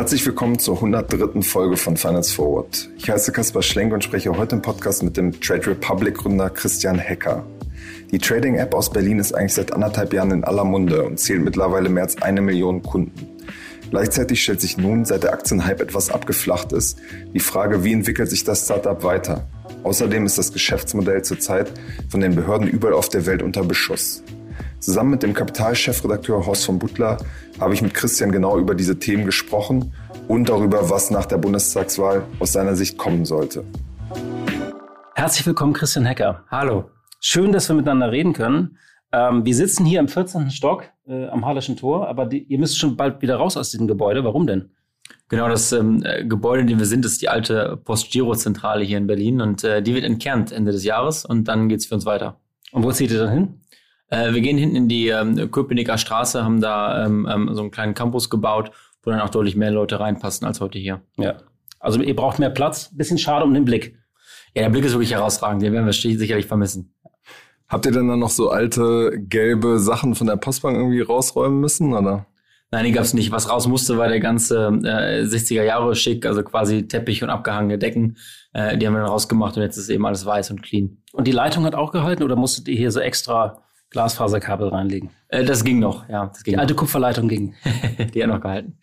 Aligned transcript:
Herzlich 0.00 0.24
willkommen 0.24 0.58
zur 0.58 0.76
103. 0.76 1.42
Folge 1.42 1.76
von 1.76 1.96
Finance 1.96 2.34
Forward. 2.34 2.88
Ich 2.96 3.10
heiße 3.10 3.32
Kaspar 3.32 3.62
Schlenk 3.62 3.92
und 3.92 4.02
spreche 4.02 4.36
heute 4.36 4.56
im 4.56 4.62
Podcast 4.62 5.02
mit 5.02 5.16
dem 5.16 5.38
Trade 5.40 5.66
Republic 5.66 6.14
Gründer 6.14 6.48
Christian 6.50 6.98
Hecker. 6.98 7.44
Die 8.10 8.18
Trading-App 8.18 8.74
aus 8.74 8.90
Berlin 8.90 9.18
ist 9.18 9.34
eigentlich 9.34 9.54
seit 9.54 9.72
anderthalb 9.72 10.12
Jahren 10.12 10.30
in 10.30 10.42
aller 10.42 10.64
Munde 10.64 11.04
und 11.04 11.20
zählt 11.20 11.42
mittlerweile 11.42 11.88
mehr 11.88 12.04
als 12.04 12.20
eine 12.22 12.40
Million 12.40 12.82
Kunden. 12.82 13.28
Gleichzeitig 13.90 14.42
stellt 14.42 14.60
sich 14.60 14.78
nun, 14.78 15.04
seit 15.04 15.22
der 15.22 15.32
Aktienhype 15.32 15.82
etwas 15.82 16.10
abgeflacht 16.10 16.72
ist, 16.72 16.98
die 17.34 17.40
Frage, 17.40 17.84
wie 17.84 17.92
entwickelt 17.92 18.30
sich 18.30 18.42
das 18.44 18.64
Startup 18.64 19.02
weiter? 19.04 19.46
Außerdem 19.82 20.26
ist 20.26 20.38
das 20.38 20.52
Geschäftsmodell 20.52 21.22
zurzeit 21.22 21.72
von 22.08 22.20
den 22.20 22.34
Behörden 22.34 22.68
überall 22.68 22.94
auf 22.94 23.08
der 23.08 23.26
Welt 23.26 23.42
unter 23.42 23.64
Beschuss. 23.64 24.22
Zusammen 24.80 25.10
mit 25.10 25.22
dem 25.22 25.34
Kapitalchefredakteur 25.34 26.46
Horst 26.46 26.64
von 26.64 26.78
Butler 26.78 27.18
habe 27.60 27.74
ich 27.74 27.82
mit 27.82 27.92
Christian 27.92 28.32
genau 28.32 28.58
über 28.58 28.74
diese 28.74 28.98
Themen 28.98 29.26
gesprochen 29.26 29.92
und 30.26 30.48
darüber, 30.48 30.88
was 30.88 31.10
nach 31.10 31.26
der 31.26 31.36
Bundestagswahl 31.36 32.24
aus 32.38 32.52
seiner 32.52 32.74
Sicht 32.74 32.96
kommen 32.96 33.26
sollte. 33.26 33.62
Herzlich 35.14 35.46
willkommen, 35.46 35.74
Christian 35.74 36.06
Hecker. 36.06 36.44
Hallo. 36.50 36.90
Schön, 37.20 37.52
dass 37.52 37.68
wir 37.68 37.76
miteinander 37.76 38.10
reden 38.10 38.32
können. 38.32 38.78
Ähm, 39.12 39.44
wir 39.44 39.54
sitzen 39.54 39.84
hier 39.84 40.00
im 40.00 40.08
14. 40.08 40.50
Stock 40.50 40.84
äh, 41.06 41.26
am 41.26 41.44
Halleschen 41.44 41.76
Tor, 41.76 42.08
aber 42.08 42.24
die, 42.24 42.44
ihr 42.44 42.58
müsst 42.58 42.78
schon 42.78 42.96
bald 42.96 43.20
wieder 43.20 43.36
raus 43.36 43.58
aus 43.58 43.70
diesem 43.70 43.86
Gebäude. 43.86 44.24
Warum 44.24 44.46
denn? 44.46 44.70
Genau, 45.28 45.48
das 45.50 45.72
ähm, 45.72 46.02
Gebäude, 46.26 46.62
in 46.62 46.68
dem 46.68 46.78
wir 46.78 46.86
sind, 46.86 47.04
ist 47.04 47.20
die 47.20 47.28
alte 47.28 47.76
Postgiro-Zentrale 47.84 48.82
hier 48.82 48.96
in 48.96 49.06
Berlin 49.06 49.42
und 49.42 49.62
äh, 49.62 49.82
die 49.82 49.94
wird 49.94 50.04
entkernt 50.04 50.52
Ende 50.52 50.72
des 50.72 50.84
Jahres 50.84 51.26
und 51.26 51.48
dann 51.48 51.68
geht's 51.68 51.84
für 51.84 51.96
uns 51.96 52.06
weiter. 52.06 52.40
Und 52.72 52.82
wo 52.82 52.92
zieht 52.92 53.10
ihr 53.10 53.18
dann 53.18 53.32
hin? 53.32 53.60
Äh, 54.10 54.34
wir 54.34 54.40
gehen 54.40 54.58
hinten 54.58 54.76
in 54.76 54.88
die 54.88 55.08
ähm, 55.08 55.50
Köpenicker 55.50 55.96
Straße, 55.96 56.44
haben 56.44 56.60
da 56.60 57.06
ähm, 57.06 57.26
ähm, 57.30 57.48
so 57.52 57.62
einen 57.62 57.70
kleinen 57.70 57.94
Campus 57.94 58.28
gebaut, 58.28 58.70
wo 59.02 59.10
dann 59.10 59.20
auch 59.20 59.30
deutlich 59.30 59.56
mehr 59.56 59.70
Leute 59.70 59.98
reinpassen 59.98 60.46
als 60.46 60.60
heute 60.60 60.78
hier. 60.78 61.00
Ja. 61.16 61.38
Also 61.78 62.00
ihr 62.02 62.14
braucht 62.14 62.38
mehr 62.38 62.50
Platz. 62.50 62.90
Bisschen 62.94 63.18
schade 63.18 63.44
um 63.44 63.54
den 63.54 63.64
Blick. 63.64 63.96
Ja, 64.54 64.62
der 64.62 64.70
Blick 64.70 64.84
ist 64.84 64.92
wirklich 64.92 65.12
herausragend. 65.12 65.62
Den 65.62 65.72
werden 65.72 65.86
wir 65.86 65.92
sicherlich 65.92 66.46
vermissen. 66.46 66.94
Habt 67.68 67.86
ihr 67.86 67.92
denn 67.92 68.08
dann 68.08 68.18
noch 68.18 68.30
so 68.30 68.50
alte 68.50 69.12
gelbe 69.16 69.78
Sachen 69.78 70.16
von 70.16 70.26
der 70.26 70.36
Postbank 70.36 70.76
irgendwie 70.76 71.00
rausräumen 71.00 71.60
müssen, 71.60 71.94
oder? 71.94 72.26
Nein, 72.72 72.84
die 72.84 72.92
gab's 72.92 73.14
nicht. 73.14 73.32
Was 73.32 73.48
raus 73.48 73.66
musste, 73.66 73.96
war 73.96 74.08
der 74.08 74.20
ganze 74.20 74.66
äh, 74.84 75.22
60er 75.22 75.62
Jahre 75.62 75.94
Schick, 75.94 76.26
also 76.26 76.42
quasi 76.42 76.86
Teppich 76.86 77.22
und 77.22 77.30
abgehangene 77.30 77.78
Decken. 77.78 78.16
Äh, 78.52 78.76
die 78.76 78.86
haben 78.86 78.94
wir 78.94 79.00
dann 79.00 79.10
rausgemacht 79.10 79.56
und 79.56 79.62
jetzt 79.62 79.76
ist 79.76 79.88
eben 79.88 80.04
alles 80.04 80.26
weiß 80.26 80.50
und 80.50 80.62
clean. 80.62 80.98
Und 81.12 81.26
die 81.26 81.32
Leitung 81.32 81.64
hat 81.64 81.74
auch 81.74 81.92
gehalten 81.92 82.22
oder 82.22 82.36
musstet 82.36 82.68
ihr 82.68 82.76
hier 82.76 82.90
so 82.90 83.00
extra 83.00 83.62
Glasfaserkabel 83.90 84.68
reinlegen? 84.68 85.10
Äh, 85.28 85.44
das 85.44 85.64
ging 85.64 85.78
noch, 85.78 86.08
ja. 86.08 86.26
Das 86.26 86.42
ging 86.42 86.54
die 86.54 86.58
alte 86.58 86.74
Kupferleitung 86.74 87.28
ging. 87.28 87.54
die 88.14 88.22
hat 88.22 88.30
noch 88.30 88.40
gehalten. 88.40 88.78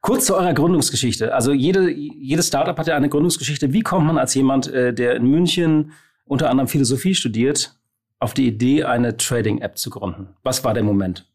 Kurz 0.00 0.26
zu 0.26 0.36
eurer 0.36 0.54
Gründungsgeschichte. 0.54 1.34
Also 1.34 1.52
jede, 1.52 1.90
jedes 1.90 2.48
Startup 2.48 2.78
hat 2.78 2.86
ja 2.86 2.96
eine 2.96 3.08
Gründungsgeschichte. 3.08 3.72
Wie 3.72 3.82
kommt 3.82 4.06
man 4.06 4.18
als 4.18 4.34
jemand, 4.34 4.68
äh, 4.68 4.94
der 4.94 5.16
in 5.16 5.26
München 5.26 5.92
unter 6.24 6.50
anderem 6.50 6.68
Philosophie 6.68 7.14
studiert, 7.14 7.74
auf 8.18 8.34
die 8.34 8.46
Idee, 8.46 8.84
eine 8.84 9.16
Trading-App 9.16 9.76
zu 9.78 9.90
gründen? 9.90 10.28
Was 10.42 10.64
war 10.64 10.74
der 10.74 10.84
Moment? 10.84 11.26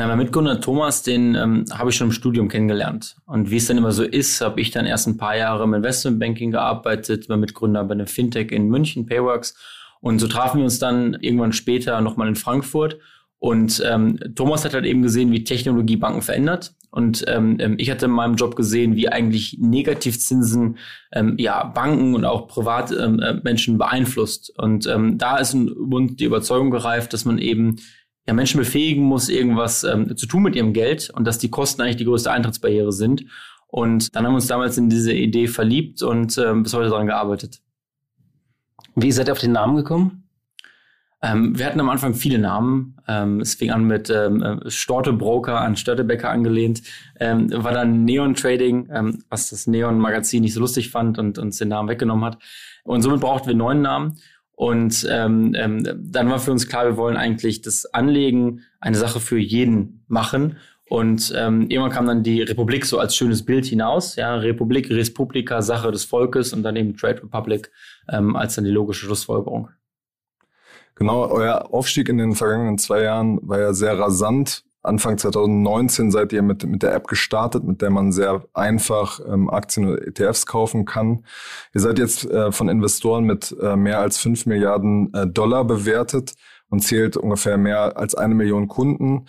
Na, 0.00 0.06
mein 0.06 0.18
Mitgründer 0.18 0.60
Thomas, 0.60 1.02
den 1.02 1.34
ähm, 1.34 1.64
habe 1.70 1.90
ich 1.90 1.96
schon 1.96 2.08
im 2.08 2.12
Studium 2.12 2.48
kennengelernt. 2.48 3.16
Und 3.26 3.50
wie 3.50 3.58
es 3.58 3.66
dann 3.66 3.76
immer 3.76 3.92
so 3.92 4.02
ist, 4.02 4.40
habe 4.40 4.60
ich 4.60 4.70
dann 4.70 4.86
erst 4.86 5.06
ein 5.06 5.18
paar 5.18 5.36
Jahre 5.36 5.64
im 5.64 5.74
Investmentbanking 5.74 6.52
gearbeitet, 6.52 7.28
mein 7.28 7.40
Mitgründer 7.40 7.84
bei 7.84 7.92
einem 7.92 8.06
Fintech 8.06 8.50
in 8.50 8.68
München, 8.68 9.04
Payworks. 9.04 9.54
Und 10.00 10.18
so 10.18 10.28
trafen 10.28 10.58
wir 10.58 10.64
uns 10.64 10.78
dann 10.78 11.14
irgendwann 11.20 11.52
später 11.52 12.00
nochmal 12.00 12.28
in 12.28 12.36
Frankfurt. 12.36 12.98
Und 13.38 13.82
ähm, 13.86 14.18
Thomas 14.34 14.64
hat 14.64 14.74
halt 14.74 14.84
eben 14.84 15.02
gesehen, 15.02 15.32
wie 15.32 15.44
Technologie 15.44 15.96
Banken 15.96 16.22
verändert. 16.22 16.74
Und 16.90 17.24
ähm, 17.28 17.56
ähm 17.60 17.76
ich 17.78 17.90
hatte 17.90 18.06
in 18.06 18.12
meinem 18.12 18.34
Job 18.34 18.56
gesehen, 18.56 18.96
wie 18.96 19.08
eigentlich 19.08 19.56
Negativzinsen 19.60 20.76
ähm, 21.12 21.36
ja 21.38 21.64
Banken 21.64 22.14
und 22.14 22.24
auch 22.24 22.48
Privatmenschen 22.48 23.74
ähm, 23.74 23.80
äh, 23.80 23.84
beeinflusst. 23.84 24.52
Und 24.58 24.86
ähm, 24.86 25.16
da 25.16 25.38
ist 25.38 25.54
ein 25.54 25.72
Bund 25.88 26.20
die 26.20 26.24
Überzeugung 26.24 26.70
gereift, 26.70 27.12
dass 27.12 27.24
man 27.24 27.38
eben 27.38 27.76
ja, 28.26 28.34
Menschen 28.34 28.58
befähigen 28.58 29.04
muss, 29.04 29.28
irgendwas 29.28 29.84
ähm, 29.84 30.16
zu 30.16 30.26
tun 30.26 30.42
mit 30.42 30.54
ihrem 30.54 30.72
Geld 30.72 31.10
und 31.10 31.26
dass 31.26 31.38
die 31.38 31.50
Kosten 31.50 31.80
eigentlich 31.82 31.96
die 31.96 32.04
größte 32.04 32.30
Eintrittsbarriere 32.30 32.92
sind. 32.92 33.24
Und 33.66 34.14
dann 34.14 34.26
haben 34.26 34.32
wir 34.32 34.36
uns 34.36 34.48
damals 34.48 34.76
in 34.76 34.90
diese 34.90 35.12
Idee 35.12 35.46
verliebt 35.46 36.02
und 36.02 36.36
ähm, 36.38 36.64
bis 36.64 36.74
heute 36.74 36.90
daran 36.90 37.06
gearbeitet. 37.06 37.60
Wie 38.94 39.12
seid 39.12 39.28
ihr 39.28 39.32
auf 39.32 39.38
den 39.38 39.52
Namen 39.52 39.76
gekommen? 39.76 40.24
Ähm, 41.22 41.58
wir 41.58 41.66
hatten 41.66 41.80
am 41.80 41.90
Anfang 41.90 42.14
viele 42.14 42.38
Namen. 42.38 42.96
Ähm, 43.06 43.40
es 43.40 43.54
fing 43.54 43.70
an 43.70 43.84
mit 43.84 44.08
ähm, 44.08 44.42
äh, 44.42 44.70
Storte 44.70 45.12
Broker 45.12 45.60
an 45.60 45.76
Störtebecker 45.76 46.30
angelehnt. 46.30 46.82
Ähm, 47.18 47.50
war 47.52 47.72
dann 47.72 48.04
Neon 48.04 48.34
Trading, 48.34 48.88
ähm, 48.92 49.22
was 49.28 49.50
das 49.50 49.66
Neon 49.66 49.98
Magazin 49.98 50.42
nicht 50.42 50.54
so 50.54 50.60
lustig 50.60 50.90
fand 50.90 51.18
und 51.18 51.38
uns 51.38 51.58
den 51.58 51.68
Namen 51.68 51.88
weggenommen 51.88 52.24
hat. 52.24 52.38
Und 52.84 53.02
somit 53.02 53.20
brauchten 53.20 53.48
wir 53.48 53.54
neuen 53.54 53.82
Namen. 53.82 54.18
Und 54.52 55.06
ähm, 55.10 55.54
ähm, 55.56 55.86
dann 55.98 56.30
war 56.30 56.38
für 56.38 56.52
uns 56.52 56.68
klar, 56.68 56.86
wir 56.86 56.96
wollen 56.96 57.16
eigentlich 57.16 57.60
das 57.60 57.86
Anlegen 57.86 58.62
eine 58.80 58.96
Sache 58.96 59.20
für 59.20 59.38
jeden 59.38 60.04
machen. 60.08 60.56
Und 60.88 61.30
irgendwann 61.30 61.92
kam 61.92 62.06
dann 62.08 62.24
die 62.24 62.42
Republik 62.42 62.84
so 62.84 62.98
als 62.98 63.14
schönes 63.14 63.44
Bild 63.44 63.64
hinaus. 63.64 64.16
Ja, 64.16 64.34
Republik, 64.34 64.90
Respublika, 64.90 65.62
Sache 65.62 65.92
des 65.92 66.04
Volkes 66.04 66.52
und 66.52 66.64
dann 66.64 66.74
eben 66.74 66.96
Trade 66.96 67.22
Republic 67.22 67.70
ähm, 68.10 68.36
als 68.36 68.54
dann 68.56 68.64
die 68.64 68.70
logische 68.70 69.06
Schlussfolgerung. 69.06 69.70
Genau, 70.94 71.26
euer 71.28 71.72
Aufstieg 71.72 72.08
in 72.08 72.18
den 72.18 72.34
vergangenen 72.34 72.76
zwei 72.76 73.02
Jahren 73.02 73.38
war 73.42 73.58
ja 73.58 73.72
sehr 73.72 73.98
rasant. 73.98 74.64
Anfang 74.82 75.18
2019 75.18 76.10
seid 76.10 76.32
ihr 76.32 76.42
mit, 76.42 76.64
mit 76.64 76.82
der 76.82 76.94
App 76.94 77.06
gestartet, 77.06 77.64
mit 77.64 77.82
der 77.82 77.90
man 77.90 78.12
sehr 78.12 78.44
einfach 78.54 79.20
ähm, 79.26 79.50
Aktien 79.50 79.88
oder 79.88 80.06
ETFs 80.06 80.46
kaufen 80.46 80.86
kann. 80.86 81.24
Ihr 81.74 81.80
seid 81.82 81.98
jetzt 81.98 82.24
äh, 82.24 82.50
von 82.50 82.68
Investoren 82.68 83.24
mit 83.24 83.54
äh, 83.60 83.76
mehr 83.76 84.00
als 84.00 84.16
fünf 84.16 84.46
Milliarden 84.46 85.12
äh, 85.12 85.26
Dollar 85.26 85.64
bewertet 85.64 86.34
und 86.70 86.80
zählt 86.80 87.16
ungefähr 87.16 87.58
mehr 87.58 87.98
als 87.98 88.14
eine 88.14 88.34
Million 88.34 88.68
Kunden. 88.68 89.26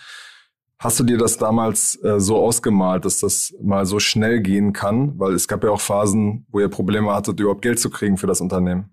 Hast 0.81 0.99
du 0.99 1.03
dir 1.03 1.19
das 1.19 1.37
damals 1.37 2.03
äh, 2.03 2.19
so 2.19 2.37
ausgemalt, 2.37 3.05
dass 3.05 3.19
das 3.19 3.53
mal 3.61 3.85
so 3.85 3.99
schnell 3.99 4.41
gehen 4.41 4.73
kann? 4.73 5.19
Weil 5.19 5.33
es 5.33 5.47
gab 5.47 5.63
ja 5.63 5.69
auch 5.69 5.79
Phasen, 5.79 6.47
wo 6.49 6.59
ihr 6.59 6.69
Probleme 6.69 7.13
hattet, 7.13 7.39
überhaupt 7.39 7.61
Geld 7.61 7.79
zu 7.79 7.91
kriegen 7.91 8.17
für 8.17 8.25
das 8.25 8.41
Unternehmen. 8.41 8.89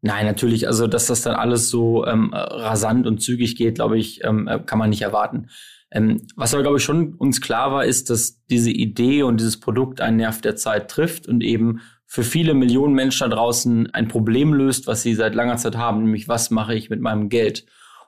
Nein, 0.00 0.26
natürlich. 0.26 0.66
Also, 0.66 0.88
dass 0.88 1.06
das 1.06 1.22
dann 1.22 1.36
alles 1.36 1.70
so 1.70 2.04
ähm, 2.04 2.32
rasant 2.34 3.06
und 3.06 3.22
zügig 3.22 3.54
geht, 3.54 3.76
glaube 3.76 3.96
ich, 3.96 4.24
ähm, 4.24 4.48
äh, 4.48 4.58
kann 4.58 4.80
man 4.80 4.90
nicht 4.90 5.02
erwarten. 5.02 5.50
Ähm, 5.92 6.26
was 6.34 6.52
aber, 6.52 6.64
glaube 6.64 6.78
ich, 6.78 6.82
schon 6.82 7.14
uns 7.14 7.40
klar 7.40 7.70
war, 7.70 7.84
ist, 7.84 8.10
dass 8.10 8.44
diese 8.46 8.72
Idee 8.72 9.22
und 9.22 9.38
dieses 9.38 9.60
Produkt 9.60 10.00
einen 10.00 10.16
Nerv 10.16 10.40
der 10.40 10.56
Zeit 10.56 10.90
trifft 10.90 11.28
und 11.28 11.44
eben 11.44 11.78
für 12.06 12.24
viele 12.24 12.54
Millionen 12.54 12.94
Menschen 12.94 13.30
da 13.30 13.36
draußen 13.36 13.94
ein 13.94 14.08
Problem 14.08 14.52
löst, 14.52 14.88
was 14.88 15.02
sie 15.02 15.14
seit 15.14 15.36
langer 15.36 15.58
Zeit 15.58 15.76
haben, 15.76 16.02
nämlich 16.02 16.26
was 16.26 16.50
mache 16.50 16.74
ich 16.74 16.90
mit 16.90 17.00
meinem 17.00 17.28
Geld? 17.28 17.66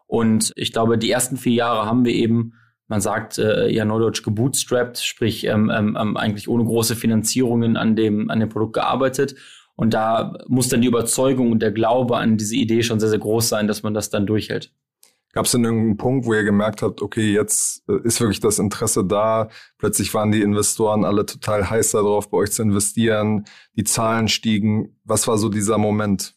Und 0.09 0.51
ich 0.57 0.73
glaube, 0.73 0.99
die 0.99 1.13
ersten 1.13 1.37
vier 1.37 1.53
Jahre 1.53 1.87
haben 1.87 2.05
wir 2.05 2.15
eben, 2.15 2.55
man 2.91 3.01
sagt 3.01 3.39
äh, 3.39 3.71
ja 3.71 3.87
neudeutsch 3.87 4.23
gebootstrapped, 4.23 4.99
sprich 4.99 5.45
ähm, 5.45 5.71
ähm, 5.75 5.97
ähm 5.99 6.17
eigentlich 6.17 6.49
ohne 6.49 6.65
große 6.65 6.97
Finanzierungen 6.97 7.77
an 7.77 7.97
dem, 7.97 8.29
an 8.29 8.41
dem 8.41 8.49
Produkt 8.51 8.75
gearbeitet 8.75 9.37
und 9.77 9.95
da 9.95 10.35
muss 10.49 10.69
dann 10.69 10.83
die 10.83 10.89
Überzeugung 10.89 11.53
und 11.53 11.61
der 11.61 11.73
Glaube 11.73 12.19
an 12.19 12.37
diese 12.37 12.57
Idee 12.57 12.83
schon 12.83 13.01
sehr, 13.01 13.09
sehr 13.09 13.19
groß 13.19 13.49
sein, 13.49 13.67
dass 13.67 13.83
man 13.83 13.95
das 13.95 14.11
dann 14.11 14.27
durchhält. 14.27 14.75
Gab 15.33 15.47
es 15.47 15.53
denn 15.53 15.65
irgendeinen 15.65 15.97
Punkt, 15.97 16.27
wo 16.27 16.35
ihr 16.35 16.43
gemerkt 16.43 16.83
habt, 16.83 17.01
okay, 17.01 17.33
jetzt 17.33 17.89
äh, 17.89 18.01
ist 18.03 18.21
wirklich 18.21 18.41
das 18.41 18.59
Interesse 18.59 19.05
da, 19.05 19.49
plötzlich 19.79 20.13
waren 20.13 20.33
die 20.33 20.43
Investoren 20.43 21.05
alle 21.05 21.25
total 21.25 21.71
heiß 21.71 21.93
darauf, 21.93 22.29
bei 22.29 22.39
euch 22.39 22.51
zu 22.51 22.63
investieren, 22.63 23.45
die 23.77 23.85
Zahlen 23.85 24.27
stiegen. 24.27 24.99
Was 25.05 25.29
war 25.29 25.39
so 25.39 25.49
dieser 25.49 25.79
Moment? 25.79 26.35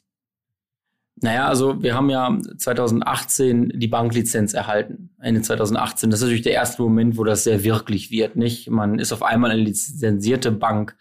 Naja, 1.24 1.48
also 1.48 1.82
wir 1.82 1.96
haben 1.96 2.10
ja 2.10 2.38
2018 2.58 3.72
die 3.76 3.88
Banklizenz 3.88 4.54
erhalten. 4.54 5.10
Ende 5.22 5.42
2018. 5.42 6.10
Das 6.10 6.20
ist 6.20 6.24
natürlich 6.26 6.42
der 6.42 6.52
erste 6.52 6.82
Moment, 6.82 7.18
wo 7.18 7.24
das 7.24 7.46
sehr 7.46 7.64
wirklich 7.64 8.12
wird, 8.12 8.36
nicht? 8.36 8.70
Man 8.70 9.00
ist 9.00 9.14
auf 9.14 9.24
einmal 9.24 9.52
eine 9.52 9.62
lizenzierte 9.62 10.52
Bank 10.52 10.98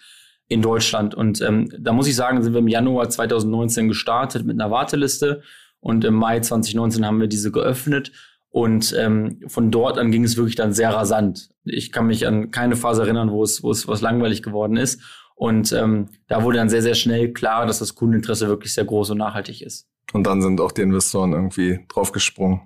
in 0.46 0.62
Deutschland. 0.62 1.16
Und 1.16 1.40
ähm, 1.40 1.68
da 1.76 1.92
muss 1.92 2.06
ich 2.06 2.14
sagen, 2.14 2.40
sind 2.40 2.52
wir 2.52 2.60
im 2.60 2.68
Januar 2.68 3.08
2019 3.08 3.88
gestartet 3.88 4.46
mit 4.46 4.60
einer 4.60 4.70
Warteliste 4.70 5.42
und 5.80 6.04
im 6.04 6.14
Mai 6.14 6.38
2019 6.38 7.04
haben 7.04 7.20
wir 7.20 7.26
diese 7.26 7.50
geöffnet. 7.50 8.12
Und 8.48 8.94
ähm, 8.96 9.40
von 9.48 9.72
dort 9.72 9.98
an 9.98 10.12
ging 10.12 10.22
es 10.22 10.36
wirklich 10.36 10.54
dann 10.54 10.72
sehr 10.72 10.90
rasant. 10.94 11.48
Ich 11.64 11.90
kann 11.90 12.06
mich 12.06 12.28
an 12.28 12.52
keine 12.52 12.76
Phase 12.76 13.02
erinnern, 13.02 13.32
wo 13.32 13.42
es, 13.42 13.64
wo 13.64 13.72
es 13.72 13.88
was 13.88 14.02
langweilig 14.02 14.44
geworden 14.44 14.76
ist. 14.76 15.00
Und 15.34 15.72
ähm, 15.72 16.08
da 16.28 16.42
wurde 16.42 16.58
dann 16.58 16.68
sehr, 16.68 16.82
sehr 16.82 16.94
schnell 16.94 17.32
klar, 17.32 17.66
dass 17.66 17.78
das 17.78 17.94
Kundeninteresse 17.94 18.48
wirklich 18.48 18.74
sehr 18.74 18.84
groß 18.84 19.10
und 19.10 19.18
nachhaltig 19.18 19.62
ist. 19.62 19.88
Und 20.12 20.26
dann 20.26 20.42
sind 20.42 20.60
auch 20.60 20.72
die 20.72 20.82
Investoren 20.82 21.32
irgendwie 21.32 21.84
draufgesprungen. 21.88 22.60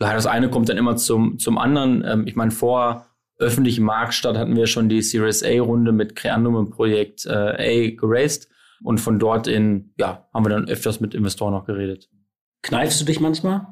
Ja, 0.00 0.14
das 0.14 0.26
eine 0.26 0.50
kommt 0.50 0.68
dann 0.68 0.76
immer 0.76 0.96
zum, 0.96 1.38
zum 1.38 1.58
anderen. 1.58 2.04
Ähm, 2.04 2.26
ich 2.26 2.36
meine, 2.36 2.50
vor 2.50 3.06
öffentlichen 3.38 3.84
Marktstart 3.84 4.36
hatten 4.36 4.56
wir 4.56 4.66
schon 4.66 4.88
die 4.88 5.02
Series 5.02 5.42
A-Runde 5.44 5.92
mit 5.92 6.16
Creandum 6.16 6.56
im 6.56 6.70
Projekt 6.70 7.26
äh, 7.26 7.30
A 7.30 7.96
geraced. 7.96 8.48
Und 8.82 9.00
von 9.00 9.18
dort 9.18 9.48
in, 9.48 9.92
ja, 9.98 10.28
haben 10.32 10.44
wir 10.44 10.50
dann 10.50 10.68
öfters 10.68 11.00
mit 11.00 11.14
Investoren 11.14 11.52
noch 11.52 11.66
geredet. 11.66 12.08
Kneifst 12.62 13.00
du 13.00 13.04
dich 13.04 13.20
manchmal? 13.20 13.66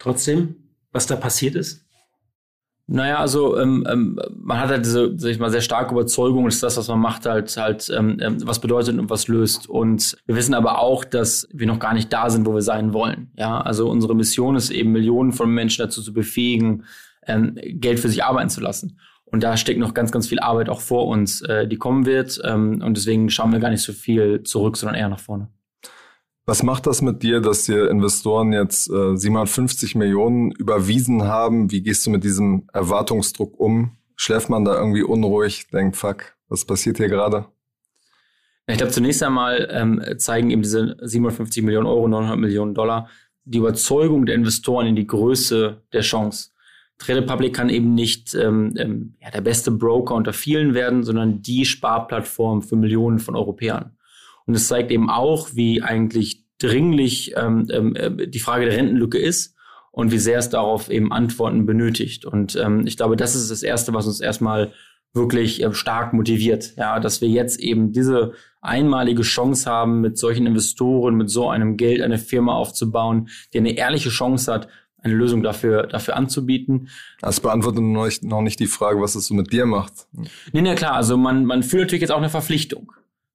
trotzdem, 0.00 0.56
was 0.90 1.06
da 1.06 1.14
passiert 1.14 1.54
ist? 1.54 1.86
Naja, 2.92 3.18
also 3.18 3.56
ähm, 3.56 3.86
ähm, 3.88 4.18
man 4.36 4.58
hat 4.58 4.70
halt 4.70 4.84
diese, 4.84 5.16
sag 5.16 5.30
ich 5.30 5.38
mal, 5.38 5.50
sehr 5.50 5.60
starke 5.60 5.92
Überzeugung, 5.92 6.46
dass 6.46 6.58
das, 6.58 6.76
was 6.76 6.88
man 6.88 6.98
macht, 6.98 7.24
halt 7.24 7.56
halt 7.56 7.88
ähm, 7.96 8.18
ähm, 8.20 8.38
was 8.44 8.60
bedeutet 8.60 8.98
und 8.98 9.08
was 9.08 9.28
löst. 9.28 9.68
Und 9.68 10.16
wir 10.26 10.34
wissen 10.34 10.54
aber 10.54 10.80
auch, 10.80 11.04
dass 11.04 11.46
wir 11.52 11.68
noch 11.68 11.78
gar 11.78 11.94
nicht 11.94 12.12
da 12.12 12.30
sind, 12.30 12.46
wo 12.46 12.54
wir 12.54 12.62
sein 12.62 12.92
wollen. 12.92 13.30
Ja, 13.36 13.60
also 13.60 13.88
unsere 13.88 14.16
Mission 14.16 14.56
ist 14.56 14.70
eben 14.70 14.90
Millionen 14.90 15.30
von 15.30 15.54
Menschen 15.54 15.84
dazu 15.84 16.02
zu 16.02 16.12
befähigen, 16.12 16.82
ähm, 17.28 17.56
Geld 17.62 18.00
für 18.00 18.08
sich 18.08 18.24
arbeiten 18.24 18.50
zu 18.50 18.60
lassen. 18.60 18.98
Und 19.24 19.44
da 19.44 19.56
steckt 19.56 19.78
noch 19.78 19.94
ganz, 19.94 20.10
ganz 20.10 20.26
viel 20.26 20.40
Arbeit 20.40 20.68
auch 20.68 20.80
vor 20.80 21.06
uns, 21.06 21.42
äh, 21.42 21.68
die 21.68 21.76
kommen 21.76 22.06
wird. 22.06 22.40
Ähm, 22.42 22.82
und 22.84 22.96
deswegen 22.96 23.30
schauen 23.30 23.52
wir 23.52 23.60
gar 23.60 23.70
nicht 23.70 23.82
so 23.82 23.92
viel 23.92 24.42
zurück, 24.42 24.76
sondern 24.76 24.96
eher 24.96 25.08
nach 25.08 25.20
vorne. 25.20 25.48
Was 26.46 26.62
macht 26.62 26.86
das 26.86 27.02
mit 27.02 27.22
dir, 27.22 27.40
dass 27.40 27.64
dir 27.64 27.90
Investoren 27.90 28.52
jetzt 28.52 28.90
äh, 28.90 29.16
750 29.16 29.94
Millionen 29.94 30.50
überwiesen 30.52 31.24
haben? 31.24 31.70
Wie 31.70 31.82
gehst 31.82 32.06
du 32.06 32.10
mit 32.10 32.24
diesem 32.24 32.66
Erwartungsdruck 32.72 33.58
um? 33.58 33.96
Schläft 34.16 34.50
man 34.50 34.64
da 34.64 34.76
irgendwie 34.76 35.02
unruhig, 35.02 35.68
denkt, 35.68 35.96
fuck, 35.96 36.36
was 36.48 36.64
passiert 36.64 36.96
hier 36.96 37.08
gerade? 37.08 37.46
Ich 38.66 38.76
glaube, 38.76 38.92
zunächst 38.92 39.22
einmal 39.22 39.68
ähm, 39.70 40.02
zeigen 40.18 40.50
eben 40.50 40.62
diese 40.62 40.96
750 41.00 41.62
Millionen 41.62 41.86
Euro, 41.86 42.08
900 42.08 42.38
Millionen 42.38 42.74
Dollar 42.74 43.08
die 43.44 43.58
Überzeugung 43.58 44.26
der 44.26 44.36
Investoren 44.36 44.86
in 44.86 44.96
die 44.96 45.06
Größe 45.06 45.82
der 45.92 46.00
Chance. 46.02 46.50
Trade 46.98 47.22
Republic 47.22 47.54
kann 47.54 47.70
eben 47.70 47.94
nicht 47.94 48.34
ähm, 48.34 48.74
ähm, 48.76 49.14
ja, 49.20 49.30
der 49.30 49.40
beste 49.40 49.70
Broker 49.70 50.14
unter 50.14 50.32
vielen 50.32 50.74
werden, 50.74 51.02
sondern 51.02 51.42
die 51.42 51.64
Sparplattform 51.64 52.62
für 52.62 52.76
Millionen 52.76 53.18
von 53.18 53.34
Europäern. 53.34 53.96
Und 54.46 54.54
es 54.54 54.68
zeigt 54.68 54.90
eben 54.90 55.10
auch, 55.10 55.50
wie 55.54 55.82
eigentlich 55.82 56.44
dringlich 56.58 57.34
ähm, 57.36 57.66
ähm, 57.70 57.96
äh, 57.96 58.28
die 58.28 58.38
Frage 58.38 58.66
der 58.66 58.76
Rentenlücke 58.76 59.18
ist 59.18 59.56
und 59.90 60.12
wie 60.12 60.18
sehr 60.18 60.38
es 60.38 60.50
darauf 60.50 60.90
eben 60.90 61.12
Antworten 61.12 61.66
benötigt. 61.66 62.24
Und 62.24 62.56
ähm, 62.56 62.86
ich 62.86 62.96
glaube, 62.96 63.16
das 63.16 63.34
ist 63.34 63.50
das 63.50 63.62
Erste, 63.62 63.92
was 63.94 64.06
uns 64.06 64.20
erstmal 64.20 64.72
wirklich 65.12 65.62
äh, 65.62 65.72
stark 65.74 66.12
motiviert, 66.12 66.74
ja, 66.76 67.00
dass 67.00 67.20
wir 67.20 67.28
jetzt 67.28 67.60
eben 67.60 67.92
diese 67.92 68.32
einmalige 68.60 69.22
Chance 69.22 69.68
haben, 69.68 70.00
mit 70.00 70.18
solchen 70.18 70.46
Investoren, 70.46 71.16
mit 71.16 71.30
so 71.30 71.48
einem 71.48 71.76
Geld 71.76 72.02
eine 72.02 72.18
Firma 72.18 72.54
aufzubauen, 72.54 73.28
die 73.52 73.58
eine 73.58 73.76
ehrliche 73.76 74.10
Chance 74.10 74.52
hat, 74.52 74.68
eine 75.02 75.14
Lösung 75.14 75.42
dafür, 75.42 75.86
dafür 75.86 76.14
anzubieten. 76.14 76.88
Das 77.22 77.40
beantwortet 77.40 77.82
noch 77.82 78.04
nicht, 78.04 78.22
noch 78.22 78.42
nicht 78.42 78.60
die 78.60 78.66
Frage, 78.66 79.00
was 79.00 79.14
es 79.14 79.26
so 79.26 79.34
mit 79.34 79.50
dir 79.50 79.64
macht. 79.64 80.06
Nee, 80.52 80.60
nee, 80.60 80.74
klar. 80.74 80.92
Also 80.92 81.16
man, 81.16 81.46
man 81.46 81.62
fühlt 81.62 81.84
natürlich 81.84 82.02
jetzt 82.02 82.12
auch 82.12 82.18
eine 82.18 82.28
Verpflichtung 82.28 82.92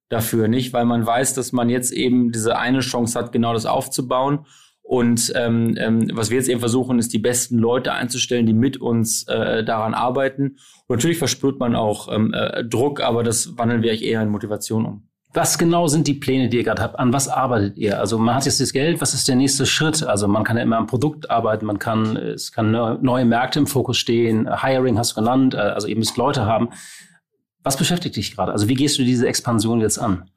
dafür, 0.08 0.48
nicht? 0.48 0.72
Weil 0.72 0.84
man 0.84 1.06
weiß, 1.06 1.34
dass 1.34 1.52
man 1.52 1.68
jetzt 1.68 1.92
eben 1.92 2.32
diese 2.32 2.58
eine 2.58 2.80
Chance 2.80 3.18
hat, 3.18 3.32
genau 3.32 3.52
das 3.52 3.66
aufzubauen. 3.66 4.46
Und 4.82 5.32
ähm, 5.34 5.74
ähm, 5.78 6.08
was 6.12 6.30
wir 6.30 6.36
jetzt 6.36 6.48
eben 6.48 6.60
versuchen, 6.60 7.00
ist 7.00 7.12
die 7.12 7.18
besten 7.18 7.58
Leute 7.58 7.92
einzustellen, 7.92 8.46
die 8.46 8.52
mit 8.52 8.76
uns 8.76 9.26
äh, 9.26 9.64
daran 9.64 9.94
arbeiten. 9.94 10.58
Und 10.86 10.96
natürlich 10.96 11.18
verspürt 11.18 11.58
man 11.58 11.74
auch 11.74 12.06
ähm, 12.12 12.32
äh, 12.32 12.62
Druck, 12.62 13.00
aber 13.00 13.24
das 13.24 13.58
wandeln 13.58 13.82
wir 13.82 14.00
eher 14.00 14.22
in 14.22 14.28
Motivation 14.28 14.86
um. 14.86 15.08
Was 15.36 15.58
genau 15.58 15.88
sind 15.88 16.06
die 16.06 16.14
Pläne, 16.14 16.48
die 16.48 16.58
ihr 16.58 16.62
gerade 16.62 16.80
habt? 16.80 16.98
An 16.98 17.12
was 17.12 17.28
arbeitet 17.28 17.76
ihr? 17.76 17.98
Also 18.00 18.16
man 18.16 18.36
hat 18.36 18.46
jetzt 18.46 18.60
das 18.60 18.72
Geld, 18.72 19.00
was 19.00 19.12
ist 19.12 19.28
der 19.28 19.34
nächste 19.34 19.66
Schritt? 19.66 20.04
Also 20.04 20.28
man 20.28 20.44
kann 20.44 20.56
ja 20.56 20.62
immer 20.62 20.78
am 20.78 20.86
Produkt 20.86 21.30
arbeiten, 21.30 21.66
man 21.66 21.78
kann, 21.78 22.16
es 22.16 22.52
kann 22.52 22.70
neue 22.70 23.24
Märkte 23.24 23.58
im 23.58 23.66
Fokus 23.66 23.98
stehen, 23.98 24.48
Hiring 24.62 24.98
hast 24.98 25.10
du 25.10 25.16
genannt, 25.16 25.54
äh, 25.54 25.58
also 25.58 25.88
ihr 25.88 25.96
müsst 25.96 26.16
Leute 26.16 26.46
haben. 26.46 26.70
Was 27.66 27.76
beschäftigt 27.76 28.14
dich 28.14 28.32
gerade? 28.32 28.52
Also 28.52 28.68
wie 28.68 28.74
gehst 28.74 28.96
du 28.96 29.02
diese 29.02 29.26
Expansion 29.26 29.80
jetzt 29.80 29.98
an? 29.98 30.30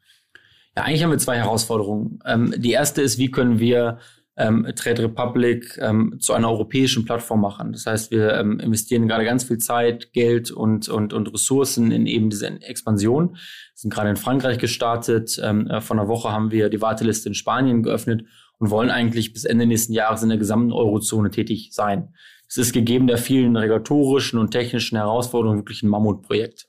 Ja, 0.76 0.82
eigentlich 0.82 1.04
haben 1.04 1.12
wir 1.12 1.20
zwei 1.20 1.38
Herausforderungen. 1.38 2.18
Ähm, 2.26 2.56
die 2.58 2.72
erste 2.72 3.04
ist, 3.04 3.20
wie 3.20 3.30
können 3.30 3.60
wir 3.60 4.00
ähm, 4.36 4.66
Trade 4.76 5.04
Republic 5.04 5.78
ähm, 5.80 6.16
zu 6.20 6.34
einer 6.34 6.50
europäischen 6.50 7.06
Plattform 7.06 7.42
machen. 7.42 7.72
Das 7.72 7.86
heißt, 7.86 8.10
wir 8.10 8.34
ähm, 8.34 8.60
investieren 8.60 9.08
gerade 9.08 9.26
ganz 9.26 9.44
viel 9.44 9.60
Zeit, 9.60 10.12
Geld 10.12 10.50
und, 10.50 10.90
und, 10.90 11.14
und 11.14 11.32
Ressourcen 11.32 11.92
in 11.92 12.08
eben 12.08 12.32
diese 12.32 12.48
Expansion. 12.48 13.34
Wir 13.34 13.40
sind 13.76 13.94
gerade 13.94 14.10
in 14.10 14.16
Frankreich 14.16 14.58
gestartet. 14.58 15.40
Ähm, 15.44 15.68
äh, 15.68 15.82
vor 15.82 16.00
einer 16.00 16.08
Woche 16.08 16.32
haben 16.32 16.50
wir 16.50 16.70
die 16.70 16.82
Warteliste 16.82 17.30
in 17.30 17.36
Spanien 17.36 17.84
geöffnet 17.84 18.24
und 18.58 18.72
wollen 18.72 18.90
eigentlich 18.90 19.34
bis 19.34 19.46
Ende 19.46 19.68
nächsten 19.68 19.94
Jahres 19.94 20.24
in 20.24 20.30
der 20.30 20.40
gesamten 20.40 20.74
Eurozone 20.74 21.30
tätig 21.30 21.70
sein. 21.74 22.12
Es 22.48 22.58
ist 22.58 22.74
gegeben 22.74 23.06
der 23.06 23.20
vielen 23.20 23.56
regulatorischen 23.56 24.40
und 24.40 24.50
technischen 24.50 24.98
Herausforderungen 24.98 25.60
wirklich 25.60 25.84
ein 25.84 25.90
Mammutprojekt. 25.90 26.69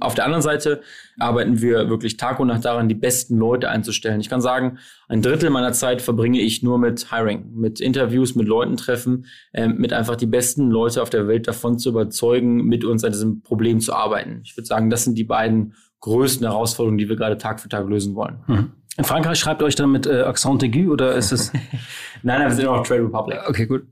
Auf 0.00 0.14
der 0.14 0.24
anderen 0.24 0.42
Seite 0.42 0.80
arbeiten 1.18 1.60
wir 1.60 1.88
wirklich 1.88 2.16
Tag 2.16 2.40
und 2.40 2.48
Nacht 2.48 2.64
daran, 2.64 2.88
die 2.88 2.94
besten 2.94 3.36
Leute 3.36 3.68
einzustellen. 3.68 4.20
Ich 4.20 4.28
kann 4.28 4.40
sagen, 4.40 4.78
ein 5.08 5.22
Drittel 5.22 5.50
meiner 5.50 5.72
Zeit 5.72 6.02
verbringe 6.02 6.40
ich 6.40 6.62
nur 6.62 6.78
mit 6.78 7.10
Hiring, 7.10 7.52
mit 7.54 7.80
Interviews, 7.80 8.34
mit 8.34 8.48
Leuten 8.48 8.76
treffen, 8.76 9.26
äh, 9.52 9.68
mit 9.68 9.92
einfach 9.92 10.16
die 10.16 10.26
besten 10.26 10.70
Leute 10.70 11.02
auf 11.02 11.10
der 11.10 11.28
Welt 11.28 11.46
davon 11.48 11.78
zu 11.78 11.90
überzeugen, 11.90 12.64
mit 12.64 12.84
uns 12.84 13.04
an 13.04 13.12
diesem 13.12 13.42
Problem 13.42 13.80
zu 13.80 13.92
arbeiten. 13.92 14.40
Ich 14.44 14.56
würde 14.56 14.66
sagen, 14.66 14.90
das 14.90 15.04
sind 15.04 15.16
die 15.16 15.24
beiden 15.24 15.74
größten 16.00 16.46
Herausforderungen, 16.46 16.98
die 16.98 17.08
wir 17.08 17.16
gerade 17.16 17.38
Tag 17.38 17.60
für 17.60 17.68
Tag 17.68 17.88
lösen 17.88 18.14
wollen. 18.14 18.40
Mhm. 18.46 18.72
In 18.96 19.04
Frankreich 19.04 19.38
schreibt 19.38 19.62
euch 19.62 19.76
dann 19.76 19.92
mit 19.92 20.06
äh, 20.06 20.22
Accent 20.22 20.62
aigu 20.62 20.92
oder 20.92 21.14
ist 21.14 21.32
es? 21.32 21.52
nein, 22.22 22.40
nein, 22.40 22.48
wir 22.48 22.56
sind 22.56 22.66
auch 22.66 22.86
Trade 22.86 23.04
Republic. 23.04 23.38
Okay, 23.46 23.66
gut. 23.66 23.86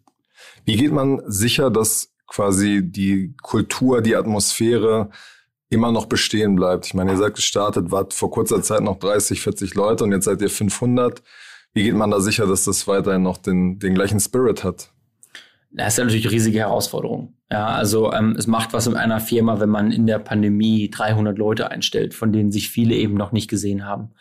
Wie 0.65 0.77
geht 0.77 0.93
man 0.93 1.23
sicher, 1.27 1.71
dass 1.71 2.13
quasi 2.27 2.83
die 2.85 3.35
Kultur, 3.43 4.03
die 4.03 4.17
Atmosphäre 4.17 5.11
immer 5.71 5.93
noch 5.93 6.07
bestehen 6.07 6.57
bleibt. 6.57 6.87
Ich 6.87 6.95
meine, 6.95 7.13
ihr 7.13 7.17
seid 7.17 7.35
gestartet, 7.35 7.91
wart 7.91 8.15
vor 8.15 8.31
kurzer 8.31 8.63
Zeit 8.63 8.81
noch 8.81 8.99
30, 8.99 9.41
40 9.41 9.75
Leute 9.75 10.05
und 10.05 10.13
jetzt 10.13 10.25
seid 10.25 10.41
ihr 10.41 10.51
500. 10.51 11.23
Wie 11.75 11.83
geht 11.83 11.95
man 11.95 12.11
da 12.11 12.21
sicher, 12.21 12.47
dass 12.47 12.65
das 12.65 12.87
weiterhin 12.89 13.23
noch 13.23 13.37
den, 13.37 13.79
den 13.79 13.95
gleichen 13.95 14.21
Spirit 14.21 14.65
hat? 14.65 14.91
Das 15.71 15.93
ist 15.93 15.99
ja 15.99 16.05
natürlich 16.05 16.25
eine 16.25 16.35
riesige 16.35 16.59
Herausforderung. 16.61 17.35
Ja, 17.51 17.67
also 17.67 18.13
ähm, 18.13 18.35
es 18.39 18.47
macht 18.47 18.73
was 18.73 18.87
in 18.87 18.95
einer 18.95 19.21
Firma, 19.21 19.61
wenn 19.61 19.69
man 19.69 19.93
in 19.93 20.07
der 20.07 20.19
Pandemie 20.19 20.91
300 20.91 21.37
Leute 21.37 21.71
einstellt, 21.71 22.15
von 22.15 22.33
denen 22.33 22.51
sich 22.51 22.71
viele 22.71 22.95
eben 22.95 23.15
noch 23.15 23.33
nicht 23.33 23.49
gesehen 23.49 23.85
haben. 23.85 24.13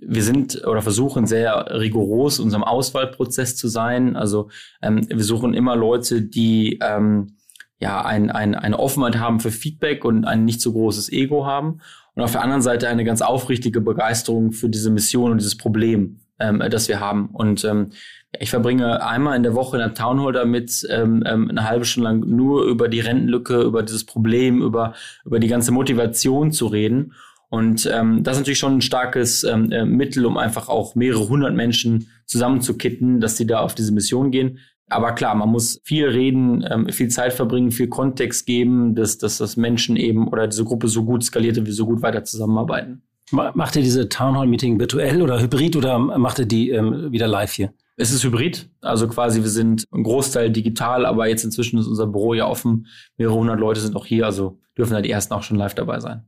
Wir 0.00 0.22
sind 0.22 0.64
oder 0.66 0.80
versuchen 0.80 1.26
sehr 1.26 1.66
rigoros 1.72 2.38
unserem 2.38 2.62
Auswahlprozess 2.62 3.56
zu 3.56 3.68
sein. 3.68 4.16
Also 4.16 4.48
ähm, 4.80 5.08
wir 5.08 5.24
suchen 5.24 5.54
immer 5.54 5.74
Leute, 5.74 6.22
die 6.22 6.78
ähm, 6.82 7.37
ja, 7.80 8.04
ein, 8.04 8.30
ein, 8.30 8.54
eine 8.54 8.78
Offenheit 8.78 9.18
haben 9.18 9.40
für 9.40 9.50
Feedback 9.50 10.04
und 10.04 10.24
ein 10.24 10.44
nicht 10.44 10.60
so 10.60 10.72
großes 10.72 11.12
Ego 11.12 11.46
haben. 11.46 11.80
Und 12.14 12.22
auf 12.22 12.32
der 12.32 12.42
anderen 12.42 12.62
Seite 12.62 12.88
eine 12.88 13.04
ganz 13.04 13.22
aufrichtige 13.22 13.80
Begeisterung 13.80 14.50
für 14.52 14.68
diese 14.68 14.90
Mission 14.90 15.30
und 15.30 15.38
dieses 15.38 15.56
Problem, 15.56 16.20
ähm, 16.40 16.62
das 16.70 16.88
wir 16.88 16.98
haben. 16.98 17.28
Und 17.32 17.64
ähm, 17.64 17.90
ich 18.38 18.50
verbringe 18.50 19.06
einmal 19.06 19.36
in 19.36 19.42
der 19.44 19.54
Woche 19.54 19.76
in 19.76 19.82
der 19.82 19.94
Townhall 19.94 20.32
damit, 20.32 20.86
ähm, 20.90 21.22
ähm, 21.24 21.48
eine 21.48 21.68
halbe 21.68 21.84
Stunde 21.84 22.10
lang 22.10 22.20
nur 22.20 22.64
über 22.64 22.88
die 22.88 23.00
Rentenlücke, 23.00 23.62
über 23.62 23.82
dieses 23.82 24.04
Problem, 24.04 24.60
über, 24.60 24.94
über 25.24 25.38
die 25.38 25.48
ganze 25.48 25.70
Motivation 25.70 26.50
zu 26.52 26.66
reden. 26.66 27.14
Und 27.50 27.88
ähm, 27.90 28.24
das 28.24 28.36
ist 28.36 28.40
natürlich 28.40 28.58
schon 28.58 28.78
ein 28.78 28.82
starkes 28.82 29.44
ähm, 29.44 29.72
äh, 29.72 29.86
Mittel, 29.86 30.26
um 30.26 30.36
einfach 30.36 30.68
auch 30.68 30.94
mehrere 30.94 31.28
hundert 31.28 31.54
Menschen 31.54 32.08
zusammenzukitten, 32.26 33.20
dass 33.20 33.38
sie 33.38 33.46
da 33.46 33.60
auf 33.60 33.74
diese 33.74 33.92
Mission 33.92 34.30
gehen. 34.30 34.58
Aber 34.88 35.12
klar, 35.12 35.34
man 35.34 35.50
muss 35.50 35.80
viel 35.84 36.06
reden, 36.06 36.64
ähm, 36.68 36.88
viel 36.88 37.08
Zeit 37.08 37.32
verbringen, 37.32 37.70
viel 37.70 37.88
Kontext 37.88 38.46
geben, 38.46 38.94
dass, 38.94 39.18
dass 39.18 39.38
das 39.38 39.56
Menschen 39.56 39.96
eben 39.96 40.28
oder 40.28 40.46
diese 40.46 40.64
Gruppe 40.64 40.88
so 40.88 41.04
gut 41.04 41.24
skaliert 41.24 41.58
und 41.58 41.66
wir 41.66 41.74
so 41.74 41.86
gut 41.86 42.02
weiter 42.02 42.24
zusammenarbeiten. 42.24 43.02
Macht 43.30 43.76
ihr 43.76 43.82
diese 43.82 44.08
Townhall-Meeting 44.08 44.80
virtuell 44.80 45.20
oder 45.20 45.40
hybrid 45.40 45.76
oder 45.76 45.98
macht 45.98 46.38
ihr 46.38 46.46
die 46.46 46.70
ähm, 46.70 47.12
wieder 47.12 47.26
live 47.26 47.52
hier? 47.52 47.74
Es 47.96 48.10
ist 48.10 48.24
hybrid, 48.24 48.70
also 48.80 49.08
quasi 49.08 49.42
wir 49.42 49.50
sind 49.50 49.84
ein 49.92 50.04
Großteil 50.04 50.50
digital, 50.50 51.04
aber 51.04 51.28
jetzt 51.28 51.44
inzwischen 51.44 51.78
ist 51.78 51.88
unser 51.88 52.06
Büro 52.06 52.32
ja 52.32 52.46
offen. 52.46 52.86
Mehrere 53.18 53.36
hundert 53.36 53.60
Leute 53.60 53.80
sind 53.80 53.96
auch 53.96 54.06
hier, 54.06 54.24
also 54.24 54.58
dürfen 54.78 54.94
da 54.94 55.02
die 55.02 55.10
ersten 55.10 55.34
auch 55.34 55.42
schon 55.42 55.58
live 55.58 55.74
dabei 55.74 56.00
sein. 56.00 56.22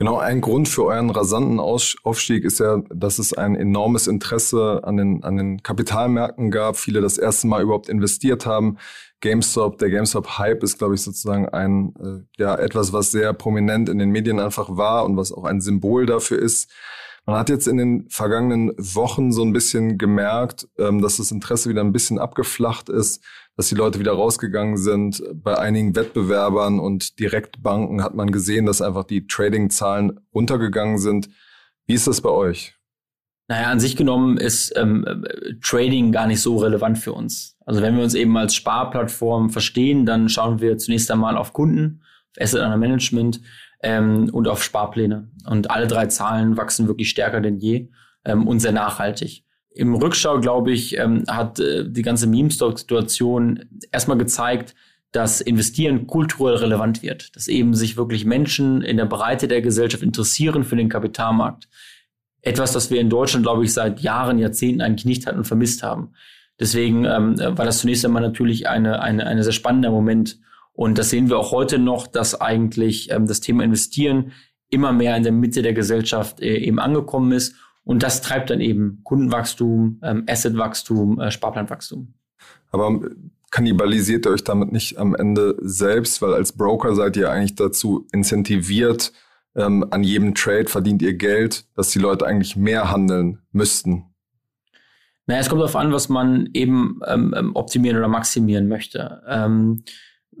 Genau, 0.00 0.16
ein 0.16 0.40
Grund 0.40 0.66
für 0.66 0.86
euren 0.86 1.10
rasanten 1.10 1.60
Aufstieg 1.60 2.44
ist 2.46 2.58
ja, 2.58 2.78
dass 2.88 3.18
es 3.18 3.34
ein 3.34 3.54
enormes 3.54 4.06
Interesse 4.06 4.80
an 4.82 4.96
den, 4.96 5.22
an 5.24 5.36
den 5.36 5.62
Kapitalmärkten 5.62 6.50
gab. 6.50 6.78
Viele 6.78 7.02
das 7.02 7.18
erste 7.18 7.48
Mal 7.48 7.62
überhaupt 7.62 7.90
investiert 7.90 8.46
haben. 8.46 8.78
GameStop, 9.20 9.76
der 9.76 9.90
GameStop-Hype 9.90 10.62
ist, 10.62 10.78
glaube 10.78 10.94
ich, 10.94 11.02
sozusagen 11.02 11.50
ein, 11.50 11.92
äh, 12.02 12.42
ja, 12.42 12.56
etwas, 12.56 12.94
was 12.94 13.10
sehr 13.10 13.34
prominent 13.34 13.90
in 13.90 13.98
den 13.98 14.08
Medien 14.08 14.40
einfach 14.40 14.74
war 14.74 15.04
und 15.04 15.18
was 15.18 15.32
auch 15.32 15.44
ein 15.44 15.60
Symbol 15.60 16.06
dafür 16.06 16.38
ist. 16.38 16.72
Man 17.26 17.36
hat 17.36 17.48
jetzt 17.48 17.68
in 17.68 17.76
den 17.76 18.08
vergangenen 18.08 18.72
Wochen 18.76 19.32
so 19.32 19.42
ein 19.42 19.52
bisschen 19.52 19.98
gemerkt, 19.98 20.68
ähm, 20.78 21.00
dass 21.02 21.18
das 21.18 21.30
Interesse 21.30 21.68
wieder 21.68 21.82
ein 21.82 21.92
bisschen 21.92 22.18
abgeflacht 22.18 22.88
ist 22.88 23.22
dass 23.60 23.68
die 23.68 23.74
Leute 23.74 23.98
wieder 23.98 24.12
rausgegangen 24.12 24.78
sind. 24.78 25.22
Bei 25.34 25.58
einigen 25.58 25.94
Wettbewerbern 25.94 26.78
und 26.78 27.18
Direktbanken 27.18 28.02
hat 28.02 28.14
man 28.14 28.30
gesehen, 28.30 28.64
dass 28.64 28.80
einfach 28.80 29.04
die 29.04 29.26
Trading-Zahlen 29.26 30.18
runtergegangen 30.34 30.96
sind. 30.96 31.28
Wie 31.86 31.92
ist 31.92 32.06
das 32.06 32.22
bei 32.22 32.30
euch? 32.30 32.74
Naja, 33.48 33.66
an 33.66 33.78
sich 33.78 33.96
genommen 33.96 34.38
ist 34.38 34.72
ähm, 34.76 35.26
Trading 35.60 36.10
gar 36.10 36.26
nicht 36.26 36.40
so 36.40 36.56
relevant 36.56 36.98
für 36.98 37.12
uns. 37.12 37.54
Also 37.66 37.82
wenn 37.82 37.96
wir 37.96 38.02
uns 38.02 38.14
eben 38.14 38.34
als 38.38 38.54
Sparplattform 38.54 39.50
verstehen, 39.50 40.06
dann 40.06 40.30
schauen 40.30 40.60
wir 40.60 40.78
zunächst 40.78 41.10
einmal 41.10 41.36
auf 41.36 41.52
Kunden, 41.52 42.00
auf 42.30 42.42
Asset 42.42 42.62
Under 42.62 42.78
Management 42.78 43.42
ähm, 43.82 44.28
und 44.32 44.48
auf 44.48 44.62
Sparpläne. 44.62 45.30
Und 45.46 45.70
alle 45.70 45.86
drei 45.86 46.06
Zahlen 46.06 46.56
wachsen 46.56 46.88
wirklich 46.88 47.10
stärker 47.10 47.40
denn 47.40 47.58
je 47.58 47.88
ähm, 48.24 48.46
und 48.46 48.60
sehr 48.60 48.72
nachhaltig. 48.72 49.44
Im 49.72 49.94
Rückschau, 49.94 50.40
glaube 50.40 50.72
ich, 50.72 50.98
ähm, 50.98 51.24
hat 51.28 51.60
äh, 51.60 51.88
die 51.88 52.02
ganze 52.02 52.26
Meme-Stock-Situation 52.26 53.64
erstmal 53.92 54.18
gezeigt, 54.18 54.74
dass 55.12 55.40
Investieren 55.40 56.06
kulturell 56.06 56.56
relevant 56.56 57.02
wird, 57.02 57.34
dass 57.34 57.48
eben 57.48 57.74
sich 57.74 57.96
wirklich 57.96 58.24
Menschen 58.24 58.82
in 58.82 58.96
der 58.96 59.06
Breite 59.06 59.48
der 59.48 59.60
Gesellschaft 59.60 60.02
interessieren 60.02 60.64
für 60.64 60.76
den 60.76 60.88
Kapitalmarkt. 60.88 61.68
Etwas, 62.42 62.72
das 62.72 62.90
wir 62.90 63.00
in 63.00 63.10
Deutschland, 63.10 63.44
glaube 63.44 63.64
ich, 63.64 63.72
seit 63.72 64.00
Jahren, 64.00 64.38
Jahrzehnten 64.38 64.80
eigentlich 64.80 65.04
nicht 65.04 65.26
hatten 65.26 65.38
und 65.38 65.44
vermisst 65.44 65.82
haben. 65.82 66.12
Deswegen 66.58 67.04
ähm, 67.04 67.38
war 67.38 67.64
das 67.64 67.78
zunächst 67.78 68.04
einmal 68.04 68.22
natürlich 68.22 68.68
eine, 68.68 69.00
eine, 69.02 69.26
eine 69.26 69.42
sehr 69.42 69.52
spannender 69.52 69.90
Moment. 69.90 70.38
Und 70.80 70.96
das 70.96 71.10
sehen 71.10 71.28
wir 71.28 71.38
auch 71.38 71.52
heute 71.52 71.78
noch, 71.78 72.06
dass 72.06 72.40
eigentlich 72.40 73.10
ähm, 73.10 73.26
das 73.26 73.40
Thema 73.40 73.62
Investieren 73.62 74.32
immer 74.70 74.94
mehr 74.94 75.14
in 75.14 75.22
der 75.22 75.30
Mitte 75.30 75.60
der 75.60 75.74
Gesellschaft 75.74 76.40
äh, 76.40 76.56
eben 76.56 76.78
angekommen 76.78 77.32
ist. 77.32 77.54
Und 77.84 78.02
das 78.02 78.22
treibt 78.22 78.48
dann 78.48 78.62
eben 78.62 79.02
Kundenwachstum, 79.04 80.00
ähm, 80.02 80.24
Assetwachstum, 80.26 81.20
äh, 81.20 81.30
Sparplanwachstum. 81.30 82.14
Aber 82.72 82.98
kannibalisiert 83.50 84.24
ihr 84.24 84.32
euch 84.32 84.42
damit 84.42 84.72
nicht 84.72 84.96
am 84.96 85.14
Ende 85.14 85.54
selbst, 85.60 86.22
weil 86.22 86.32
als 86.32 86.52
Broker 86.52 86.94
seid 86.94 87.14
ihr 87.18 87.30
eigentlich 87.30 87.56
dazu 87.56 88.06
incentiviert, 88.10 89.12
ähm, 89.54 89.84
an 89.90 90.02
jedem 90.02 90.34
Trade 90.34 90.68
verdient 90.68 91.02
ihr 91.02 91.12
Geld, 91.12 91.66
dass 91.74 91.90
die 91.90 91.98
Leute 91.98 92.24
eigentlich 92.24 92.56
mehr 92.56 92.90
handeln 92.90 93.42
müssten. 93.52 94.06
Naja, 95.26 95.42
es 95.42 95.50
kommt 95.50 95.60
darauf 95.60 95.76
an, 95.76 95.92
was 95.92 96.08
man 96.08 96.48
eben 96.54 97.00
ähm, 97.06 97.34
ähm, 97.36 97.54
optimieren 97.54 97.98
oder 97.98 98.08
maximieren 98.08 98.66
möchte. 98.66 99.22
Ähm, 99.28 99.84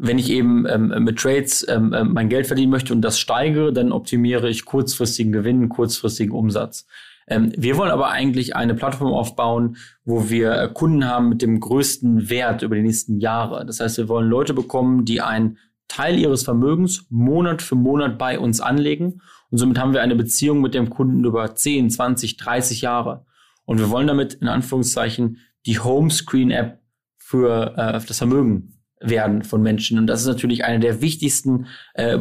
wenn 0.02 0.18
ich 0.18 0.30
eben 0.30 0.66
ähm, 0.66 1.04
mit 1.04 1.18
Trades 1.18 1.66
ähm, 1.68 1.92
ähm, 1.92 2.12
mein 2.12 2.30
Geld 2.30 2.46
verdienen 2.46 2.70
möchte 2.70 2.94
und 2.94 3.02
das 3.02 3.18
steigere, 3.18 3.72
dann 3.72 3.92
optimiere 3.92 4.48
ich 4.48 4.64
kurzfristigen 4.64 5.30
Gewinn, 5.30 5.68
kurzfristigen 5.68 6.32
Umsatz. 6.32 6.86
Ähm, 7.28 7.52
wir 7.56 7.76
wollen 7.76 7.90
aber 7.90 8.10
eigentlich 8.10 8.56
eine 8.56 8.74
Plattform 8.74 9.12
aufbauen, 9.12 9.76
wo 10.04 10.30
wir 10.30 10.52
äh, 10.52 10.68
Kunden 10.72 11.04
haben 11.04 11.28
mit 11.28 11.42
dem 11.42 11.60
größten 11.60 12.30
Wert 12.30 12.62
über 12.62 12.76
die 12.76 12.82
nächsten 12.82 13.20
Jahre. 13.20 13.66
Das 13.66 13.80
heißt, 13.80 13.98
wir 13.98 14.08
wollen 14.08 14.28
Leute 14.28 14.54
bekommen, 14.54 15.04
die 15.04 15.20
einen 15.20 15.58
Teil 15.86 16.18
ihres 16.18 16.44
Vermögens 16.44 17.06
Monat 17.10 17.60
für 17.60 17.74
Monat 17.74 18.16
bei 18.16 18.38
uns 18.38 18.60
anlegen. 18.60 19.20
Und 19.50 19.58
somit 19.58 19.78
haben 19.78 19.92
wir 19.92 20.00
eine 20.00 20.16
Beziehung 20.16 20.62
mit 20.62 20.72
dem 20.72 20.88
Kunden 20.88 21.24
über 21.24 21.54
10, 21.54 21.90
20, 21.90 22.38
30 22.38 22.80
Jahre. 22.80 23.26
Und 23.66 23.78
wir 23.78 23.90
wollen 23.90 24.06
damit 24.06 24.34
in 24.34 24.48
Anführungszeichen 24.48 25.38
die 25.66 25.78
Homescreen-App 25.78 26.80
für 27.18 27.74
äh, 27.76 28.00
das 28.06 28.18
Vermögen 28.18 28.79
werden 29.00 29.42
von 29.42 29.62
Menschen. 29.62 29.98
Und 29.98 30.06
das 30.06 30.20
ist 30.20 30.26
natürlich 30.26 30.64
eine 30.64 30.80
der 30.80 31.00
wichtigsten 31.00 31.66
äh, 31.94 32.18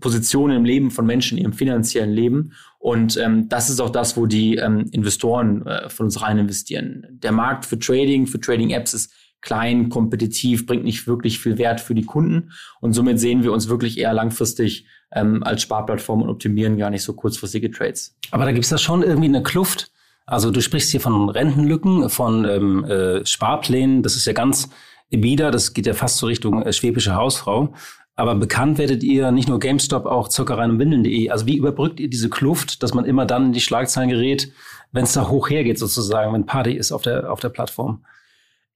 Positionen 0.00 0.56
im 0.56 0.64
Leben 0.64 0.90
von 0.90 1.04
Menschen, 1.04 1.38
im 1.38 1.52
finanziellen 1.52 2.12
Leben. 2.12 2.52
Und 2.78 3.16
ähm, 3.16 3.48
das 3.48 3.70
ist 3.70 3.80
auch 3.80 3.90
das, 3.90 4.16
wo 4.16 4.26
die 4.26 4.56
ähm, 4.56 4.86
Investoren 4.92 5.66
äh, 5.66 5.88
von 5.88 6.06
uns 6.06 6.22
rein 6.22 6.38
investieren. 6.38 7.06
Der 7.10 7.32
Markt 7.32 7.66
für 7.66 7.78
Trading, 7.78 8.26
für 8.26 8.40
Trading-Apps 8.40 8.94
ist 8.94 9.12
klein, 9.40 9.88
kompetitiv, 9.88 10.66
bringt 10.66 10.84
nicht 10.84 11.06
wirklich 11.06 11.38
viel 11.38 11.58
Wert 11.58 11.80
für 11.80 11.94
die 11.94 12.04
Kunden. 12.04 12.52
Und 12.80 12.92
somit 12.92 13.20
sehen 13.20 13.42
wir 13.42 13.52
uns 13.52 13.68
wirklich 13.68 13.98
eher 13.98 14.12
langfristig 14.12 14.86
ähm, 15.12 15.42
als 15.42 15.62
Sparplattform 15.62 16.22
und 16.22 16.28
optimieren 16.28 16.76
gar 16.76 16.90
nicht 16.90 17.02
so 17.02 17.12
kurzfristige 17.12 17.70
Trades. 17.70 18.16
Aber 18.30 18.44
da 18.44 18.52
gibt 18.52 18.64
es 18.64 18.70
da 18.70 18.78
schon 18.78 19.02
irgendwie 19.02 19.28
eine 19.28 19.42
Kluft. 19.42 19.90
Also 20.26 20.50
du 20.50 20.60
sprichst 20.60 20.90
hier 20.90 21.00
von 21.00 21.30
Rentenlücken, 21.30 22.10
von 22.10 22.44
ähm, 22.44 22.84
äh, 22.84 23.24
Sparplänen. 23.24 24.02
Das 24.02 24.14
ist 24.14 24.26
ja 24.26 24.32
ganz 24.32 24.68
bieder. 25.16 25.50
Das 25.50 25.72
geht 25.72 25.86
ja 25.86 25.94
fast 25.94 26.18
so 26.18 26.26
Richtung 26.26 26.62
äh, 26.62 26.72
schwäbische 26.72 27.14
Hausfrau. 27.14 27.72
Aber 28.14 28.34
bekannt 28.34 28.78
werdet 28.78 29.04
ihr 29.04 29.30
nicht 29.30 29.48
nur 29.48 29.60
GameStop, 29.60 30.04
auch 30.04 30.28
Zuckereien 30.28 30.72
und 30.72 30.78
Windeln.de. 30.80 31.30
Also 31.30 31.46
wie 31.46 31.56
überbrückt 31.56 32.00
ihr 32.00 32.10
diese 32.10 32.28
Kluft, 32.28 32.82
dass 32.82 32.92
man 32.92 33.04
immer 33.04 33.26
dann 33.26 33.46
in 33.46 33.52
die 33.52 33.60
Schlagzeilen 33.60 34.10
gerät, 34.10 34.52
wenn 34.90 35.04
es 35.04 35.12
da 35.12 35.28
hoch 35.28 35.48
hergeht 35.48 35.78
sozusagen, 35.78 36.32
wenn 36.32 36.44
Party 36.44 36.72
ist 36.72 36.90
auf 36.90 37.02
der, 37.02 37.32
auf 37.32 37.38
der 37.38 37.50
Plattform? 37.50 38.04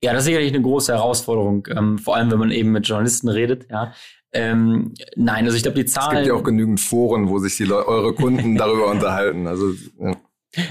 Ja, 0.01 0.13
das 0.13 0.23
ist 0.23 0.27
sicherlich 0.27 0.53
eine 0.53 0.63
große 0.63 0.93
Herausforderung, 0.93 1.67
ähm, 1.77 1.99
vor 1.99 2.17
allem 2.17 2.31
wenn 2.31 2.39
man 2.39 2.51
eben 2.51 2.71
mit 2.71 2.87
Journalisten 2.87 3.29
redet. 3.29 3.67
Ja. 3.71 3.93
Ähm, 4.33 4.95
nein, 5.17 5.45
also 5.45 5.57
ich 5.57 5.63
glaube, 5.63 5.77
die 5.77 5.87
Zahlen. 5.87 6.19
Es 6.19 6.23
gibt 6.23 6.29
ja 6.29 6.35
auch 6.35 6.45
genügend 6.45 6.81
Foren, 6.81 7.29
wo 7.29 7.39
sich 7.39 7.57
die 7.57 7.65
Le 7.65 7.87
eure 7.87 8.15
Kunden 8.15 8.55
darüber 8.59 8.91
unterhalten. 8.91 9.47
Also 9.47 9.73
ja. 10.01 10.17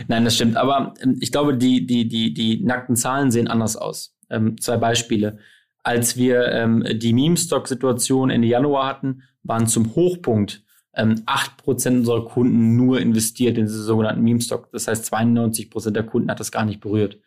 Nein, 0.07 0.25
das 0.25 0.35
stimmt. 0.35 0.57
Aber 0.57 0.93
ähm, 1.01 1.17
ich 1.21 1.31
glaube, 1.31 1.57
die, 1.57 1.85
die, 1.85 2.07
die, 2.07 2.33
die 2.33 2.63
nackten 2.63 2.95
Zahlen 2.95 3.31
sehen 3.31 3.47
anders 3.47 3.75
aus. 3.75 4.15
Ähm, 4.31 4.59
zwei 4.59 4.77
Beispiele. 4.77 5.37
Als 5.83 6.15
wir 6.15 6.51
ähm, 6.51 6.85
die 6.93 7.13
Meme-Stock-Situation 7.13 8.29
Ende 8.29 8.47
Januar 8.47 8.87
hatten, 8.87 9.23
waren 9.43 9.67
zum 9.67 9.95
Hochpunkt 9.95 10.63
ähm, 10.93 11.23
8% 11.25 11.99
unserer 11.99 12.25
Kunden 12.25 12.75
nur 12.75 12.99
investiert 12.99 13.57
in 13.57 13.65
diese 13.65 13.83
sogenannten 13.83 14.23
Meme-Stock. 14.23 14.69
Das 14.71 14.87
heißt, 14.87 15.13
92% 15.13 15.91
der 15.91 16.03
Kunden 16.03 16.29
hat 16.29 16.39
das 16.39 16.51
gar 16.51 16.65
nicht 16.65 16.81
berührt. 16.81 17.17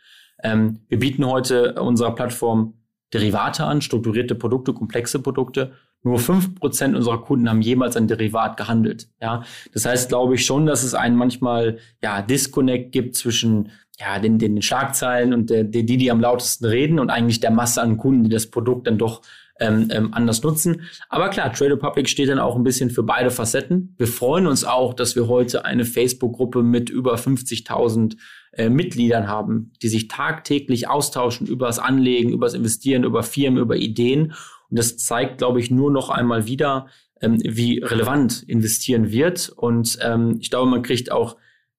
Ähm, 0.42 0.80
wir 0.88 0.99
bieten 0.99 1.25
heute 1.26 1.75
unserer 1.80 2.14
Plattform 2.14 2.75
Derivate 3.12 3.64
an, 3.64 3.80
strukturierte 3.80 4.34
Produkte, 4.34 4.73
komplexe 4.73 5.20
Produkte. 5.20 5.73
Nur 6.02 6.18
fünf 6.18 6.54
Prozent 6.56 6.94
unserer 6.94 7.23
Kunden 7.23 7.49
haben 7.49 7.62
jemals 7.62 7.96
ein 7.96 8.08
Derivat 8.08 8.58
gehandelt. 8.58 9.08
Ja, 9.23 9.44
das 9.73 9.87
heißt, 9.87 10.11
glaube 10.11 10.34
ich 10.34 10.44
schon, 10.44 10.66
dass 10.66 10.82
es 10.82 10.94
einen 10.94 11.16
manchmal 11.16 11.78
ja 12.02 12.20
Disconnect 12.20 12.92
gibt 12.92 13.16
zwischen 13.16 13.70
ja 14.00 14.18
den, 14.18 14.38
den 14.38 14.60
Schlagzeilen 14.62 15.32
und 15.32 15.50
der, 15.50 15.64
die, 15.64 15.84
die 15.84 16.10
am 16.10 16.20
lautesten 16.20 16.64
reden 16.64 16.98
und 16.98 17.10
eigentlich 17.10 17.40
der 17.40 17.50
Masse 17.50 17.82
an 17.82 17.96
Kunden, 17.96 18.24
die 18.24 18.30
das 18.30 18.50
Produkt 18.50 18.86
dann 18.86 18.98
doch 18.98 19.22
ähm, 19.60 19.88
ähm, 19.90 20.12
anders 20.12 20.42
nutzen. 20.42 20.82
Aber 21.08 21.28
klar, 21.28 21.52
Trade 21.52 21.74
Republic 21.74 22.08
steht 22.08 22.28
dann 22.28 22.40
auch 22.40 22.56
ein 22.56 22.64
bisschen 22.64 22.90
für 22.90 23.04
beide 23.04 23.30
Facetten. 23.30 23.94
Wir 23.98 24.08
freuen 24.08 24.48
uns 24.48 24.64
auch, 24.64 24.94
dass 24.94 25.14
wir 25.14 25.28
heute 25.28 25.64
eine 25.64 25.84
Facebook-Gruppe 25.84 26.64
mit 26.64 26.90
über 26.90 27.14
50.000 27.14 28.16
äh, 28.52 28.68
Mitgliedern 28.68 29.28
haben, 29.28 29.72
die 29.80 29.88
sich 29.88 30.08
tagtäglich 30.08 30.88
austauschen 30.88 31.46
über 31.46 31.66
das 31.66 31.78
Anlegen, 31.78 32.30
über 32.30 32.46
das 32.46 32.54
Investieren, 32.54 33.04
über 33.04 33.22
Firmen, 33.22 33.62
über 33.62 33.76
Ideen 33.76 34.32
und 34.74 34.78
das 34.78 34.96
zeigt, 34.96 35.38
glaube 35.38 35.60
ich, 35.60 35.70
nur 35.70 35.92
noch 35.92 36.10
einmal 36.10 36.46
wieder, 36.46 36.88
ähm, 37.20 37.38
wie 37.44 37.78
relevant 37.78 38.42
investieren 38.42 39.12
wird. 39.12 39.48
Und 39.48 39.98
ähm, 40.02 40.38
ich 40.40 40.50
glaube, 40.50 40.68
man 40.68 40.82
kriegt 40.82 41.12
auch 41.12 41.36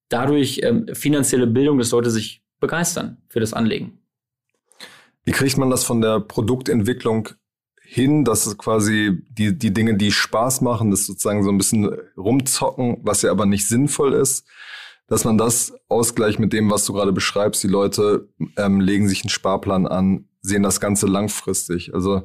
dadurch 0.08 0.60
ähm, 0.62 0.86
finanzielle 0.92 1.46
Bildung, 1.46 1.78
dass 1.78 1.90
Leute 1.90 2.10
sich 2.10 2.42
begeistern 2.60 3.18
für 3.28 3.40
das 3.40 3.52
Anlegen. 3.52 3.98
Wie 5.24 5.32
kriegt 5.32 5.58
man 5.58 5.70
das 5.70 5.84
von 5.84 6.00
der 6.00 6.20
Produktentwicklung 6.20 7.30
hin, 7.82 8.24
dass 8.24 8.46
es 8.46 8.58
quasi 8.58 9.22
die, 9.28 9.56
die 9.56 9.72
Dinge, 9.72 9.96
die 9.96 10.10
Spaß 10.12 10.60
machen, 10.60 10.90
das 10.90 11.06
sozusagen 11.06 11.42
so 11.42 11.50
ein 11.50 11.58
bisschen 11.58 11.90
rumzocken, 12.16 12.98
was 13.02 13.22
ja 13.22 13.30
aber 13.30 13.46
nicht 13.46 13.66
sinnvoll 13.66 14.12
ist, 14.14 14.46
dass 15.08 15.24
man 15.24 15.38
das 15.38 15.72
ausgleicht 15.88 16.38
mit 16.38 16.52
dem, 16.52 16.70
was 16.70 16.84
du 16.84 16.92
gerade 16.92 17.12
beschreibst. 17.12 17.62
Die 17.62 17.68
Leute 17.68 18.28
ähm, 18.56 18.80
legen 18.80 19.08
sich 19.08 19.22
einen 19.22 19.30
Sparplan 19.30 19.86
an, 19.86 20.28
sehen 20.42 20.64
das 20.64 20.80
Ganze 20.80 21.06
langfristig. 21.06 21.94
Also 21.94 22.22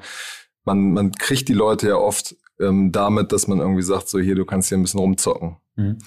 man, 0.63 0.93
man 0.93 1.11
kriegt 1.11 1.47
die 1.47 1.53
Leute 1.53 1.89
ja 1.89 1.95
oft 1.95 2.35
ähm, 2.59 2.91
damit, 2.91 3.31
dass 3.31 3.47
man 3.47 3.59
irgendwie 3.59 3.83
sagt, 3.83 4.09
so 4.09 4.19
hier, 4.19 4.35
du 4.35 4.45
kannst 4.45 4.69
hier 4.69 4.77
ein 4.77 4.83
bisschen 4.83 5.00
rumzocken. 5.00 5.57
Mhm. 5.75 6.00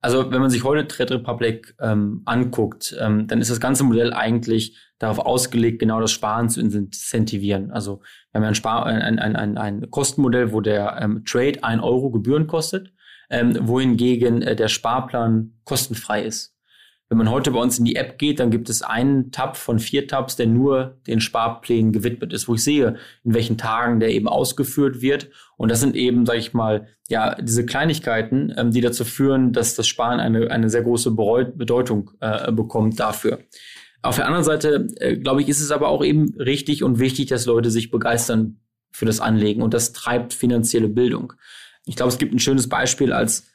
Also 0.00 0.30
wenn 0.30 0.40
man 0.40 0.50
sich 0.50 0.64
heute 0.64 0.86
Trade 0.86 1.14
Republic 1.14 1.74
ähm, 1.80 2.22
anguckt, 2.26 2.96
ähm, 3.00 3.26
dann 3.26 3.40
ist 3.40 3.50
das 3.50 3.60
ganze 3.60 3.84
Modell 3.84 4.12
eigentlich 4.12 4.76
darauf 4.98 5.18
ausgelegt, 5.18 5.78
genau 5.78 6.00
das 6.00 6.12
Sparen 6.12 6.48
zu 6.48 6.60
incentivieren. 6.60 7.70
Also 7.70 8.00
wir 8.32 8.40
haben 8.40 8.48
ein, 8.48 8.54
Spar 8.54 8.86
ein, 8.86 9.18
ein, 9.18 9.36
ein, 9.36 9.58
ein 9.58 9.90
Kostenmodell, 9.90 10.52
wo 10.52 10.60
der 10.60 10.98
ähm, 11.00 11.24
Trade 11.24 11.62
ein 11.62 11.80
Euro 11.80 12.10
Gebühren 12.10 12.46
kostet, 12.46 12.92
ähm, 13.30 13.56
wohingegen 13.66 14.42
äh, 14.42 14.56
der 14.56 14.68
Sparplan 14.68 15.58
kostenfrei 15.64 16.22
ist. 16.22 16.55
Wenn 17.08 17.18
man 17.18 17.30
heute 17.30 17.52
bei 17.52 17.60
uns 17.60 17.78
in 17.78 17.84
die 17.84 17.94
App 17.94 18.18
geht, 18.18 18.40
dann 18.40 18.50
gibt 18.50 18.68
es 18.68 18.82
einen 18.82 19.30
Tab 19.30 19.56
von 19.56 19.78
vier 19.78 20.08
Tabs, 20.08 20.34
der 20.34 20.46
nur 20.46 20.96
den 21.06 21.20
Sparplänen 21.20 21.92
gewidmet 21.92 22.32
ist, 22.32 22.48
wo 22.48 22.54
ich 22.54 22.64
sehe, 22.64 22.96
in 23.22 23.32
welchen 23.32 23.56
Tagen 23.56 24.00
der 24.00 24.10
eben 24.10 24.26
ausgeführt 24.26 25.02
wird. 25.02 25.30
Und 25.56 25.70
das 25.70 25.78
sind 25.78 25.94
eben, 25.94 26.26
sage 26.26 26.40
ich 26.40 26.52
mal, 26.52 26.88
ja, 27.08 27.36
diese 27.36 27.64
Kleinigkeiten, 27.64 28.52
ähm, 28.56 28.72
die 28.72 28.80
dazu 28.80 29.04
führen, 29.04 29.52
dass 29.52 29.76
das 29.76 29.86
Sparen 29.86 30.18
eine, 30.18 30.50
eine 30.50 30.68
sehr 30.68 30.82
große 30.82 31.12
Bedeutung 31.12 32.10
äh, 32.20 32.50
bekommt 32.50 32.98
dafür. 32.98 33.38
Auf 34.02 34.16
der 34.16 34.26
anderen 34.26 34.44
Seite, 34.44 34.88
äh, 34.96 35.16
glaube 35.16 35.42
ich, 35.42 35.48
ist 35.48 35.60
es 35.60 35.70
aber 35.70 35.88
auch 35.88 36.04
eben 36.04 36.34
richtig 36.38 36.82
und 36.82 36.98
wichtig, 36.98 37.26
dass 37.26 37.46
Leute 37.46 37.70
sich 37.70 37.92
begeistern 37.92 38.60
für 38.90 39.06
das 39.06 39.20
Anlegen 39.20 39.62
und 39.62 39.74
das 39.74 39.92
treibt 39.92 40.34
finanzielle 40.34 40.88
Bildung. 40.88 41.34
Ich 41.84 41.94
glaube, 41.94 42.10
es 42.10 42.18
gibt 42.18 42.34
ein 42.34 42.40
schönes 42.40 42.68
Beispiel, 42.68 43.12
als 43.12 43.46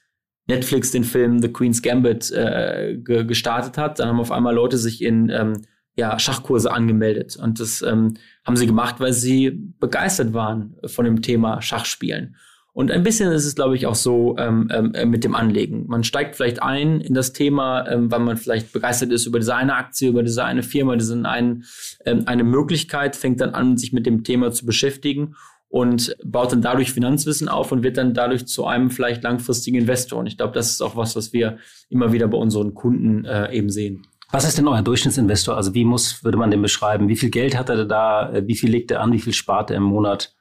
Netflix 0.48 0.92
den 0.92 1.04
Film 1.04 1.42
The 1.42 1.50
Queen's 1.50 1.82
Gambit 1.82 2.32
äh, 2.32 2.98
ge 2.98 3.26
gestartet 3.26 3.78
hat, 3.78 4.00
dann 4.00 4.10
haben 4.10 4.20
auf 4.20 4.32
einmal 4.32 4.56
Leute 4.56 4.78
sich 4.78 5.02
in 5.02 5.30
ähm, 5.30 5.62
ja, 5.96 6.18
Schachkurse 6.20 6.72
angemeldet. 6.72 7.36
Und 7.36 7.60
das 7.60 7.82
ähm, 7.82 8.16
haben 8.46 8.56
sie 8.56 8.68
gemacht, 8.68 8.96
weil 9.00 9.14
sie 9.14 9.52
begeistert 9.80 10.34
waren 10.34 10.76
von 10.86 11.06
dem 11.06 11.22
Thema 11.22 11.62
Schachspielen. 11.62 12.36
Und 12.74 12.90
ein 12.90 13.04
bisschen 13.04 13.30
ist 13.34 13.46
es, 13.46 13.56
glaube 13.56 13.76
ich, 13.76 13.86
auch 13.86 13.96
so 13.96 14.38
ähm, 14.38 14.70
ähm, 14.72 15.10
mit 15.10 15.26
dem 15.26 15.36
Anlegen. 15.36 15.88
Man 15.88 16.06
steigt 16.06 16.38
vielleicht 16.38 16.64
ein 16.64 17.02
in 17.02 17.14
das 17.14 17.34
Thema, 17.34 17.86
ähm, 17.90 18.10
weil 18.10 18.22
man 18.22 18.38
vielleicht 18.38 18.72
begeistert 18.72 19.12
ist 19.12 19.26
über 19.26 19.40
diese 19.40 19.56
eine 19.56 19.76
Aktie, 19.76 20.08
über 20.08 20.24
diese 20.24 20.46
eine 20.46 20.64
Firma, 20.64 20.96
diese 20.96 21.22
eine, 21.26 21.64
ähm, 22.06 22.24
eine 22.28 22.46
Möglichkeit, 22.46 23.18
fängt 23.18 23.42
dann 23.42 23.54
an, 23.54 23.78
sich 23.78 23.92
mit 23.92 24.06
dem 24.06 24.24
Thema 24.24 24.52
zu 24.52 24.66
beschäftigen 24.66 25.36
und 25.72 26.16
baut 26.24 26.52
dann 26.52 26.62
dadurch 26.62 26.92
Finanzwissen 26.92 27.48
auf 27.48 27.72
und 27.72 27.82
wird 27.82 27.98
dann 27.98 28.14
dadurch 28.14 28.46
zu 28.46 28.66
einem 28.66 28.92
vielleicht 28.92 29.24
langfristigen 29.24 29.80
Investor. 29.80 30.20
Und 30.20 30.28
ich 30.28 30.36
glaube, 30.38 30.54
das 30.54 30.70
ist 30.70 30.82
auch 30.82 30.98
was, 30.98 31.16
was 31.16 31.32
wir 31.32 31.58
immer 31.90 32.12
wieder 32.12 32.28
bei 32.28 32.38
unseren 32.38 32.74
Kunden 32.74 33.24
äh, 33.24 33.54
eben 33.54 33.70
sehen. 33.70 34.06
Was 34.32 34.46
ist 34.46 34.58
denn 34.58 34.68
euer 34.68 34.82
Durchschnittsinvestor? 34.82 35.56
Also 35.56 35.74
wie 35.74 35.86
muss, 35.86 36.26
würde 36.26 36.38
man 36.38 36.52
den 36.52 36.62
beschreiben? 36.62 37.08
Wie 37.08 37.16
viel 37.16 37.30
Geld 37.30 37.58
hat 37.58 37.70
er 37.70 37.86
da? 37.86 38.32
Wie 38.44 38.56
viel 38.56 38.70
legt 38.70 38.92
er 38.92 39.02
an? 39.02 39.14
Wie 39.14 39.20
viel 39.20 39.34
spart 39.34 39.72
er 39.72 39.78
im 39.78 39.84
Monat? 39.84 40.36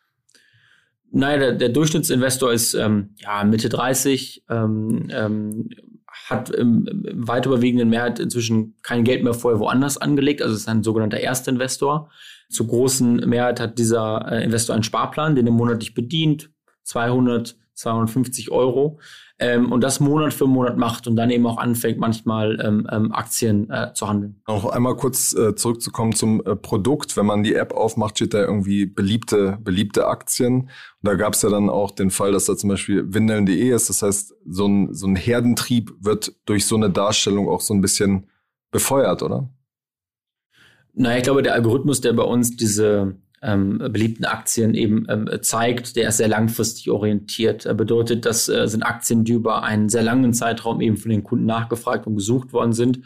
Naja, 1.12 1.38
der, 1.38 1.52
der 1.52 1.68
Durchschnittsinvestor 1.70 2.52
ist 2.52 2.74
ähm, 2.74 3.14
ja, 3.18 3.44
Mitte 3.44 3.68
30, 3.68 4.44
ähm, 4.48 5.08
ähm, 5.10 5.70
hat 6.26 6.50
im, 6.50 6.86
im 6.86 7.28
weit 7.28 7.46
überwiegenden 7.46 7.88
Mehrheit 7.88 8.18
inzwischen 8.18 8.74
kein 8.82 9.04
Geld 9.04 9.22
mehr 9.22 9.34
vorher 9.34 9.60
woanders 9.60 9.96
angelegt, 9.96 10.42
also 10.42 10.54
ist 10.54 10.68
ein 10.68 10.82
sogenannter 10.82 11.18
Erstinvestor. 11.18 12.10
Zur 12.50 12.66
großen 12.66 13.28
Mehrheit 13.28 13.60
hat 13.60 13.78
dieser 13.78 14.30
äh, 14.30 14.44
Investor 14.44 14.74
einen 14.74 14.82
Sparplan, 14.82 15.36
den 15.36 15.46
er 15.46 15.52
monatlich 15.52 15.94
bedient, 15.94 16.50
200, 16.82 17.56
250 17.74 18.50
Euro 18.50 18.98
ähm, 19.38 19.72
und 19.72 19.82
das 19.82 20.00
Monat 20.00 20.34
für 20.34 20.46
Monat 20.46 20.76
macht 20.76 21.06
und 21.06 21.16
dann 21.16 21.30
eben 21.30 21.46
auch 21.46 21.56
anfängt, 21.56 21.98
manchmal 21.98 22.60
ähm, 22.60 22.86
ähm, 22.90 23.12
Aktien 23.12 23.70
äh, 23.70 23.92
zu 23.94 24.06
handeln. 24.08 24.42
Noch 24.46 24.66
einmal 24.66 24.96
kurz 24.96 25.32
äh, 25.32 25.54
zurückzukommen 25.54 26.14
zum 26.14 26.44
äh, 26.44 26.56
Produkt. 26.56 27.16
Wenn 27.16 27.26
man 27.26 27.42
die 27.42 27.54
App 27.54 27.72
aufmacht, 27.72 28.16
steht 28.18 28.34
da 28.34 28.40
irgendwie 28.40 28.84
beliebte, 28.84 29.58
beliebte 29.62 30.06
Aktien. 30.08 30.62
Und 30.62 30.68
da 31.02 31.14
gab 31.14 31.32
es 31.34 31.42
ja 31.42 31.48
dann 31.48 31.70
auch 31.70 31.90
den 31.90 32.10
Fall, 32.10 32.32
dass 32.32 32.44
da 32.44 32.56
zum 32.56 32.68
Beispiel 32.68 33.14
windeln.de 33.14 33.70
ist. 33.70 33.88
Das 33.88 34.02
heißt, 34.02 34.34
so 34.44 34.66
ein, 34.66 34.92
so 34.92 35.06
ein 35.06 35.16
Herdentrieb 35.16 35.92
wird 36.00 36.34
durch 36.44 36.66
so 36.66 36.76
eine 36.76 36.90
Darstellung 36.90 37.48
auch 37.48 37.62
so 37.62 37.72
ein 37.72 37.80
bisschen 37.80 38.28
befeuert, 38.70 39.22
oder? 39.22 39.48
Naja, 40.94 41.18
ich 41.18 41.22
glaube, 41.22 41.42
der 41.42 41.54
Algorithmus, 41.54 42.00
der 42.00 42.12
bei 42.12 42.22
uns 42.22 42.56
diese 42.56 43.16
ähm, 43.42 43.78
beliebten 43.78 44.24
Aktien 44.24 44.74
eben 44.74 45.06
ähm, 45.08 45.28
zeigt, 45.40 45.96
der 45.96 46.08
ist 46.08 46.18
sehr 46.18 46.28
langfristig 46.28 46.90
orientiert. 46.90 47.64
Er 47.64 47.74
bedeutet, 47.74 48.26
das 48.26 48.48
äh, 48.48 48.66
sind 48.68 48.82
Aktien, 48.82 49.24
die 49.24 49.32
über 49.32 49.62
einen 49.62 49.88
sehr 49.88 50.02
langen 50.02 50.34
Zeitraum 50.34 50.80
eben 50.80 50.96
von 50.96 51.10
den 51.10 51.24
Kunden 51.24 51.46
nachgefragt 51.46 52.06
und 52.06 52.16
gesucht 52.16 52.52
worden 52.52 52.72
sind. 52.72 53.00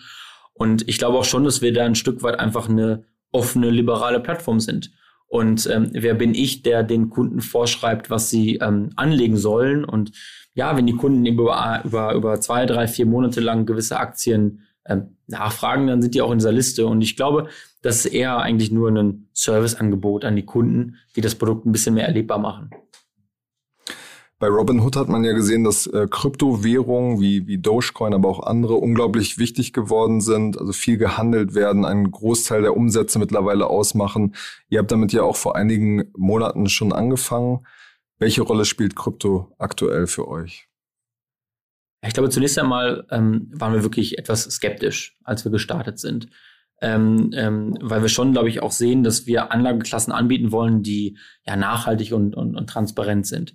Und 0.53 0.89
ich 0.89 0.99
glaube 0.99 1.19
auch 1.19 1.25
schon, 1.25 1.45
dass 1.45 1.63
wir 1.63 1.73
da 1.73 1.85
ein 1.85 1.95
Stück 1.95 2.23
weit 2.23 2.39
einfach 2.39 2.69
eine 2.69 3.05
offene, 3.33 3.71
liberale 3.71 4.21
Plattform 4.21 4.61
sind. 4.61 4.93
Und 5.27 5.69
ähm, 5.69 5.91
wer 5.93 6.15
bin 6.15 6.35
ich, 6.35 6.63
der 6.63 6.85
den 6.85 7.11
Kunden 7.11 7.41
vorschreibt, 7.41 8.11
was 8.11 8.31
sie 8.31 8.57
ähm, 8.57 8.91
anlegen 8.95 9.37
sollen? 9.37 9.85
Und 9.85 10.13
ja, 10.55 10.77
wenn 10.77 10.87
die 10.87 10.95
Kunden 10.95 11.27
über, 11.27 11.83
über, 11.85 12.15
über 12.15 12.41
zwei, 12.41 12.67
drei, 12.67 12.87
vier 12.87 13.07
Monate 13.07 13.41
lang 13.41 13.67
gewisse 13.67 13.99
Aktien 13.99 14.63
ähm, 14.87 15.17
nachfragen, 15.27 15.87
dann 15.87 16.03
sind 16.03 16.15
die 16.15 16.23
auch 16.23 16.33
in 16.33 16.39
dieser 16.39 16.53
Liste. 16.53 16.87
Und 16.87 17.01
ich 17.01 17.17
glaube, 17.17 17.49
das 17.83 18.05
ist 18.05 18.13
eher 18.13 18.39
eigentlich 18.39 18.71
nur 18.71 18.91
ein 18.91 19.29
Serviceangebot 19.33 20.25
an 20.25 20.37
die 20.37 20.45
Kunden, 20.45 20.97
die 21.17 21.21
das 21.21 21.35
Produkt 21.35 21.67
ein 21.67 21.73
bisschen 21.73 21.95
mehr 21.95 22.07
erlebbar 22.07 22.39
machen. 22.39 22.71
Bei 24.41 24.49
Robinhood 24.49 24.97
hat 24.97 25.09
man 25.09 25.25
ja 25.25 25.33
gesehen, 25.33 25.65
dass 25.65 25.87
äh, 25.87 26.07
Kryptowährungen 26.11 27.21
wie, 27.21 27.47
wie 27.47 27.57
Dogecoin, 27.57 28.13
aber 28.13 28.29
auch 28.29 28.43
andere 28.43 28.75
unglaublich 28.75 29.39
wichtig 29.39 29.73
geworden 29.73 30.21
sind, 30.21 30.59
also 30.59 30.73
viel 30.73 30.99
gehandelt 30.99 31.55
werden, 31.55 31.85
einen 31.85 32.11
Großteil 32.11 32.63
der 32.63 32.77
Umsätze 32.77 33.19
mittlerweile 33.19 33.69
ausmachen. 33.69 34.35
Ihr 34.69 34.81
habt 34.81 34.93
damit 34.93 35.13
ja 35.13 35.23
auch 35.23 35.37
vor 35.37 35.57
einigen 35.57 36.11
Monaten 36.17 36.69
schon 36.69 36.93
angefangen. 36.93 37.61
Welche 38.19 38.43
Rolle 38.43 38.65
spielt 38.65 38.97
Krypto 38.97 39.55
aktuell 39.59 40.07
für 40.07 40.29
euch? 40.29 40.69
Ich 42.07 42.15
glaube, 42.15 42.31
zunächst 42.31 42.59
einmal 42.59 43.07
ähm, 43.11 43.51
waren 43.53 43.73
wir 43.73 43.83
wirklich 43.83 44.19
etwas 44.19 44.43
skeptisch, 44.45 45.17
als 45.25 45.45
wir 45.45 45.53
gestartet 45.53 45.99
sind. 45.99 46.29
Ähm, 46.81 47.31
ähm, 47.35 47.79
weil 47.81 48.03
wir 48.03 48.09
schon, 48.09 48.33
glaube 48.33 48.49
ich, 48.49 48.61
auch 48.61 48.73
sehen, 48.73 49.05
dass 49.05 49.27
wir 49.27 49.53
Anlageklassen 49.53 50.13
anbieten 50.13 50.53
wollen, 50.53 50.83
die 50.83 51.17
ja 51.47 51.57
nachhaltig 51.57 52.13
und, 52.13 52.35
und, 52.35 52.57
und 52.57 52.69
transparent 52.69 53.27
sind. 53.27 53.55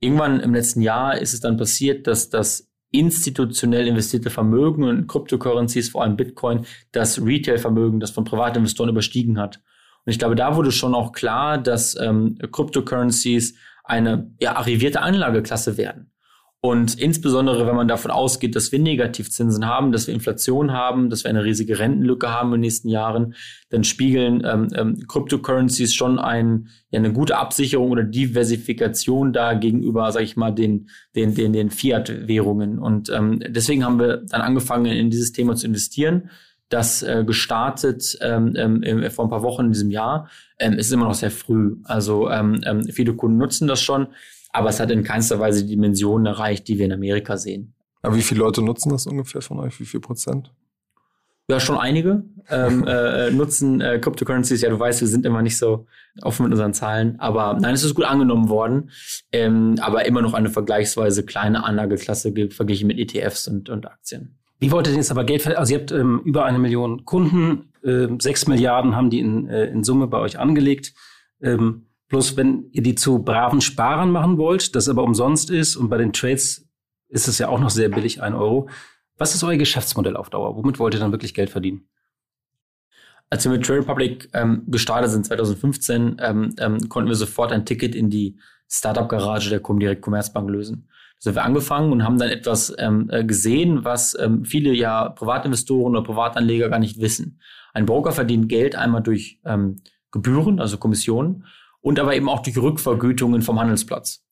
Irgendwann 0.00 0.40
im 0.40 0.52
letzten 0.52 0.82
Jahr 0.82 1.16
ist 1.16 1.32
es 1.32 1.40
dann 1.40 1.56
passiert, 1.56 2.06
dass 2.06 2.28
das 2.28 2.70
institutionell 2.90 3.86
investierte 3.86 4.30
Vermögen 4.30 4.84
und 4.84 5.06
Cryptocurrencies, 5.06 5.90
vor 5.90 6.02
allem 6.02 6.16
Bitcoin, 6.16 6.66
das 6.92 7.24
Retail-Vermögen, 7.24 8.00
das 8.00 8.10
von 8.10 8.24
Privatinvestoren 8.24 8.90
überstiegen 8.90 9.38
hat. 9.38 9.60
Und 10.04 10.10
ich 10.10 10.18
glaube, 10.18 10.34
da 10.34 10.56
wurde 10.56 10.72
schon 10.72 10.94
auch 10.94 11.12
klar, 11.12 11.56
dass 11.56 11.98
ähm, 12.00 12.36
Cryptocurrencies 12.50 13.54
eine 13.84 14.34
ja, 14.40 14.56
arrivierte 14.56 15.02
Anlageklasse 15.02 15.76
werden. 15.76 16.10
Und 16.62 17.00
insbesondere, 17.00 17.66
wenn 17.66 17.74
man 17.74 17.88
davon 17.88 18.10
ausgeht, 18.10 18.54
dass 18.54 18.70
wir 18.70 18.78
Negativzinsen 18.78 19.64
haben, 19.64 19.92
dass 19.92 20.06
wir 20.06 20.12
Inflation 20.12 20.72
haben, 20.72 21.08
dass 21.08 21.24
wir 21.24 21.30
eine 21.30 21.42
riesige 21.42 21.78
Rentenlücke 21.78 22.30
haben 22.30 22.48
in 22.48 22.56
den 22.56 22.60
nächsten 22.60 22.90
Jahren, 22.90 23.34
dann 23.70 23.82
spiegeln 23.82 24.42
ähm, 24.44 24.68
ähm, 24.74 25.06
Cryptocurrencies 25.08 25.94
schon 25.94 26.18
ein, 26.18 26.68
ja, 26.90 26.98
eine 26.98 27.14
gute 27.14 27.38
Absicherung 27.38 27.90
oder 27.90 28.02
Diversifikation 28.02 29.32
da 29.32 29.54
gegenüber, 29.54 30.12
sag 30.12 30.22
ich 30.22 30.36
mal, 30.36 30.50
den, 30.50 30.90
den, 31.16 31.34
den, 31.34 31.54
den 31.54 31.70
Fiat-Währungen. 31.70 32.78
Und 32.78 33.08
ähm, 33.08 33.42
deswegen 33.48 33.82
haben 33.82 33.98
wir 33.98 34.18
dann 34.18 34.42
angefangen, 34.42 34.84
in 34.84 35.08
dieses 35.08 35.32
Thema 35.32 35.56
zu 35.56 35.66
investieren. 35.66 36.28
Das 36.68 37.02
äh, 37.02 37.24
gestartet 37.26 38.18
ähm, 38.20 38.54
ähm, 38.54 39.10
vor 39.10 39.24
ein 39.24 39.30
paar 39.30 39.42
Wochen 39.42 39.64
in 39.64 39.72
diesem 39.72 39.90
Jahr. 39.90 40.28
Ähm, 40.58 40.74
ist 40.74 40.92
immer 40.92 41.06
noch 41.06 41.14
sehr 41.14 41.30
früh. 41.30 41.76
Also 41.84 42.28
ähm, 42.28 42.60
ähm, 42.66 42.84
viele 42.84 43.14
Kunden 43.14 43.38
nutzen 43.38 43.66
das 43.66 43.80
schon 43.80 44.08
aber 44.52 44.68
es 44.68 44.80
hat 44.80 44.90
in 44.90 45.04
keinster 45.04 45.38
Weise 45.38 45.64
die 45.64 45.70
Dimensionen 45.70 46.26
erreicht, 46.26 46.68
die 46.68 46.78
wir 46.78 46.86
in 46.86 46.92
Amerika 46.92 47.36
sehen. 47.36 47.74
Aber 48.02 48.16
wie 48.16 48.22
viele 48.22 48.40
Leute 48.40 48.62
nutzen 48.62 48.90
das 48.90 49.06
ungefähr 49.06 49.42
von 49.42 49.58
euch? 49.60 49.78
Wie 49.80 49.84
viel 49.84 50.00
Prozent? 50.00 50.52
Ja, 51.50 51.58
schon 51.58 51.78
einige 51.78 52.22
ähm, 52.48 52.84
äh, 52.86 53.30
nutzen 53.30 53.80
äh, 53.80 53.98
Cryptocurrencies. 53.98 54.62
Ja, 54.62 54.70
du 54.70 54.78
weißt, 54.78 55.00
wir 55.00 55.08
sind 55.08 55.26
immer 55.26 55.42
nicht 55.42 55.58
so 55.58 55.86
offen 56.22 56.44
mit 56.44 56.52
unseren 56.52 56.72
Zahlen. 56.72 57.18
Aber 57.18 57.58
nein, 57.60 57.74
es 57.74 57.82
ist 57.82 57.94
gut 57.94 58.04
angenommen 58.04 58.48
worden. 58.48 58.90
Ähm, 59.32 59.74
aber 59.80 60.06
immer 60.06 60.22
noch 60.22 60.32
eine 60.32 60.48
vergleichsweise 60.48 61.24
kleine 61.24 61.64
Anlageklasse 61.64 62.32
verglichen 62.50 62.86
mit 62.86 62.98
ETFs 62.98 63.48
und, 63.48 63.68
und 63.68 63.86
Aktien. 63.86 64.38
Wie 64.60 64.70
wollt 64.70 64.86
ihr 64.86 64.90
denn 64.90 65.00
jetzt 65.00 65.10
aber 65.10 65.24
Geld 65.24 65.42
verdienen? 65.42 65.58
Also 65.58 65.74
ihr 65.74 65.80
habt 65.80 65.90
ähm, 65.90 66.20
über 66.24 66.44
eine 66.44 66.58
Million 66.58 67.04
Kunden, 67.04 67.72
äh, 67.82 68.06
sechs 68.18 68.46
Milliarden 68.46 68.94
haben 68.94 69.10
die 69.10 69.18
in, 69.18 69.48
äh, 69.48 69.66
in 69.66 69.82
Summe 69.82 70.06
bei 70.06 70.18
euch 70.18 70.38
angelegt. 70.38 70.94
Ähm, 71.42 71.86
Bloß 72.10 72.36
wenn 72.36 72.68
ihr 72.72 72.82
die 72.82 72.96
zu 72.96 73.20
braven 73.20 73.60
Sparern 73.60 74.10
machen 74.10 74.36
wollt, 74.36 74.74
das 74.74 74.88
aber 74.88 75.04
umsonst 75.04 75.48
ist 75.48 75.76
und 75.76 75.88
bei 75.88 75.96
den 75.96 76.12
Trades 76.12 76.68
ist 77.08 77.28
es 77.28 77.38
ja 77.38 77.48
auch 77.48 77.60
noch 77.60 77.70
sehr 77.70 77.88
billig, 77.88 78.20
ein 78.20 78.34
Euro. 78.34 78.68
Was 79.16 79.34
ist 79.34 79.44
euer 79.44 79.56
Geschäftsmodell 79.56 80.16
auf 80.16 80.28
Dauer? 80.28 80.56
Womit 80.56 80.78
wollt 80.80 80.94
ihr 80.94 81.00
dann 81.00 81.12
wirklich 81.12 81.34
Geld 81.34 81.50
verdienen? 81.50 81.88
Als 83.30 83.44
wir 83.44 83.52
mit 83.52 83.64
Trade 83.64 83.80
Republic 83.80 84.28
ähm, 84.32 84.64
gestartet 84.66 85.12
sind 85.12 85.24
2015, 85.24 86.16
ähm, 86.20 86.54
ähm, 86.58 86.88
konnten 86.88 87.08
wir 87.08 87.14
sofort 87.14 87.52
ein 87.52 87.64
Ticket 87.64 87.94
in 87.94 88.10
die 88.10 88.36
Startup-Garage 88.68 89.48
der 89.48 89.60
Comdirect 89.60 90.02
Commerzbank 90.02 90.50
lösen. 90.50 90.88
Da 90.88 91.24
sind 91.24 91.34
wir 91.36 91.44
angefangen 91.44 91.92
und 91.92 92.02
haben 92.02 92.18
dann 92.18 92.30
etwas 92.30 92.74
ähm, 92.78 93.08
äh, 93.12 93.24
gesehen, 93.24 93.84
was 93.84 94.18
ähm, 94.18 94.44
viele 94.44 94.72
ja 94.72 95.10
Privatinvestoren 95.10 95.94
oder 95.94 96.02
Privatanleger 96.02 96.70
gar 96.70 96.80
nicht 96.80 97.00
wissen. 97.00 97.38
Ein 97.72 97.86
Broker 97.86 98.10
verdient 98.10 98.48
Geld 98.48 98.74
einmal 98.74 99.02
durch 99.02 99.38
ähm, 99.44 99.76
Gebühren, 100.10 100.58
also 100.58 100.76
Kommissionen, 100.76 101.44
und 101.80 101.98
aber 101.98 102.14
eben 102.14 102.28
auch 102.28 102.42
durch 102.42 102.58
Rückvergütungen 102.58 103.42
vom 103.42 103.58
Handelsplatz. 103.58 104.24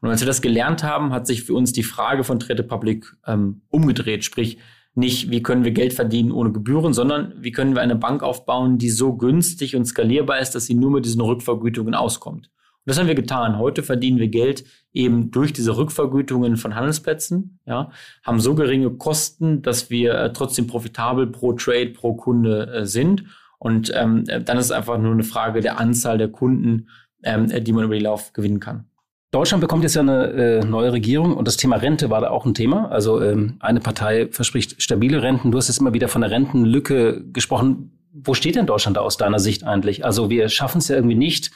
Und 0.00 0.10
als 0.10 0.20
wir 0.20 0.26
das 0.26 0.42
gelernt 0.42 0.82
haben, 0.82 1.12
hat 1.12 1.26
sich 1.26 1.44
für 1.44 1.54
uns 1.54 1.72
die 1.72 1.82
Frage 1.82 2.24
von 2.24 2.38
Trade 2.38 2.62
Public 2.62 3.16
ähm, 3.26 3.62
umgedreht. 3.68 4.24
Sprich, 4.24 4.58
nicht, 4.94 5.30
wie 5.30 5.42
können 5.42 5.64
wir 5.64 5.72
Geld 5.72 5.92
verdienen 5.92 6.32
ohne 6.32 6.52
Gebühren, 6.52 6.94
sondern 6.94 7.34
wie 7.38 7.52
können 7.52 7.74
wir 7.74 7.82
eine 7.82 7.96
Bank 7.96 8.22
aufbauen, 8.22 8.78
die 8.78 8.88
so 8.88 9.14
günstig 9.14 9.76
und 9.76 9.84
skalierbar 9.84 10.38
ist, 10.38 10.52
dass 10.52 10.66
sie 10.66 10.74
nur 10.74 10.90
mit 10.90 11.04
diesen 11.04 11.20
Rückvergütungen 11.20 11.94
auskommt. 11.94 12.46
Und 12.46 12.90
das 12.90 12.98
haben 12.98 13.06
wir 13.06 13.14
getan. 13.14 13.58
Heute 13.58 13.82
verdienen 13.82 14.18
wir 14.18 14.28
Geld 14.28 14.64
eben 14.94 15.30
durch 15.30 15.52
diese 15.52 15.76
Rückvergütungen 15.76 16.56
von 16.56 16.74
Handelsplätzen, 16.74 17.58
ja, 17.66 17.90
haben 18.22 18.40
so 18.40 18.54
geringe 18.54 18.90
Kosten, 18.92 19.60
dass 19.60 19.90
wir 19.90 20.14
äh, 20.14 20.32
trotzdem 20.32 20.66
profitabel 20.66 21.26
pro 21.26 21.52
Trade, 21.52 21.90
pro 21.90 22.14
Kunde 22.14 22.72
äh, 22.72 22.86
sind 22.86 23.24
und 23.58 23.92
ähm, 23.94 24.24
dann 24.24 24.58
ist 24.58 24.66
es 24.66 24.70
einfach 24.70 24.98
nur 24.98 25.12
eine 25.12 25.24
Frage 25.24 25.60
der 25.60 25.78
Anzahl 25.78 26.18
der 26.18 26.28
Kunden, 26.28 26.88
ähm, 27.22 27.48
die 27.64 27.72
man 27.72 27.84
über 27.84 27.94
die 27.94 28.04
Lauf 28.04 28.32
gewinnen 28.32 28.60
kann. 28.60 28.86
Deutschland 29.32 29.60
bekommt 29.60 29.82
jetzt 29.82 29.96
ja 29.96 30.02
eine 30.02 30.28
äh, 30.28 30.64
neue 30.64 30.92
Regierung 30.92 31.36
und 31.36 31.46
das 31.48 31.56
Thema 31.56 31.76
Rente 31.76 32.10
war 32.10 32.20
da 32.20 32.30
auch 32.30 32.46
ein 32.46 32.54
Thema. 32.54 32.90
Also 32.90 33.20
ähm, 33.20 33.56
eine 33.60 33.80
Partei 33.80 34.28
verspricht 34.30 34.80
stabile 34.80 35.22
Renten. 35.22 35.50
Du 35.50 35.58
hast 35.58 35.68
jetzt 35.68 35.80
immer 35.80 35.92
wieder 35.92 36.08
von 36.08 36.22
der 36.22 36.30
Rentenlücke 36.30 37.24
gesprochen. 37.32 37.98
Wo 38.12 38.34
steht 38.34 38.54
denn 38.54 38.66
Deutschland 38.66 38.96
da 38.96 39.00
aus 39.00 39.16
deiner 39.16 39.40
Sicht 39.40 39.64
eigentlich? 39.64 40.04
Also 40.04 40.30
wir 40.30 40.48
schaffen 40.48 40.78
es 40.78 40.88
ja 40.88 40.96
irgendwie 40.96 41.16
nicht 41.16 41.50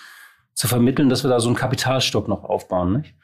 zu 0.52 0.68
vermitteln, 0.68 1.08
dass 1.08 1.24
wir 1.24 1.30
da 1.30 1.40
so 1.40 1.48
einen 1.48 1.56
Kapitalstock 1.56 2.28
noch 2.28 2.44
aufbauen, 2.44 2.98
nicht? 2.98 3.14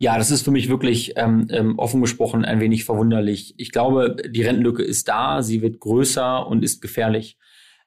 Ja, 0.00 0.16
das 0.16 0.30
ist 0.30 0.42
für 0.42 0.52
mich 0.52 0.68
wirklich 0.68 1.14
ähm, 1.16 1.48
ähm, 1.50 1.78
offen 1.78 2.00
gesprochen 2.00 2.44
ein 2.44 2.60
wenig 2.60 2.84
verwunderlich. 2.84 3.54
Ich 3.58 3.72
glaube, 3.72 4.14
die 4.30 4.42
Rentenlücke 4.42 4.84
ist 4.84 5.08
da, 5.08 5.42
sie 5.42 5.60
wird 5.60 5.80
größer 5.80 6.46
und 6.46 6.62
ist 6.62 6.80
gefährlich. 6.80 7.36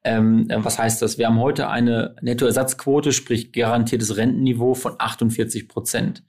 Ähm, 0.04 0.50
äh, 0.50 0.64
was 0.64 0.80
heißt 0.80 1.02
das? 1.02 1.18
Wir 1.18 1.28
haben 1.28 1.40
heute 1.40 1.70
eine 1.70 2.16
Nettoersatzquote, 2.22 3.12
sprich 3.12 3.52
garantiertes 3.52 4.18
Rentenniveau 4.18 4.74
von 4.74 4.96
48 4.98 5.68
Prozent. 5.68 6.24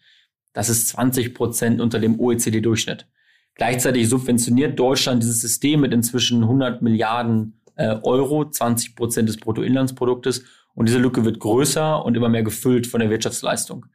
Das 0.53 0.69
ist 0.69 0.89
20 0.89 1.35
Prozent 1.35 1.81
unter 1.81 1.99
dem 1.99 2.21
OECD-Durchschnitt. 2.21 3.07
Gleichzeitig 3.55 4.09
subventioniert 4.09 4.79
Deutschland 4.79 5.23
dieses 5.23 5.41
System 5.41 5.81
mit 5.81 5.93
inzwischen 5.93 6.43
100 6.43 6.83
Milliarden 6.83 7.61
äh, 7.77 7.97
Euro, 8.03 8.49
20 8.49 8.97
Prozent 8.97 9.29
des 9.29 9.39
Bruttoinlandsproduktes. 9.39 10.45
Und 10.75 10.89
diese 10.89 10.99
Lücke 10.99 11.25
wird 11.25 11.39
größer 11.39 12.05
und 12.05 12.17
immer 12.17 12.29
mehr 12.29 12.43
gefüllt 12.43 12.87
von 12.87 13.01
der 13.01 13.11
Wirtschaftsleistung. 13.11 13.87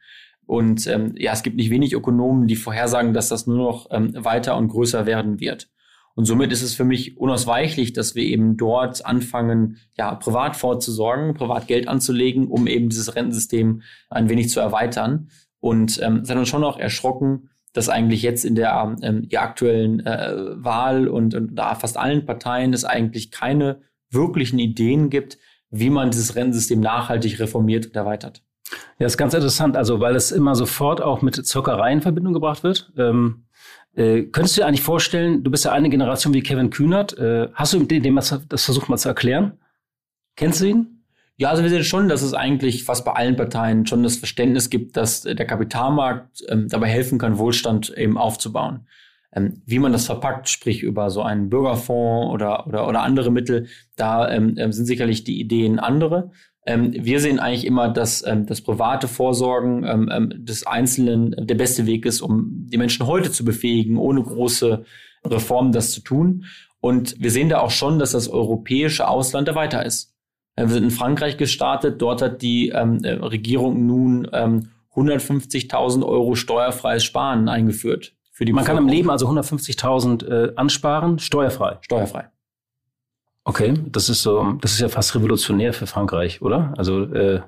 Und 0.46 0.86
ähm, 0.86 1.14
ja, 1.16 1.32
es 1.32 1.42
gibt 1.42 1.56
nicht 1.56 1.70
wenig 1.70 1.92
Ökonomen, 1.92 2.46
die 2.46 2.56
vorhersagen, 2.56 3.12
dass 3.12 3.28
das 3.28 3.46
nur 3.46 3.58
noch 3.58 3.88
ähm, 3.90 4.12
weiter 4.24 4.56
und 4.56 4.68
größer 4.68 5.06
werden 5.06 5.40
wird. 5.40 5.68
Und 6.18 6.24
somit 6.24 6.50
ist 6.50 6.62
es 6.62 6.74
für 6.74 6.82
mich 6.82 7.16
unausweichlich, 7.16 7.92
dass 7.92 8.16
wir 8.16 8.24
eben 8.24 8.56
dort 8.56 9.06
anfangen, 9.06 9.76
ja, 9.96 10.16
privat 10.16 10.56
vorzusorgen, 10.56 11.34
privat 11.34 11.68
Geld 11.68 11.86
anzulegen, 11.86 12.48
um 12.48 12.66
eben 12.66 12.88
dieses 12.88 13.14
Rentensystem 13.14 13.82
ein 14.10 14.28
wenig 14.28 14.50
zu 14.50 14.58
erweitern. 14.58 15.28
Und 15.60 16.02
ähm, 16.02 16.22
es 16.24 16.28
hat 16.28 16.36
uns 16.36 16.48
schon 16.48 16.64
auch 16.64 16.76
erschrocken, 16.76 17.50
dass 17.72 17.88
eigentlich 17.88 18.22
jetzt 18.22 18.44
in 18.44 18.56
der, 18.56 18.96
ähm, 19.00 19.28
der 19.28 19.42
aktuellen 19.42 20.04
äh, 20.04 20.34
Wahl 20.56 21.06
und, 21.06 21.36
und 21.36 21.54
da 21.54 21.76
fast 21.76 21.96
allen 21.96 22.26
Parteien 22.26 22.72
es 22.72 22.84
eigentlich 22.84 23.30
keine 23.30 23.82
wirklichen 24.10 24.58
Ideen 24.58 25.10
gibt, 25.10 25.38
wie 25.70 25.88
man 25.88 26.10
dieses 26.10 26.34
Rentensystem 26.34 26.80
nachhaltig 26.80 27.38
reformiert 27.38 27.86
und 27.86 27.94
erweitert. 27.94 28.42
Ja, 28.98 29.06
ist 29.06 29.18
ganz 29.18 29.34
interessant, 29.34 29.76
also 29.76 30.00
weil 30.00 30.16
es 30.16 30.32
immer 30.32 30.56
sofort 30.56 31.00
auch 31.00 31.22
mit 31.22 31.36
Zockerei 31.46 31.92
in 31.92 32.00
Verbindung 32.00 32.32
gebracht 32.32 32.64
wird. 32.64 32.92
Ähm, 32.98 33.44
äh, 33.98 34.22
könntest 34.24 34.56
du 34.56 34.60
dir 34.60 34.66
eigentlich 34.68 34.82
vorstellen, 34.82 35.42
du 35.42 35.50
bist 35.50 35.64
ja 35.64 35.72
eine 35.72 35.90
Generation 35.90 36.32
wie 36.32 36.42
Kevin 36.42 36.70
Kühnert, 36.70 37.18
äh, 37.18 37.48
hast 37.52 37.72
du 37.72 37.82
dem 37.82 38.14
das 38.14 38.64
versucht 38.64 38.88
mal 38.88 38.96
zu 38.96 39.08
erklären? 39.08 39.58
Kennst 40.36 40.60
du 40.60 40.66
ihn? 40.66 41.04
Ja, 41.36 41.50
also 41.50 41.64
wir 41.64 41.70
sehen 41.70 41.82
schon, 41.82 42.08
dass 42.08 42.22
es 42.22 42.32
eigentlich 42.32 42.84
fast 42.84 43.04
bei 43.04 43.12
allen 43.12 43.36
Parteien 43.36 43.86
schon 43.86 44.04
das 44.04 44.16
Verständnis 44.16 44.70
gibt, 44.70 44.96
dass 44.96 45.22
der 45.22 45.46
Kapitalmarkt 45.46 46.44
ähm, 46.48 46.68
dabei 46.68 46.88
helfen 46.88 47.18
kann, 47.18 47.38
Wohlstand 47.38 47.90
eben 47.96 48.16
aufzubauen. 48.16 48.86
Ähm, 49.32 49.62
wie 49.66 49.80
man 49.80 49.92
das 49.92 50.06
verpackt, 50.06 50.48
sprich 50.48 50.82
über 50.82 51.10
so 51.10 51.22
einen 51.22 51.50
Bürgerfonds 51.50 52.32
oder, 52.32 52.66
oder, 52.66 52.88
oder 52.88 53.02
andere 53.02 53.32
Mittel, 53.32 53.66
da 53.96 54.28
ähm, 54.30 54.54
ähm 54.58 54.72
sind 54.72 54.86
sicherlich 54.86 55.24
die 55.24 55.40
Ideen 55.40 55.80
andere. 55.80 56.30
Ähm, 56.68 56.92
wir 56.92 57.18
sehen 57.20 57.38
eigentlich 57.38 57.64
immer, 57.64 57.88
dass 57.88 58.22
ähm, 58.26 58.44
das 58.44 58.60
private 58.60 59.08
Vorsorgen 59.08 59.84
ähm, 59.84 60.44
des 60.44 60.66
Einzelnen 60.66 61.34
der 61.38 61.54
beste 61.54 61.86
Weg 61.86 62.04
ist, 62.04 62.20
um 62.20 62.66
die 62.68 62.76
Menschen 62.76 63.06
heute 63.06 63.32
zu 63.32 63.42
befähigen, 63.42 63.96
ohne 63.96 64.22
große 64.22 64.84
Reformen 65.24 65.72
das 65.72 65.92
zu 65.92 66.02
tun. 66.02 66.44
Und 66.80 67.18
wir 67.18 67.30
sehen 67.30 67.48
da 67.48 67.60
auch 67.60 67.70
schon, 67.70 67.98
dass 67.98 68.12
das 68.12 68.28
europäische 68.28 69.08
Ausland 69.08 69.48
da 69.48 69.54
weiter 69.54 69.86
ist. 69.86 70.14
Äh, 70.56 70.64
wir 70.64 70.74
sind 70.74 70.84
in 70.84 70.90
Frankreich 70.90 71.38
gestartet. 71.38 72.02
Dort 72.02 72.20
hat 72.20 72.42
die 72.42 72.68
ähm, 72.68 73.02
äh, 73.02 73.12
Regierung 73.12 73.86
nun 73.86 74.28
ähm, 74.34 74.68
150.000 74.94 76.04
Euro 76.04 76.34
steuerfreies 76.34 77.02
Sparen 77.02 77.48
eingeführt. 77.48 78.12
Für 78.30 78.44
die 78.44 78.52
Man 78.52 78.66
kann 78.66 78.76
im 78.76 78.88
Leben 78.88 79.08
also 79.08 79.26
150.000 79.26 80.26
äh, 80.26 80.52
ansparen, 80.54 81.18
steuerfrei. 81.18 81.78
Steuerfrei. 81.80 82.28
Okay, 83.48 83.72
das 83.86 84.10
ist 84.10 84.20
so, 84.20 84.58
das 84.60 84.72
ist 84.72 84.80
ja 84.80 84.90
fast 84.90 85.14
revolutionär 85.14 85.72
für 85.72 85.86
Frankreich, 85.86 86.42
oder? 86.42 86.74
Also 86.76 87.04
äh 87.14 87.40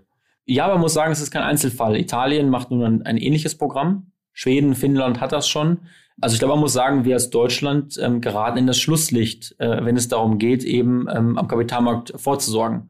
ja, 0.47 0.67
man 0.67 0.81
muss 0.81 0.95
sagen, 0.95 1.13
es 1.13 1.21
ist 1.21 1.31
kein 1.31 1.43
Einzelfall. 1.43 1.95
Italien 1.95 2.49
macht 2.49 2.71
nun 2.71 2.83
ein, 2.83 3.03
ein 3.03 3.19
ähnliches 3.19 3.59
Programm. 3.59 4.11
Schweden, 4.33 4.75
Finnland 4.75 5.21
hat 5.21 5.33
das 5.33 5.47
schon. 5.47 5.81
Also 6.19 6.33
ich 6.33 6.39
glaube, 6.39 6.55
man 6.55 6.61
muss 6.61 6.73
sagen, 6.73 7.05
wir 7.05 7.17
als 7.17 7.29
Deutschland 7.29 7.99
ähm, 8.01 8.23
geraten 8.23 8.57
in 8.57 8.67
das 8.67 8.81
Schlusslicht, 8.81 9.55
äh, 9.59 9.85
wenn 9.85 9.95
es 9.95 10.09
darum 10.09 10.39
geht, 10.39 10.65
eben 10.65 11.07
ähm, 11.15 11.37
am 11.37 11.47
Kapitalmarkt 11.47 12.15
vorzusorgen. 12.17 12.89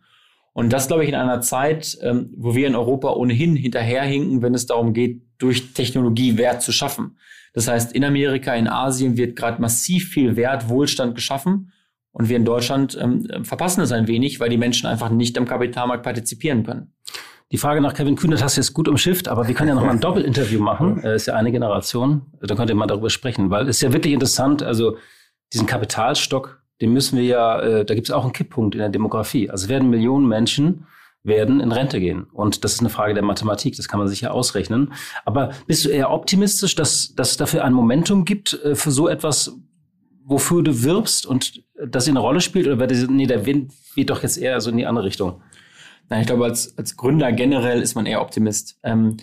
Und 0.52 0.72
das, 0.72 0.86
glaube 0.86 1.02
ich, 1.02 1.08
in 1.08 1.16
einer 1.16 1.40
Zeit, 1.40 1.98
ähm, 2.02 2.32
wo 2.36 2.54
wir 2.54 2.68
in 2.68 2.76
Europa 2.76 3.10
ohnehin 3.10 3.56
hinterherhinken, 3.56 4.40
wenn 4.40 4.54
es 4.54 4.66
darum 4.66 4.92
geht, 4.92 5.22
durch 5.38 5.72
Technologie 5.72 6.38
Wert 6.38 6.62
zu 6.62 6.70
schaffen. 6.70 7.18
Das 7.54 7.66
heißt, 7.66 7.92
in 7.92 8.04
Amerika, 8.04 8.54
in 8.54 8.68
Asien 8.68 9.16
wird 9.16 9.34
gerade 9.34 9.60
massiv 9.60 10.10
viel 10.10 10.36
Wert, 10.36 10.68
Wohlstand 10.68 11.16
geschaffen. 11.16 11.72
Und 12.12 12.28
wir 12.28 12.36
in 12.36 12.44
Deutschland 12.44 12.98
ähm, 13.00 13.44
verpassen 13.44 13.82
es 13.82 13.92
ein 13.92 14.08
wenig, 14.08 14.40
weil 14.40 14.48
die 14.48 14.58
Menschen 14.58 14.86
einfach 14.86 15.10
nicht 15.10 15.38
am 15.38 15.46
Kapitalmarkt 15.46 16.02
partizipieren 16.02 16.64
können. 16.64 16.92
Die 17.52 17.58
Frage 17.58 17.80
nach 17.80 17.94
Kevin 17.94 18.16
Kühnert 18.16 18.42
hast 18.42 18.56
du 18.56 18.60
jetzt 18.60 18.74
gut 18.74 18.88
umschifft, 18.88 19.28
aber 19.28 19.48
wir 19.48 19.54
können 19.54 19.70
ja 19.70 19.74
noch 19.74 19.84
mal 19.84 19.90
ein 19.90 20.00
Doppelinterview 20.00 20.60
machen. 20.60 21.00
Er 21.02 21.14
ist 21.14 21.26
ja 21.26 21.34
eine 21.34 21.50
Generation. 21.50 22.22
Da 22.40 22.54
könnt 22.54 22.70
ihr 22.70 22.76
mal 22.76 22.86
darüber 22.86 23.10
sprechen, 23.10 23.50
weil 23.50 23.68
es 23.68 23.76
ist 23.76 23.82
ja 23.82 23.92
wirklich 23.92 24.14
interessant. 24.14 24.62
Also 24.62 24.96
diesen 25.52 25.66
Kapitalstock 25.66 26.60
den 26.80 26.92
müssen 26.92 27.18
wir 27.18 27.24
ja, 27.24 27.60
äh, 27.60 27.84
da 27.84 27.94
gibt 27.94 28.08
es 28.08 28.14
auch 28.14 28.24
einen 28.24 28.32
Kipppunkt 28.32 28.74
in 28.74 28.80
der 28.80 28.88
Demografie. 28.88 29.50
Also 29.50 29.68
werden 29.68 29.90
Millionen 29.90 30.26
Menschen 30.26 30.86
werden 31.22 31.60
in 31.60 31.70
Rente 31.70 32.00
gehen. 32.00 32.24
Und 32.32 32.64
das 32.64 32.74
ist 32.74 32.80
eine 32.80 32.88
Frage 32.88 33.12
der 33.12 33.22
Mathematik, 33.22 33.76
das 33.76 33.88
kann 33.88 33.98
man 34.00 34.08
sich 34.08 34.22
ja 34.22 34.30
ausrechnen. 34.30 34.94
Aber 35.26 35.50
bist 35.66 35.84
du 35.84 35.90
eher 35.90 36.10
optimistisch, 36.10 36.74
dass, 36.74 37.14
dass 37.14 37.32
es 37.32 37.36
dafür 37.36 37.64
ein 37.64 37.74
Momentum 37.74 38.24
gibt 38.24 38.54
äh, 38.64 38.74
für 38.74 38.90
so 38.90 39.08
etwas, 39.08 39.54
wofür 40.24 40.62
du 40.62 40.82
wirbst 40.82 41.26
und 41.26 41.62
das 41.84 42.06
in 42.06 42.16
eine 42.16 42.20
Rolle 42.20 42.40
spielt? 42.40 42.66
Oder 42.66 42.78
wird 42.78 43.10
nee, 43.10 43.26
der 43.26 43.46
Wind 43.46 43.72
weht 43.94 44.10
doch 44.10 44.22
jetzt 44.22 44.36
eher 44.36 44.60
so 44.60 44.70
in 44.70 44.76
die 44.76 44.86
andere 44.86 45.04
Richtung? 45.04 45.42
Nein, 46.08 46.22
ich 46.22 46.26
glaube, 46.26 46.44
als, 46.44 46.76
als 46.76 46.96
Gründer 46.96 47.32
generell 47.32 47.80
ist 47.80 47.94
man 47.94 48.06
eher 48.06 48.20
Optimist. 48.20 48.78
Ähm, 48.82 49.16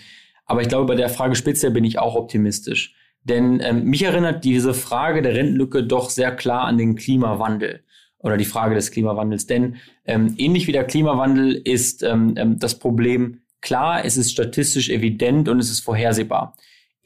aber 0.46 0.62
ich 0.62 0.70
glaube, 0.70 0.86
bei 0.86 0.96
der 0.96 1.10
Frage 1.10 1.36
speziell 1.36 1.72
bin 1.72 1.84
ich 1.84 2.00
auch 2.00 2.16
optimistisch. 2.16 2.96
Denn 3.24 3.60
ähm, 3.62 3.84
mich 3.84 4.04
erinnert 4.04 4.46
diese 4.46 4.74
Frage 4.74 5.22
der 5.22 5.36
Rentenlücke 5.36 5.84
doch 5.84 6.10
sehr 6.10 6.34
klar 6.34 6.64
an 6.64 6.78
den 6.78 6.96
Klimawandel 6.96 7.84
oder 8.20 8.38
die 8.38 8.46
Frage 8.46 8.74
des 8.74 8.92
Klimawandels. 8.92 9.48
Denn 9.48 9.76
ähm, 10.06 10.36
ähnlich 10.38 10.68
wie 10.68 10.72
der 10.72 10.86
Klimawandel 10.86 11.54
ist 11.54 12.04
ähm, 12.04 12.36
ähm 12.38 12.58
das 12.58 12.80
Problem 12.80 13.42
klar, 13.60 14.06
es 14.06 14.16
ist 14.16 14.32
statistisch 14.32 14.90
evident 14.90 15.50
und 15.50 15.60
es 15.60 15.70
ist 15.70 15.82
vorhersehbar. 15.82 16.56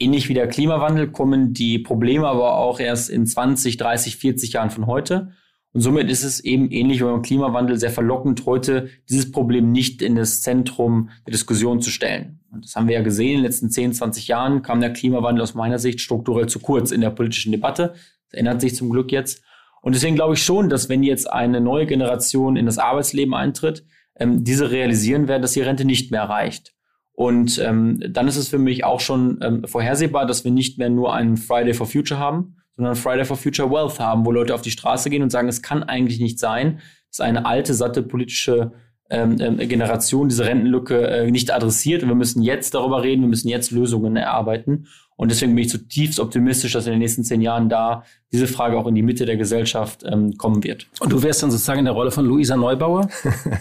Ähnlich 0.02 0.28
wie 0.28 0.34
der 0.34 0.48
Klimawandel 0.48 1.12
kommen 1.12 1.52
die 1.54 1.78
Probleme 1.78 2.26
aber 2.26 2.56
auch 2.56 2.80
erst 2.80 3.08
in 3.08 3.24
20, 3.24 3.76
30, 3.76 4.16
40 4.16 4.52
Jahren 4.52 4.70
von 4.70 4.88
heute. 4.88 5.30
Und 5.72 5.80
somit 5.80 6.10
ist 6.10 6.24
es 6.24 6.40
eben 6.40 6.72
ähnlich 6.72 6.98
wie 6.98 7.04
beim 7.04 7.22
Klimawandel 7.22 7.78
sehr 7.78 7.92
verlockend, 7.92 8.44
heute 8.44 8.88
dieses 9.08 9.30
Problem 9.30 9.70
nicht 9.70 10.02
in 10.02 10.16
das 10.16 10.42
Zentrum 10.42 11.10
der 11.24 11.30
Diskussion 11.30 11.80
zu 11.80 11.90
stellen. 11.90 12.40
Und 12.50 12.64
das 12.64 12.74
haben 12.74 12.88
wir 12.88 12.96
ja 12.96 13.02
gesehen, 13.02 13.28
in 13.28 13.36
den 13.36 13.44
letzten 13.44 13.70
10, 13.70 13.92
20 13.92 14.26
Jahren 14.26 14.62
kam 14.62 14.80
der 14.80 14.92
Klimawandel 14.92 15.40
aus 15.40 15.54
meiner 15.54 15.78
Sicht 15.78 16.00
strukturell 16.00 16.48
zu 16.48 16.58
kurz 16.58 16.90
in 16.90 17.00
der 17.00 17.10
politischen 17.10 17.52
Debatte. 17.52 17.94
Das 18.28 18.40
ändert 18.40 18.60
sich 18.60 18.74
zum 18.74 18.90
Glück 18.90 19.12
jetzt. 19.12 19.44
Und 19.82 19.94
deswegen 19.94 20.16
glaube 20.16 20.34
ich 20.34 20.42
schon, 20.42 20.68
dass 20.68 20.88
wenn 20.88 21.04
jetzt 21.04 21.32
eine 21.32 21.60
neue 21.60 21.86
Generation 21.86 22.56
in 22.56 22.66
das 22.66 22.78
Arbeitsleben 22.78 23.34
eintritt, 23.34 23.86
ähm, 24.16 24.42
diese 24.42 24.72
realisieren 24.72 25.28
werden, 25.28 25.42
dass 25.42 25.52
die 25.52 25.62
Rente 25.62 25.84
nicht 25.84 26.10
mehr 26.10 26.24
reicht. 26.24 26.74
Und 27.14 27.58
ähm, 27.58 28.02
dann 28.10 28.26
ist 28.26 28.36
es 28.36 28.48
für 28.48 28.58
mich 28.58 28.84
auch 28.84 29.00
schon 29.00 29.38
ähm, 29.42 29.64
vorhersehbar, 29.66 30.26
dass 30.26 30.44
wir 30.44 30.50
nicht 30.50 30.78
mehr 30.78 30.90
nur 30.90 31.14
einen 31.14 31.36
Friday 31.36 31.74
for 31.74 31.86
Future 31.86 32.18
haben, 32.18 32.56
sondern 32.74 32.96
Friday 32.96 33.24
for 33.24 33.36
Future 33.36 33.70
Wealth 33.70 34.00
haben, 34.00 34.24
wo 34.24 34.32
Leute 34.32 34.54
auf 34.54 34.62
die 34.62 34.70
Straße 34.70 35.10
gehen 35.10 35.22
und 35.22 35.30
sagen, 35.30 35.48
es 35.48 35.62
kann 35.62 35.82
eigentlich 35.82 36.20
nicht 36.20 36.38
sein, 36.38 36.80
dass 37.10 37.20
eine 37.20 37.44
alte, 37.44 37.74
satte 37.74 38.02
politische 38.02 38.72
ähm, 39.10 39.36
ähm, 39.40 39.58
Generation 39.58 40.30
diese 40.30 40.46
Rentenlücke 40.46 41.06
äh, 41.06 41.30
nicht 41.30 41.52
adressiert. 41.52 42.02
Und 42.02 42.08
wir 42.08 42.14
müssen 42.14 42.42
jetzt 42.42 42.74
darüber 42.74 43.02
reden, 43.02 43.20
wir 43.20 43.28
müssen 43.28 43.48
jetzt 43.48 43.70
Lösungen 43.70 44.16
erarbeiten. 44.16 44.86
Und 45.16 45.30
deswegen 45.30 45.54
bin 45.54 45.64
ich 45.64 45.70
zutiefst 45.70 46.18
optimistisch, 46.20 46.72
dass 46.72 46.86
in 46.86 46.92
den 46.92 46.98
nächsten 46.98 47.22
zehn 47.22 47.40
Jahren 47.40 47.68
da 47.68 48.04
diese 48.32 48.46
Frage 48.46 48.78
auch 48.78 48.86
in 48.86 48.94
die 48.94 49.02
Mitte 49.02 49.26
der 49.26 49.36
Gesellschaft 49.36 50.02
ähm, 50.04 50.36
kommen 50.36 50.64
wird. 50.64 50.86
Und 51.00 51.12
du 51.12 51.22
wärst 51.22 51.42
dann 51.42 51.50
sozusagen 51.50 51.80
in 51.80 51.84
der 51.84 51.94
Rolle 51.94 52.10
von 52.10 52.24
Luisa 52.24 52.56
Neubauer? 52.56 53.08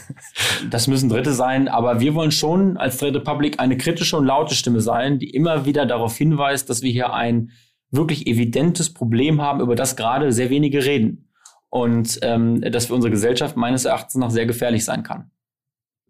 das 0.70 0.88
müssen 0.88 1.10
Dritte 1.10 1.34
sein, 1.34 1.68
aber 1.68 2.00
wir 2.00 2.16
wollen 2.16 2.32
schon 2.32 2.78
als 2.78 2.98
Trade 2.98 3.20
Republic 3.20 3.60
eine 3.60 3.78
kritische 3.78 4.18
und 4.18 4.26
laute 4.26 4.56
Stimme 4.56 4.82
sein, 4.82 5.20
die 5.20 5.30
immer 5.30 5.66
wieder 5.66 5.86
darauf 5.86 6.16
hinweist, 6.16 6.70
dass 6.70 6.82
wir 6.82 6.92
hier 6.92 7.14
ein 7.14 7.52
wirklich 7.92 8.28
evidentes 8.28 8.94
Problem 8.94 9.42
haben, 9.42 9.60
über 9.60 9.76
das 9.76 9.96
gerade 9.96 10.32
sehr 10.32 10.50
wenige 10.50 10.86
reden. 10.86 11.28
Und 11.70 12.20
ähm, 12.22 12.62
das 12.62 12.88
für 12.88 12.96
unsere 12.96 13.12
Gesellschaft 13.12 13.56
meines 13.56 13.86
Erachtens 13.86 14.16
noch 14.16 14.30
sehr 14.30 14.46
gefährlich 14.46 14.84
sein 14.84 15.04
kann. 15.04 15.32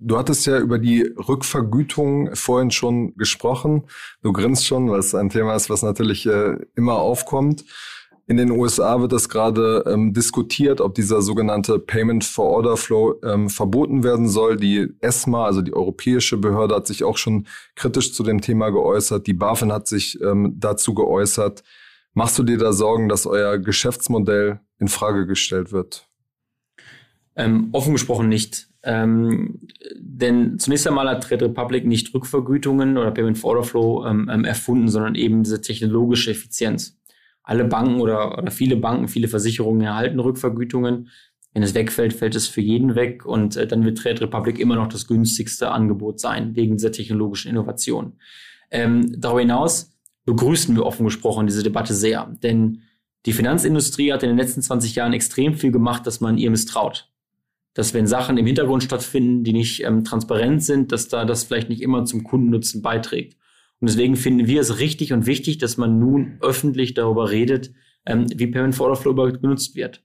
Du 0.04 0.18
hattest 0.18 0.48
ja 0.48 0.58
über 0.58 0.80
die 0.80 1.04
Rückvergütung 1.04 2.36
vorhin 2.36 2.72
schon 2.72 3.16
gesprochen. 3.18 3.84
Du 4.24 4.34
grinst 4.34 4.66
schon, 4.66 4.90
weil 4.90 5.00
es 5.00 5.14
ein 5.14 5.30
Thema 5.30 5.56
ist, 5.56 5.70
was 5.70 5.84
natürlich 5.84 6.26
äh, 6.26 6.58
immer 6.76 6.96
aufkommt. 6.96 7.64
In 8.26 8.38
den 8.38 8.50
USA 8.50 9.00
wird 9.00 9.12
das 9.12 9.30
gerade 9.30 9.84
ähm, 9.86 10.12
diskutiert, 10.12 10.82
ob 10.82 10.96
dieser 10.96 11.22
sogenannte 11.22 11.78
Payment 11.78 12.24
for 12.24 12.46
Order 12.46 12.78
Flow 12.78 13.20
ähm, 13.24 13.48
verboten 13.48 14.04
werden 14.04 14.28
soll. 14.28 14.58
Die 14.58 14.90
ESMA, 15.02 15.46
also 15.46 15.62
die 15.62 15.74
europäische 15.74 16.38
Behörde, 16.38 16.74
hat 16.74 16.88
sich 16.88 17.04
auch 17.04 17.18
schon 17.18 17.46
kritisch 17.76 18.12
zu 18.14 18.24
dem 18.24 18.42
Thema 18.42 18.72
geäußert. 18.72 19.28
Die 19.28 19.34
BaFin 19.34 19.72
hat 19.72 19.88
sich 19.88 20.20
ähm, 20.22 20.56
dazu 20.58 20.96
geäußert. 20.96 21.62
Machst 22.16 22.40
du 22.40 22.44
dir 22.44 22.58
da 22.58 22.74
Sorgen, 22.74 23.08
dass 23.08 23.28
euer 23.28 23.60
Geschäftsmodell 23.60 24.62
in 24.80 24.88
Frage 24.88 25.28
gestellt 25.28 25.72
wird? 25.72 26.08
Ähm, 27.36 27.70
offen 27.72 27.94
gesprochen 27.94 28.30
nicht. 28.30 28.71
Ähm, 28.84 29.60
denn 29.96 30.58
zunächst 30.58 30.88
einmal 30.88 31.08
hat 31.08 31.24
Trade 31.24 31.46
Republic 31.46 31.86
nicht 31.86 32.14
Rückvergütungen 32.14 32.98
oder 32.98 33.12
Payment 33.12 33.38
for 33.38 33.52
Order 33.52 33.64
Flow 33.64 34.06
ähm, 34.06 34.30
ähm, 34.32 34.44
erfunden, 34.44 34.88
sondern 34.88 35.16
eben 35.16 35.44
diese 35.44 35.62
technologische 35.62 36.32
Effizienz. 36.32 37.00
Alle 37.44 37.66
Banken 37.66 38.02
oder, 38.02 38.38
oder 38.38 38.52
viele 38.52 38.76
Banken, 38.76 39.08
viele 39.08 39.28
Versicherungen 39.28 39.82
erhalten 39.82 40.20
Rückvergütungen. 40.20 41.10
Wenn 41.54 41.64
es 41.64 41.76
wegfällt, 41.76 42.14
fällt 42.14 42.36
es 42.36 42.48
für 42.48 42.62
jeden 42.62 42.96
weg 42.96 43.26
und 43.26 43.56
äh, 43.56 43.68
dann 43.68 43.84
wird 43.84 43.98
Trade 43.98 44.22
Republic 44.22 44.58
immer 44.58 44.76
noch 44.76 44.88
das 44.88 45.08
günstigste 45.08 45.70
Angebot 45.70 46.20
sein, 46.20 46.56
wegen 46.56 46.78
dieser 46.78 46.92
technologischen 46.92 47.50
Innovation. 47.50 48.14
Ähm, 48.72 49.14
darüber 49.20 49.42
hinaus 49.42 49.94
begrüßen 50.26 50.76
wir 50.76 50.86
offen 50.86 51.04
gesprochen 51.04 51.48
diese 51.48 51.64
Debatte 51.64 51.94
sehr, 51.94 52.34
denn 52.42 52.84
die 53.26 53.34
Finanzindustrie 53.34 54.14
hat 54.14 54.24
in 54.24 54.30
den 54.30 54.38
letzten 54.38 54.62
20 54.62 54.96
Jahren 54.96 55.14
extrem 55.14 55.56
viel 55.56 55.72
gemacht, 55.72 56.08
dass 56.08 56.22
man 56.22 56.38
ihr 56.38 56.50
misstraut 56.50 57.11
dass 57.74 57.94
wenn 57.94 58.08
Sachen 58.08 58.38
im 58.38 58.46
Hintergrund 58.46 58.84
stattfinden, 58.84 59.44
die 59.44 59.54
nicht 59.54 59.84
ähm, 59.84 60.04
transparent 60.04 60.64
sind, 60.64 60.92
dass 60.92 61.08
da 61.08 61.26
das 61.26 61.44
vielleicht 61.44 61.70
nicht 61.70 61.82
immer 61.82 62.06
zum 62.06 62.24
Kundennutzen 62.24 62.82
beiträgt. 62.82 63.38
Und 63.80 63.90
deswegen 63.90 64.16
finden 64.16 64.48
wir 64.48 64.62
es 64.62 64.80
richtig 64.80 65.14
und 65.14 65.26
wichtig, 65.26 65.58
dass 65.58 65.78
man 65.78 66.00
nun 66.00 66.38
öffentlich 66.42 66.94
darüber 66.94 67.32
redet, 67.32 67.72
ähm, 68.06 68.28
wie 68.36 68.48
Payment 68.48 68.76
for 68.76 68.88
Order 68.88 69.02
Flow 69.02 69.14
genutzt 69.14 69.76
wird. 69.76 70.04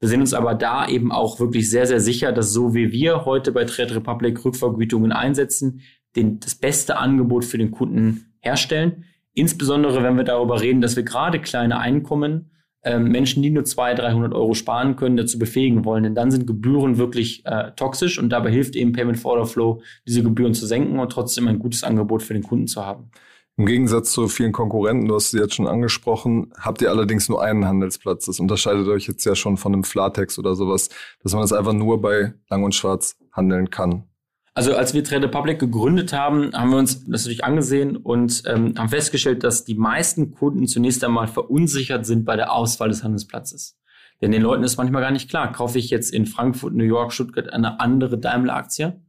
Wir 0.00 0.08
sind 0.08 0.20
uns 0.20 0.34
aber 0.34 0.54
da 0.54 0.88
eben 0.88 1.12
auch 1.12 1.38
wirklich 1.38 1.70
sehr, 1.70 1.86
sehr 1.86 2.00
sicher, 2.00 2.32
dass 2.32 2.52
so 2.52 2.74
wie 2.74 2.90
wir 2.90 3.24
heute 3.24 3.52
bei 3.52 3.64
Trade 3.64 3.94
Republic 3.94 4.44
Rückvergütungen 4.44 5.12
einsetzen, 5.12 5.82
den, 6.16 6.40
das 6.40 6.56
beste 6.56 6.98
Angebot 6.98 7.44
für 7.44 7.58
den 7.58 7.70
Kunden 7.70 8.34
herstellen. 8.40 9.04
Insbesondere, 9.32 10.02
wenn 10.02 10.16
wir 10.16 10.24
darüber 10.24 10.60
reden, 10.60 10.80
dass 10.80 10.96
wir 10.96 11.04
gerade 11.04 11.40
kleine 11.40 11.78
Einkommen 11.78 12.50
Menschen, 12.98 13.42
die 13.42 13.50
nur 13.50 13.64
200, 13.64 14.06
300 14.06 14.34
Euro 14.34 14.54
sparen 14.54 14.96
können, 14.96 15.16
dazu 15.16 15.38
befähigen 15.38 15.84
wollen. 15.84 16.02
Denn 16.02 16.14
dann 16.14 16.30
sind 16.30 16.46
Gebühren 16.46 16.98
wirklich 16.98 17.44
äh, 17.46 17.70
toxisch 17.76 18.18
und 18.18 18.30
dabei 18.30 18.50
hilft 18.50 18.74
eben 18.76 18.92
Payment 18.92 19.18
for 19.18 19.32
Order 19.32 19.46
Flow, 19.46 19.82
diese 20.06 20.22
Gebühren 20.22 20.54
zu 20.54 20.66
senken 20.66 20.98
und 20.98 21.12
trotzdem 21.12 21.48
ein 21.48 21.58
gutes 21.58 21.84
Angebot 21.84 22.22
für 22.22 22.34
den 22.34 22.42
Kunden 22.42 22.66
zu 22.66 22.84
haben. 22.84 23.10
Im 23.58 23.66
Gegensatz 23.66 24.12
zu 24.12 24.28
vielen 24.28 24.52
Konkurrenten, 24.52 25.08
du 25.08 25.14
hast 25.14 25.30
sie 25.30 25.38
jetzt 25.38 25.54
schon 25.54 25.66
angesprochen, 25.66 26.52
habt 26.58 26.80
ihr 26.80 26.90
allerdings 26.90 27.28
nur 27.28 27.42
einen 27.42 27.66
Handelsplatz. 27.66 28.24
Das 28.24 28.40
unterscheidet 28.40 28.88
euch 28.88 29.06
jetzt 29.06 29.24
ja 29.24 29.34
schon 29.34 29.58
von 29.58 29.74
einem 29.74 29.84
Flatex 29.84 30.38
oder 30.38 30.54
sowas, 30.54 30.88
dass 31.22 31.34
man 31.34 31.42
das 31.42 31.52
einfach 31.52 31.74
nur 31.74 32.00
bei 32.00 32.32
Lang 32.48 32.64
und 32.64 32.74
Schwarz 32.74 33.16
handeln 33.30 33.68
kann. 33.68 34.04
Also 34.54 34.76
als 34.76 34.92
wir 34.92 35.02
Trade 35.02 35.26
Republic 35.26 35.58
gegründet 35.58 36.12
haben, 36.12 36.52
haben 36.52 36.70
wir 36.70 36.78
uns 36.78 37.00
das 37.00 37.08
natürlich 37.08 37.44
angesehen 37.44 37.96
und 37.96 38.42
ähm, 38.46 38.74
haben 38.76 38.90
festgestellt, 38.90 39.44
dass 39.44 39.64
die 39.64 39.74
meisten 39.74 40.32
Kunden 40.32 40.66
zunächst 40.66 41.02
einmal 41.04 41.26
verunsichert 41.26 42.04
sind 42.04 42.26
bei 42.26 42.36
der 42.36 42.52
Auswahl 42.52 42.90
des 42.90 43.02
Handelsplatzes. 43.02 43.78
Denn 44.20 44.30
den 44.30 44.42
Leuten 44.42 44.62
ist 44.62 44.76
manchmal 44.76 45.02
gar 45.02 45.10
nicht 45.10 45.30
klar, 45.30 45.50
kaufe 45.52 45.78
ich 45.78 45.88
jetzt 45.88 46.12
in 46.12 46.26
Frankfurt, 46.26 46.74
New 46.74 46.84
York, 46.84 47.12
Stuttgart 47.12 47.52
eine 47.52 47.80
andere 47.80 48.18
Daimler-Aktie? 48.18 49.00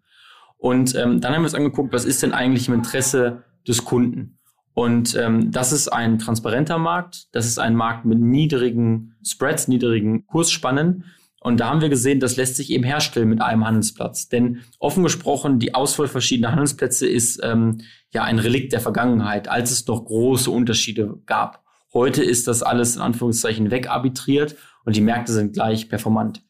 Und 0.58 0.96
ähm, 0.96 1.20
dann 1.20 1.34
haben 1.34 1.42
wir 1.42 1.48
uns 1.48 1.56
angeguckt, 1.56 1.92
was 1.92 2.06
ist 2.06 2.24
denn 2.24 2.32
eigentlich 2.32 2.70
im 2.70 2.74
Interesse 2.74 3.44
des 3.68 3.84
Kunden? 3.84 4.40
Und 4.74 5.16
ähm, 5.16 5.52
das 5.52 5.74
ist 5.74 5.90
ein 5.90 6.20
transparenter 6.20 6.78
Markt, 6.78 7.28
das 7.34 7.46
ist 7.46 7.60
ein 7.60 7.76
Markt 7.76 8.06
mit 8.06 8.20
niedrigen 8.20 9.16
Spreads, 9.24 9.68
niedrigen 9.68 10.26
Kursspannen. 10.26 11.04
Und 11.44 11.60
da 11.60 11.70
haben 11.70 11.82
wir 11.82 11.90
gesehen, 11.90 12.22
das 12.22 12.38
lässt 12.38 12.56
sich 12.56 12.72
eben 12.72 12.86
herstellen 12.86 13.28
mit 13.28 13.42
einem 13.42 13.66
Handelsplatz. 13.68 14.30
Denn 14.30 14.62
offen 14.80 15.04
gesprochen, 15.04 15.60
die 15.60 15.76
Auswahl 15.76 16.08
verschiedener 16.08 16.52
Handelsplätze 16.52 17.06
ist 17.06 17.42
ähm, 17.44 17.82
ja 18.12 18.24
ein 18.24 18.40
Relikt 18.40 18.72
der 18.72 18.80
Vergangenheit, 18.80 19.50
als 19.50 19.72
es 19.72 19.86
noch 19.86 20.06
große 20.06 20.50
Unterschiede 20.50 21.20
gab. 21.26 21.64
Heute 21.94 22.24
ist 22.24 22.48
das 22.48 22.64
alles 22.64 22.96
in 22.96 23.02
Anführungszeichen 23.02 23.72
wegarbitriert 23.72 24.56
und 24.86 24.96
die 24.96 25.02
Märkte 25.02 25.34
sind 25.34 25.54
gleich 25.54 25.90
performant. 25.90 26.42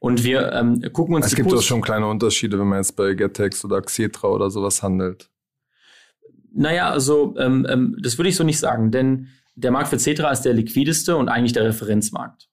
Und 0.00 0.24
wir 0.24 0.52
ähm, 0.52 0.80
gucken 0.92 1.14
uns 1.14 1.26
es 1.26 1.34
gibt 1.34 1.52
auch 1.52 1.60
schon 1.60 1.82
kleine 1.82 2.06
Unterschiede, 2.06 2.58
wenn 2.58 2.68
man 2.68 2.78
jetzt 2.78 2.96
bei 2.96 3.14
Getex 3.14 3.64
oder 3.64 3.82
Xetra 3.82 4.28
oder 4.28 4.50
sowas 4.50 4.82
handelt. 4.82 5.28
Naja, 6.54 6.90
also 6.90 7.34
ähm, 7.38 7.66
ähm, 7.68 7.96
das 8.02 8.16
würde 8.16 8.30
ich 8.30 8.36
so 8.36 8.44
nicht 8.44 8.58
sagen, 8.58 8.90
denn 8.90 9.28
der 9.56 9.72
Markt 9.72 9.88
für 9.88 9.98
Cetra 9.98 10.30
ist 10.30 10.42
der 10.42 10.54
liquideste 10.54 11.16
und 11.16 11.28
eigentlich 11.28 11.52
der 11.52 11.64
Referenzmarkt. 11.64 12.48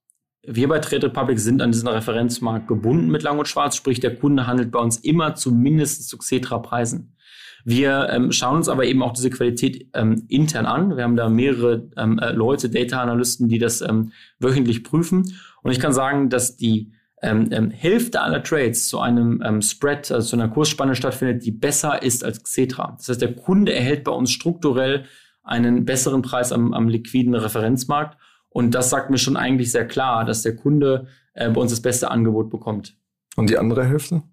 Wir 0.48 0.68
bei 0.68 0.80
Trade 0.80 1.08
Republic 1.08 1.40
sind 1.40 1.62
an 1.62 1.72
diesen 1.72 1.88
Referenzmarkt 1.88 2.68
gebunden 2.68 3.10
mit 3.10 3.24
Lang 3.24 3.40
und 3.40 3.48
Schwarz, 3.48 3.76
sprich 3.76 4.00
der 4.00 4.16
Kunde 4.16 4.48
handelt 4.48 4.72
bei 4.72 4.80
uns 4.80 4.98
immer 4.98 5.36
zumindest 5.36 6.08
zu 6.08 6.18
Xetra-Preisen. 6.18 7.16
Wir 7.64 8.10
ähm, 8.12 8.32
schauen 8.32 8.58
uns 8.58 8.70
aber 8.70 8.86
eben 8.86 9.02
auch 9.02 9.14
diese 9.14 9.32
Qualität 9.32 9.88
ähm, 9.96 10.26
intern 10.28 10.68
an. 10.68 10.96
Wir 10.96 11.04
haben 11.04 11.16
da 11.16 11.30
mehrere 11.30 11.90
ähm, 11.98 12.20
äh, 12.20 12.32
Leute, 12.32 12.70
Data-Analysten, 12.70 13.50
die 13.50 13.58
das 13.58 13.82
ähm, 13.82 14.12
wöchentlich 14.40 14.84
prüfen. 14.84 15.34
Und 15.64 15.72
ich 15.72 15.80
kann 15.80 15.92
sagen, 15.92 16.30
dass 16.30 16.58
die 16.58 16.92
ähm, 17.24 17.50
ähm, 17.52 17.72
Hälfte 17.72 18.22
aller 18.22 18.44
Trades 18.44 18.88
zu 18.88 19.00
einem 19.00 19.62
Spread, 19.64 20.12
also 20.12 20.28
zu 20.28 20.36
einer 20.36 20.48
Kursspanne 20.48 20.96
stattfindet, 20.96 21.44
die 21.44 21.52
besser 21.52 22.04
ist 22.04 22.24
als 22.24 22.44
Xetra. 22.44 22.94
Das 22.98 23.10
heißt, 23.10 23.22
der 23.22 23.34
Kunde 23.34 23.74
erhält 23.74 24.04
bei 24.04 24.12
uns 24.12 24.32
strukturell 24.32 25.06
einen 25.42 25.86
besseren 25.86 26.22
Preis 26.22 26.52
am, 26.52 26.72
am 26.72 26.88
liquiden 26.88 27.34
Referenzmarkt. 27.34 28.18
Und 28.56 28.74
das 28.74 28.90
sagt 28.90 29.10
mir 29.10 29.18
schon 29.18 29.36
eigentlich 29.36 29.70
sehr 29.74 29.86
klar, 29.86 30.24
dass 30.24 30.42
der 30.42 30.56
Kunde 30.56 31.08
äh, 31.34 31.50
bei 31.50 31.60
uns 31.60 31.72
das 31.72 31.82
beste 31.82 32.10
Angebot 32.10 32.50
bekommt. 32.50 32.96
Und 33.36 33.50
die 33.50 33.58
andere 33.58 33.84
Hälfte? 33.84 34.24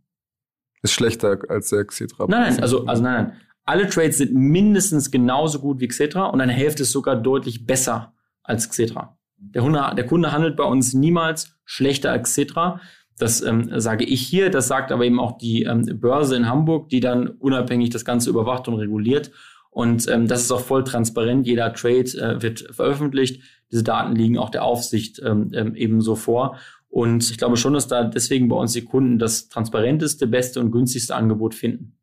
Ist 0.81 0.93
schlechter 0.93 1.41
als 1.49 1.71
der 1.71 1.85
Xetra. 1.85 2.27
Nein, 2.29 2.53
nein, 2.53 2.63
also, 2.63 2.87
also 2.87 3.03
nein, 3.03 3.25
nein. 3.25 3.33
Alle 3.65 3.89
Trades 3.89 4.19
sind 4.19 4.33
mindestens 4.33 5.11
genauso 5.11 5.59
gut 5.59 5.81
wie 5.81 5.89
Xetra 5.89 6.27
und 6.27 6.41
eine 6.41 6.53
Hälfte 6.53 6.85
ist 6.85 6.93
sogar 6.93 7.17
deutlich 7.17 7.67
besser 7.67 8.15
als 8.45 8.71
Xetra. 8.71 9.19
Der, 9.39 9.65
Hunde, 9.65 9.93
der 9.97 10.07
Kunde 10.07 10.31
handelt 10.31 10.57
bei 10.57 10.65
uns 10.65 10.95
niemals 10.95 11.57
schlechter 11.65 12.13
als 12.13 12.31
Xetra. 12.31 12.81
Das 13.19 13.43
ähm, 13.43 13.81
sage 13.81 14.05
ich 14.05 14.21
hier, 14.25 14.51
das 14.51 14.69
sagt 14.69 14.93
aber 14.93 15.05
eben 15.05 15.19
auch 15.19 15.37
die 15.37 15.65
ähm, 15.65 15.99
Börse 15.99 16.37
in 16.37 16.49
Hamburg, 16.49 16.91
die 16.91 17.01
dann 17.01 17.27
unabhängig 17.27 17.91
das 17.91 18.05
Ganze 18.05 18.31
überwacht 18.31 18.69
und 18.69 18.75
reguliert. 18.75 19.33
Und 19.71 20.07
ähm, 20.07 20.29
das 20.29 20.43
ist 20.43 20.53
auch 20.53 20.61
voll 20.61 20.85
transparent. 20.85 21.45
Jeder 21.45 21.73
Trade 21.73 22.05
äh, 22.21 22.41
wird 22.41 22.69
veröffentlicht. 22.71 23.43
Diese 23.73 23.83
Daten 23.83 24.15
liegen 24.15 24.39
auch 24.39 24.51
der 24.51 24.65
Aufsicht 24.65 25.21
ähm, 25.25 25.51
ähm, 25.55 25.75
ebenso 25.75 26.15
vor. 26.15 26.59
Und 26.89 27.31
ich 27.31 27.39
glaube 27.39 27.57
schon, 27.57 27.73
dass 27.73 27.89
da 27.89 28.05
deswegen 28.05 28.49
bei 28.49 28.57
uns 28.57 28.75
die 28.75 28.85
Kunden 28.85 29.19
das 29.19 29.49
transparenteste, 29.49 30.27
beste 30.27 30.61
und 30.61 30.71
günstigste 30.71 31.15
Angebot 31.15 31.55
finden. 31.55 31.97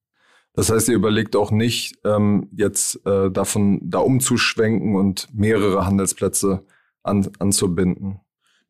Das 0.53 0.71
heißt, 0.71 0.89
ihr 0.89 0.95
überlegt 0.95 1.36
auch 1.36 1.51
nicht, 1.51 1.99
ähm, 2.03 2.49
jetzt 2.51 3.05
äh, 3.05 3.29
davon 3.29 3.79
da 3.84 3.99
umzuschwenken 3.99 4.95
und 4.95 5.27
mehrere 5.32 5.86
Handelsplätze 5.86 6.65
an, 7.03 7.29
anzubinden. 7.38 8.19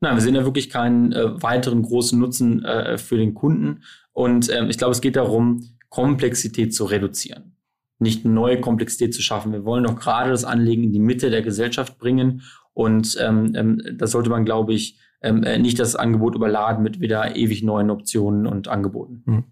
Nein, 0.00 0.14
wir 0.14 0.20
sehen 0.20 0.34
ja 0.34 0.44
wirklich 0.44 0.68
keinen 0.68 1.12
äh, 1.12 1.42
weiteren 1.42 1.82
großen 1.82 2.18
Nutzen 2.18 2.64
äh, 2.64 2.98
für 2.98 3.16
den 3.16 3.32
Kunden. 3.32 3.82
Und 4.12 4.50
ähm, 4.50 4.68
ich 4.68 4.76
glaube, 4.76 4.92
es 4.92 5.00
geht 5.00 5.16
darum, 5.16 5.70
Komplexität 5.88 6.74
zu 6.74 6.84
reduzieren 6.84 7.56
nicht 8.00 8.24
neue 8.24 8.60
Komplexität 8.60 9.14
zu 9.14 9.22
schaffen. 9.22 9.52
Wir 9.52 9.64
wollen 9.64 9.84
doch 9.84 9.96
gerade 9.96 10.30
das 10.30 10.44
Anlegen 10.44 10.84
in 10.84 10.92
die 10.92 10.98
Mitte 10.98 11.30
der 11.30 11.42
Gesellschaft 11.42 11.98
bringen. 11.98 12.42
Und 12.72 13.16
ähm, 13.20 13.52
ähm, 13.54 13.82
da 13.96 14.06
sollte 14.06 14.30
man, 14.30 14.44
glaube 14.44 14.72
ich, 14.74 14.98
ähm, 15.22 15.42
äh, 15.42 15.58
nicht 15.58 15.78
das 15.78 15.96
Angebot 15.96 16.34
überladen 16.34 16.82
mit 16.82 17.00
wieder 17.00 17.36
ewig 17.36 17.62
neuen 17.62 17.90
Optionen 17.90 18.46
und 18.46 18.68
Angeboten. 18.68 19.22
Mhm. 19.26 19.44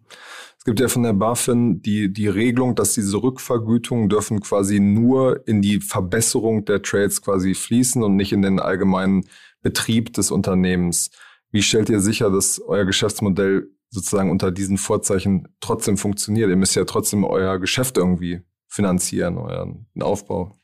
Es 0.59 0.65
gibt 0.65 0.81
ja 0.81 0.89
von 0.89 1.03
der 1.03 1.13
BaFin 1.13 1.83
die, 1.83 2.13
die 2.13 2.29
Regelung, 2.29 2.75
dass 2.75 2.95
diese 2.95 3.23
Rückvergütungen 3.23 4.09
dürfen 4.09 4.41
quasi 4.41 4.81
nur 4.81 5.47
in 5.47 5.63
die 5.63 5.81
Verbesserung 5.81 6.65
der 6.65 6.83
Trades 6.83 7.23
quasi 7.23 7.55
fließen 7.55 8.03
und 8.03 8.17
nicht 8.17 8.33
in 8.33 8.43
den 8.43 8.61
allgemeinen 8.61 9.25
Betrieb 9.63 10.13
des 10.15 10.31
Unternehmens. 10.31 11.11
Wie 11.51 11.63
stellt 11.63 11.89
ihr 11.89 12.01
sicher, 12.01 12.31
dass 12.31 12.61
euer 12.61 12.85
Geschäftsmodell 12.85 13.69
sozusagen 13.91 14.31
unter 14.31 14.51
diesen 14.51 14.77
Vorzeichen 14.77 15.49
trotzdem 15.61 15.97
funktioniert. 15.97 16.51
Ihr 16.51 16.57
müsst 16.57 16.77
ja 16.77 16.85
trotzdem 16.85 17.25
euer 17.25 17.59
Geschäft 17.59 17.97
irgendwie 17.97 18.41
finanzieren, 18.67 19.39
euren 19.39 19.87
Aufbau. 20.01 20.59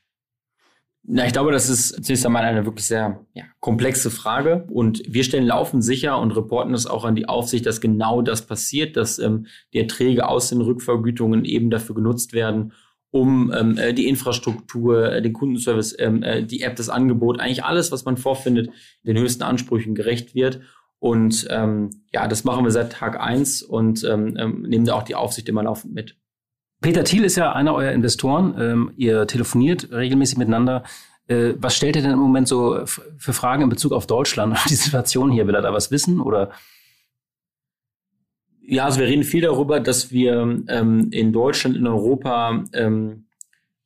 Na, 1.07 1.27
ich 1.27 1.33
glaube, 1.33 1.51
das 1.51 1.69
ist 1.69 2.03
zunächst 2.03 2.25
einmal 2.25 2.43
eine 2.43 2.65
wirklich 2.65 2.85
sehr 2.85 3.23
ja, 3.35 3.43
komplexe 3.59 4.09
Frage. 4.09 4.65
Und 4.69 5.03
wir 5.07 5.23
stellen 5.23 5.45
laufend 5.45 5.83
sicher 5.83 6.19
und 6.19 6.31
reporten 6.31 6.73
das 6.73 6.87
auch 6.87 7.05
an 7.05 7.15
die 7.15 7.29
Aufsicht, 7.29 7.65
dass 7.67 7.79
genau 7.79 8.23
das 8.23 8.47
passiert, 8.47 8.97
dass 8.97 9.19
ähm, 9.19 9.45
die 9.73 9.79
Erträge 9.79 10.27
aus 10.27 10.49
den 10.49 10.61
Rückvergütungen 10.61 11.45
eben 11.45 11.69
dafür 11.69 11.93
genutzt 11.93 12.33
werden, 12.33 12.73
um 13.11 13.53
ähm, 13.55 13.77
äh, 13.77 13.93
die 13.93 14.07
Infrastruktur, 14.07 15.11
äh, 15.11 15.21
den 15.21 15.33
Kundenservice, 15.33 15.95
ähm, 15.99 16.23
äh, 16.23 16.43
die 16.43 16.61
App, 16.63 16.75
das 16.75 16.89
Angebot, 16.89 17.39
eigentlich 17.39 17.63
alles, 17.63 17.91
was 17.91 18.05
man 18.05 18.17
vorfindet, 18.17 18.71
den 19.03 19.17
höchsten 19.17 19.43
Ansprüchen 19.43 19.93
gerecht 19.93 20.33
wird. 20.33 20.61
Und 20.97 21.45
ähm, 21.51 21.91
ja, 22.11 22.27
das 22.27 22.45
machen 22.45 22.63
wir 22.63 22.71
seit 22.71 22.93
Tag 22.93 23.19
eins 23.19 23.61
und 23.61 24.03
ähm, 24.03 24.37
ähm, 24.39 24.63
nehmen 24.63 24.85
da 24.85 24.95
auch 24.95 25.03
die 25.03 25.15
Aufsicht 25.15 25.47
immer 25.49 25.61
laufend 25.61 25.93
mit. 25.93 26.17
Peter 26.81 27.03
Thiel 27.03 27.23
ist 27.23 27.35
ja 27.35 27.53
einer 27.53 27.73
eurer 27.73 27.91
Investoren. 27.91 28.55
Ähm, 28.59 28.91
ihr 28.97 29.27
telefoniert 29.27 29.91
regelmäßig 29.91 30.37
miteinander. 30.37 30.83
Äh, 31.27 31.53
was 31.57 31.75
stellt 31.75 31.95
ihr 31.95 32.01
denn 32.01 32.11
im 32.11 32.19
Moment 32.19 32.47
so 32.47 32.85
für 32.85 33.33
Fragen 33.33 33.63
in 33.63 33.69
Bezug 33.69 33.91
auf 33.91 34.07
Deutschland 34.07 34.53
und 34.53 34.69
die 34.69 34.75
Situation 34.75 35.31
hier? 35.31 35.47
Will 35.47 35.55
er 35.55 35.61
da 35.61 35.73
was 35.73 35.91
wissen 35.91 36.19
oder? 36.19 36.51
Ja, 38.67 38.85
also 38.85 38.99
wir 38.99 39.07
reden 39.07 39.23
viel 39.23 39.41
darüber, 39.41 39.79
dass 39.79 40.11
wir 40.11 40.63
ähm, 40.67 41.09
in 41.11 41.31
Deutschland, 41.31 41.77
in 41.77 41.85
Europa 41.85 42.63
ähm, 42.73 43.25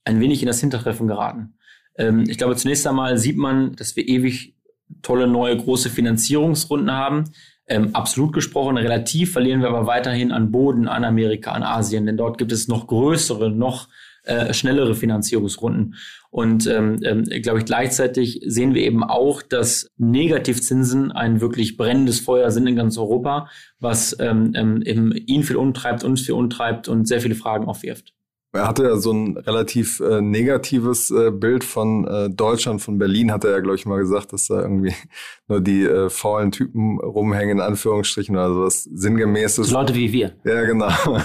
ein 0.06 0.20
wenig 0.20 0.42
in 0.42 0.48
das 0.48 0.62
Hintertreffen 0.62 1.08
geraten. 1.08 1.54
Ähm, 1.98 2.24
ich 2.28 2.38
glaube, 2.38 2.56
zunächst 2.56 2.88
einmal 2.88 3.18
sieht 3.18 3.38
man, 3.38 3.76
dass 3.76 3.96
wir 3.96 4.08
ewig 4.08 4.56
tolle 5.02 5.28
neue 5.28 5.56
große 5.58 5.90
Finanzierungsrunden 5.90 6.92
haben. 6.92 7.26
Ähm, 7.70 7.94
absolut 7.94 8.34
gesprochen, 8.34 8.78
relativ 8.78 9.32
verlieren 9.32 9.62
wir 9.62 9.70
aber 9.70 9.86
weiterhin 9.86 10.32
an 10.32 10.52
Boden 10.52 10.88
an 10.88 11.04
Amerika, 11.04 11.52
an 11.52 11.62
Asien, 11.62 12.08
denn 12.08 12.18
dort 12.18 12.40
gibt 12.40 12.52
es 12.52 12.68
noch 12.68 12.88
größere, 12.88 13.52
noch 13.52 13.88
äh, 14.24 14.54
schnellere 14.54 14.96
Finanzierungsrunden. 14.96 15.96
Und 16.32 16.68
ähm, 16.68 17.00
ähm, 17.04 17.24
glaube 17.24 17.60
ich, 17.60 17.66
gleichzeitig 17.66 18.42
sehen 18.46 18.74
wir 18.74 18.84
eben 18.84 19.04
auch, 19.04 19.42
dass 19.42 19.90
Negativzinsen 19.98 21.12
ein 21.12 21.42
wirklich 21.42 21.78
brennendes 21.78 22.20
Feuer 22.20 22.52
sind 22.52 22.68
in 22.68 22.76
ganz 22.76 22.98
Europa, 22.98 23.50
was 23.80 24.16
ähm, 24.20 24.52
ähm, 24.56 24.82
eben 24.84 25.12
ihn 25.12 25.44
viel 25.44 25.56
umtreibt, 25.56 26.04
uns 26.04 26.22
viel 26.22 26.36
umtreibt 26.36 26.88
und 26.88 27.08
sehr 27.08 27.22
viele 27.22 27.36
Fragen 27.36 27.66
aufwirft. 27.66 28.14
Er 28.52 28.68
hatte 28.68 28.84
ja 28.84 28.98
so 28.98 29.12
ein 29.12 29.38
relativ 29.38 30.00
äh, 30.00 30.22
negatives 30.22 31.12
äh, 31.12 31.30
Bild 31.30 31.64
von 31.64 32.08
äh, 32.08 32.30
Deutschland, 32.32 32.82
von 32.82 32.98
Berlin, 32.98 33.32
hat 33.32 33.44
er 33.44 33.52
ja, 33.52 33.60
glaube 33.60 33.76
ich, 33.76 33.86
mal 33.86 34.00
gesagt, 34.00 34.34
dass 34.34 34.48
da 34.48 34.62
irgendwie 34.62 34.94
nur 35.48 35.62
die 35.62 35.84
äh, 35.84 36.10
faulen 36.10 36.52
Typen 36.52 37.00
rumhängen, 37.00 37.58
in 37.58 37.62
Anführungsstrichen, 37.62 38.36
oder 38.36 38.52
sowas 38.52 38.84
sinngemäßes. 38.84 39.70
Leute 39.70 39.94
wie 39.94 40.12
wir. 40.12 40.36
Ja, 40.46 40.64
genau. 40.64 40.90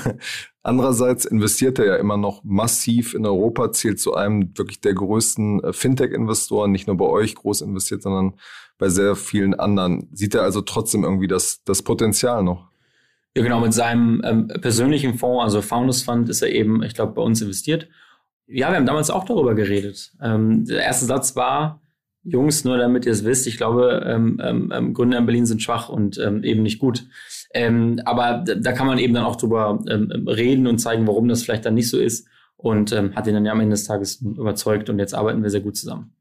Andererseits 0.63 1.25
investiert 1.25 1.79
er 1.79 1.87
ja 1.87 1.97
immer 1.97 2.19
noch 2.19 2.43
massiv 2.45 3.15
in 3.15 3.25
Europa, 3.25 3.73
zählt 3.73 4.01
zu 4.01 4.15
einem 4.15 4.57
wirklich 4.57 4.83
der 4.83 4.93
größten 4.93 5.65
äh, 5.65 5.73
Fintech-Investoren, 5.73 6.73
nicht 6.73 6.87
nur 6.87 6.97
bei 6.99 7.07
euch 7.07 7.35
groß 7.35 7.63
investiert, 7.63 8.03
sondern 8.03 8.35
bei 8.77 8.91
sehr 8.91 9.17
vielen 9.17 9.55
anderen. 9.55 10.09
Sieht 10.13 10.35
er 10.35 10.43
also 10.43 10.61
trotzdem 10.61 11.05
irgendwie 11.05 11.29
das, 11.29 11.63
das 11.65 11.83
Potenzial 11.83 12.43
noch? 12.43 12.69
Ja, 13.37 13.43
genau, 13.43 13.61
mit 13.61 13.75
seinem 13.75 14.23
ähm, 14.25 14.49
persönlichen 14.49 15.15
Fonds, 15.15 15.43
also 15.43 15.61
Founders 15.61 16.03
Fund, 16.03 16.29
ist 16.29 16.43
er 16.43 16.51
eben, 16.51 16.83
ich 16.83 16.95
glaube, 16.95 17.15
bei 17.15 17.23
uns 17.23 17.43
investiert. 17.43 17.89
Ja, 18.47 18.71
wir 18.71 18.77
haben 18.77 18.87
damals 18.87 19.11
auch 19.11 19.25
darüber 19.25 19.55
geredet. 19.55 20.13
Ähm, 20.23 20.65
der 20.67 20.83
erste 20.83 21.07
Satz 21.07 21.35
war, 21.35 21.81
Jungs, 22.23 22.65
nur 22.65 22.79
damit 22.79 23.07
ihr 23.07 23.13
es 23.13 23.25
wisst, 23.25 23.47
ich 23.47 23.57
glaube, 23.57 24.03
ähm, 24.07 24.41
ähm, 24.43 24.73
ähm 24.75 24.95
Gründer 24.95 25.19
in 25.19 25.27
Berlin 25.27 25.47
sind 25.47 25.63
schwach 25.63 25.89
und 25.89 26.19
ähm, 26.19 26.45
eben 26.45 26.63
nicht 26.63 26.79
gut. 26.79 27.07
Ähm, 27.53 28.01
aber 28.05 28.45
da 28.45 28.73
kann 28.73 28.87
man 28.87 28.99
eben 28.99 29.15
dann 29.15 29.25
auch 29.25 29.37
drüber 29.37 29.83
ähm, 29.89 30.27
reden 30.27 30.67
und 30.67 30.79
zeigen, 30.79 31.07
warum 31.07 31.29
das 31.29 31.43
vielleicht 31.43 31.67
dann 31.67 31.75
nicht 31.75 31.91
so 31.91 31.99
ist. 31.99 32.27
Und 32.57 32.93
ähm, 32.93 33.15
hat 33.15 33.27
ihn 33.27 33.35
dann 33.35 33.45
ja 33.45 33.53
am 33.53 33.61
Ende 33.61 33.75
des 33.75 33.85
Tages 33.85 34.23
überzeugt 34.23 34.89
und 34.89 34.99
jetzt 34.99 35.15
arbeiten 35.15 35.43
wir 35.43 35.51
sehr 35.51 35.61
gut 35.61 35.77
zusammen. 35.77 36.15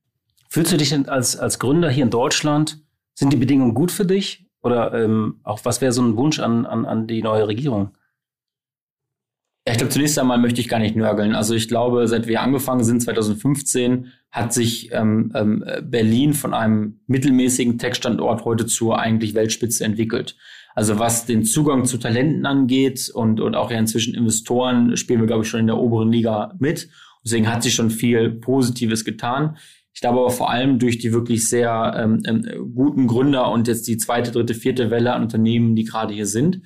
Fühlst 0.50 0.74
du 0.74 0.78
dich 0.78 0.90
denn 0.90 1.08
als, 1.08 1.38
als 1.38 1.58
Gründer 1.58 1.90
hier 1.90 2.04
in 2.04 2.10
Deutschland, 2.10 2.80
sind 3.14 3.32
die 3.32 3.38
Bedingungen 3.38 3.74
gut 3.74 3.92
für 3.92 4.06
dich? 4.06 4.43
Oder 4.64 4.94
ähm, 4.94 5.40
auch 5.44 5.60
was 5.64 5.82
wäre 5.82 5.92
so 5.92 6.02
ein 6.02 6.16
Wunsch 6.16 6.40
an, 6.40 6.66
an, 6.66 6.86
an 6.86 7.06
die 7.06 7.22
neue 7.22 7.48
Regierung? 7.48 7.92
Ich 9.66 9.78
glaube, 9.78 9.94
zunächst 9.94 10.20
einmal 10.20 10.40
möchte 10.40 10.60
ich 10.60 10.68
gar 10.68 10.80
nicht 10.80 10.96
nörgeln. 10.96 11.36
Also 11.36 11.54
ich 11.54 11.70
glaube, 11.70 12.06
seit 12.08 12.28
wir 12.28 12.42
angefangen 12.42 12.84
sind, 12.84 13.02
2015, 13.02 14.12
hat 14.30 14.54
sich 14.54 14.92
ähm, 14.92 15.32
ähm, 15.36 15.64
Berlin 15.84 16.34
von 16.34 16.54
einem 16.54 17.00
mittelmäßigen 17.08 17.78
Tech-Standort 17.78 18.44
heute 18.44 18.66
zur 18.66 19.00
eigentlich 19.00 19.36
Weltspitze 19.36 19.86
entwickelt. 19.86 20.36
Also 20.76 21.00
was 21.00 21.26
den 21.26 21.46
Zugang 21.46 21.86
zu 21.86 21.98
Talenten 21.98 22.46
angeht 22.46 23.10
und, 23.14 23.40
und 23.40 23.56
auch 23.56 23.72
ja 23.72 23.78
inzwischen 23.78 24.16
Investoren, 24.16 24.98
spielen 24.98 25.22
wir, 25.22 25.28
glaube 25.28 25.44
ich, 25.44 25.50
schon 25.50 25.62
in 25.62 25.68
der 25.68 25.78
oberen 25.78 26.12
Liga 26.12 26.56
mit. 26.60 26.90
Deswegen 27.24 27.50
hat 27.50 27.64
sich 27.64 27.74
schon 27.74 27.90
viel 27.90 28.32
Positives 28.32 29.06
getan. 29.06 29.58
Ich 29.94 30.02
glaube 30.02 30.20
aber 30.20 30.32
vor 30.32 30.50
allem 30.50 30.80
durch 30.80 30.98
die 30.98 31.14
wirklich 31.14 31.48
sehr 31.48 31.94
ähm, 31.98 32.22
ähm, 32.26 32.74
guten 32.74 33.08
Gründer 33.08 33.52
und 33.52 33.68
jetzt 33.68 33.88
die 33.88 33.98
zweite, 33.98 34.32
dritte, 34.32 34.56
vierte 34.56 34.90
Welle 34.90 35.14
an 35.14 35.22
Unternehmen, 35.22 35.76
die 35.76 35.84
gerade 35.84 36.14
hier 36.14 36.26
sind. 36.26 36.62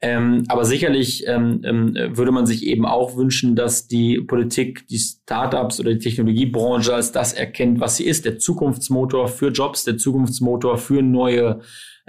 Ähm, 0.00 0.44
aber 0.46 0.64
sicherlich 0.64 1.26
ähm, 1.26 1.60
ähm, 1.64 1.96
würde 2.12 2.30
man 2.30 2.46
sich 2.46 2.64
eben 2.64 2.86
auch 2.86 3.16
wünschen, 3.16 3.56
dass 3.56 3.88
die 3.88 4.20
Politik 4.20 4.86
die 4.86 4.98
Startups 4.98 5.80
oder 5.80 5.92
die 5.92 5.98
Technologiebranche 5.98 6.94
als 6.94 7.10
das 7.10 7.32
erkennt, 7.32 7.80
was 7.80 7.96
sie 7.96 8.04
ist, 8.04 8.24
der 8.24 8.38
Zukunftsmotor 8.38 9.26
für 9.26 9.48
Jobs, 9.48 9.82
der 9.82 9.98
Zukunftsmotor 9.98 10.78
für 10.78 11.02
neue 11.02 11.60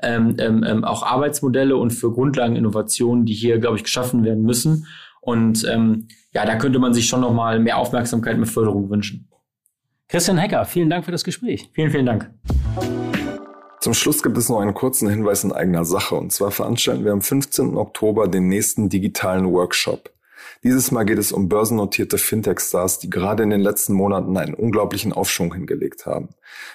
ähm, 0.04 0.36
ähm, 0.38 0.64
ähm 0.64 0.84
auch 0.84 1.02
Arbeitsmodelle 1.02 1.76
und 1.76 1.90
für 1.90 2.12
Grundlageninnovationen, 2.12 3.26
die 3.26 3.34
hier, 3.34 3.58
glaube 3.58 3.78
ich, 3.78 3.84
geschaffen 3.84 4.24
werden 4.24 4.44
müssen. 4.44 4.86
Und 5.20 5.66
ähm, 5.68 6.10
ja, 6.32 6.46
da 6.46 6.58
könnte 6.58 6.78
man 6.78 6.94
sich 6.94 7.08
schon 7.08 7.22
noch 7.22 7.34
mal 7.34 7.60
mehr 7.60 7.78
Aufmerksamkeit, 7.78 8.38
mehr 8.38 8.46
Förderung 8.46 8.92
wünschen. 8.92 9.30
Christian 10.10 10.40
Hecker, 10.40 10.66
vielen 10.66 10.90
Dank 10.90 11.06
für 11.06 11.12
das 11.12 11.24
Gespräch. 11.24 11.70
Vielen, 11.74 11.92
vielen 11.92 12.08
Dank. 12.08 12.32
Zum 13.80 13.94
Schluss 13.94 14.24
gibt 14.24 14.36
es 14.40 14.50
noch 14.50 14.60
einen 14.60 14.74
kurzen 14.74 15.08
Hinweis 15.08 15.44
in 15.44 15.52
eigener 15.52 15.86
Sache. 15.86 16.16
Und 16.16 16.34
zwar 16.34 16.50
veranstalten 16.50 17.06
wir 17.06 17.12
am 17.12 17.22
15. 17.22 17.78
Oktober 17.78 18.28
den 18.28 18.48
nächsten 18.48 18.90
digitalen 18.90 19.46
Workshop. 19.54 20.10
Dieses 20.62 20.92
Mal 20.92 21.06
geht 21.06 21.20
es 21.20 21.32
um 21.32 21.48
börsennotierte 21.48 22.18
Fintech-Stars, 22.18 23.00
die 23.00 23.10
gerade 23.10 23.44
in 23.44 23.50
den 23.50 23.62
letzten 23.62 23.94
Monaten 23.94 24.36
einen 24.36 24.54
unglaublichen 24.54 25.14
Aufschwung 25.14 25.54
hingelegt 25.54 26.06
haben. 26.06 26.30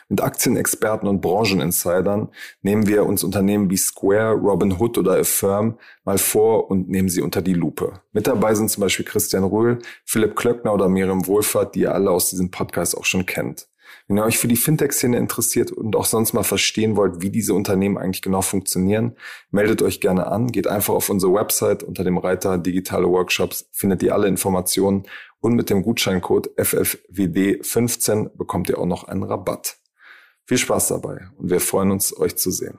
Mit 0.08 0.22
Aktienexperten 0.22 1.06
und 1.06 1.20
Brancheninsidern 1.20 2.30
nehmen 2.62 2.86
wir 2.86 3.04
uns 3.04 3.22
Unternehmen 3.22 3.68
wie 3.68 3.76
Square, 3.76 4.36
Robinhood 4.36 4.96
oder 4.96 5.18
Affirm 5.18 5.78
mal 6.04 6.16
vor 6.16 6.70
und 6.70 6.88
nehmen 6.88 7.10
sie 7.10 7.20
unter 7.20 7.42
die 7.42 7.52
Lupe. 7.52 8.00
Mit 8.12 8.26
dabei 8.26 8.54
sind 8.54 8.70
zum 8.70 8.80
Beispiel 8.80 9.04
Christian 9.04 9.44
Röhl, 9.44 9.80
Philipp 10.06 10.34
Klöckner 10.34 10.72
oder 10.72 10.88
Miriam 10.88 11.26
Wohlfahrt, 11.26 11.74
die 11.74 11.80
ihr 11.80 11.94
alle 11.94 12.10
aus 12.10 12.30
diesem 12.30 12.50
Podcast 12.50 12.96
auch 12.96 13.04
schon 13.04 13.26
kennt. 13.26 13.68
Wenn 14.06 14.18
ihr 14.18 14.24
euch 14.24 14.38
für 14.38 14.48
die 14.48 14.56
Fintech-Szene 14.56 15.16
interessiert 15.16 15.72
und 15.72 15.96
auch 15.96 16.04
sonst 16.04 16.34
mal 16.34 16.42
verstehen 16.42 16.94
wollt, 16.96 17.22
wie 17.22 17.30
diese 17.30 17.54
Unternehmen 17.54 17.96
eigentlich 17.96 18.20
genau 18.20 18.42
funktionieren, 18.42 19.16
meldet 19.50 19.80
euch 19.80 20.00
gerne 20.00 20.26
an. 20.26 20.52
Geht 20.52 20.66
einfach 20.66 20.92
auf 20.92 21.08
unsere 21.08 21.32
Website 21.32 21.82
unter 21.82 22.04
dem 22.04 22.18
Reiter 22.18 22.58
Digitale 22.58 23.08
Workshops, 23.08 23.66
findet 23.72 24.02
ihr 24.02 24.14
alle 24.14 24.28
Informationen 24.28 25.04
und 25.40 25.54
mit 25.54 25.70
dem 25.70 25.82
Gutscheincode 25.82 26.50
FFWD15 26.58 28.36
bekommt 28.36 28.68
ihr 28.68 28.78
auch 28.78 28.86
noch 28.86 29.04
einen 29.04 29.22
Rabatt. 29.22 29.78
Viel 30.46 30.58
Spaß 30.58 30.88
dabei 30.88 31.28
und 31.38 31.48
wir 31.48 31.60
freuen 31.60 31.90
uns, 31.90 32.14
euch 32.14 32.36
zu 32.36 32.50
sehen. 32.50 32.78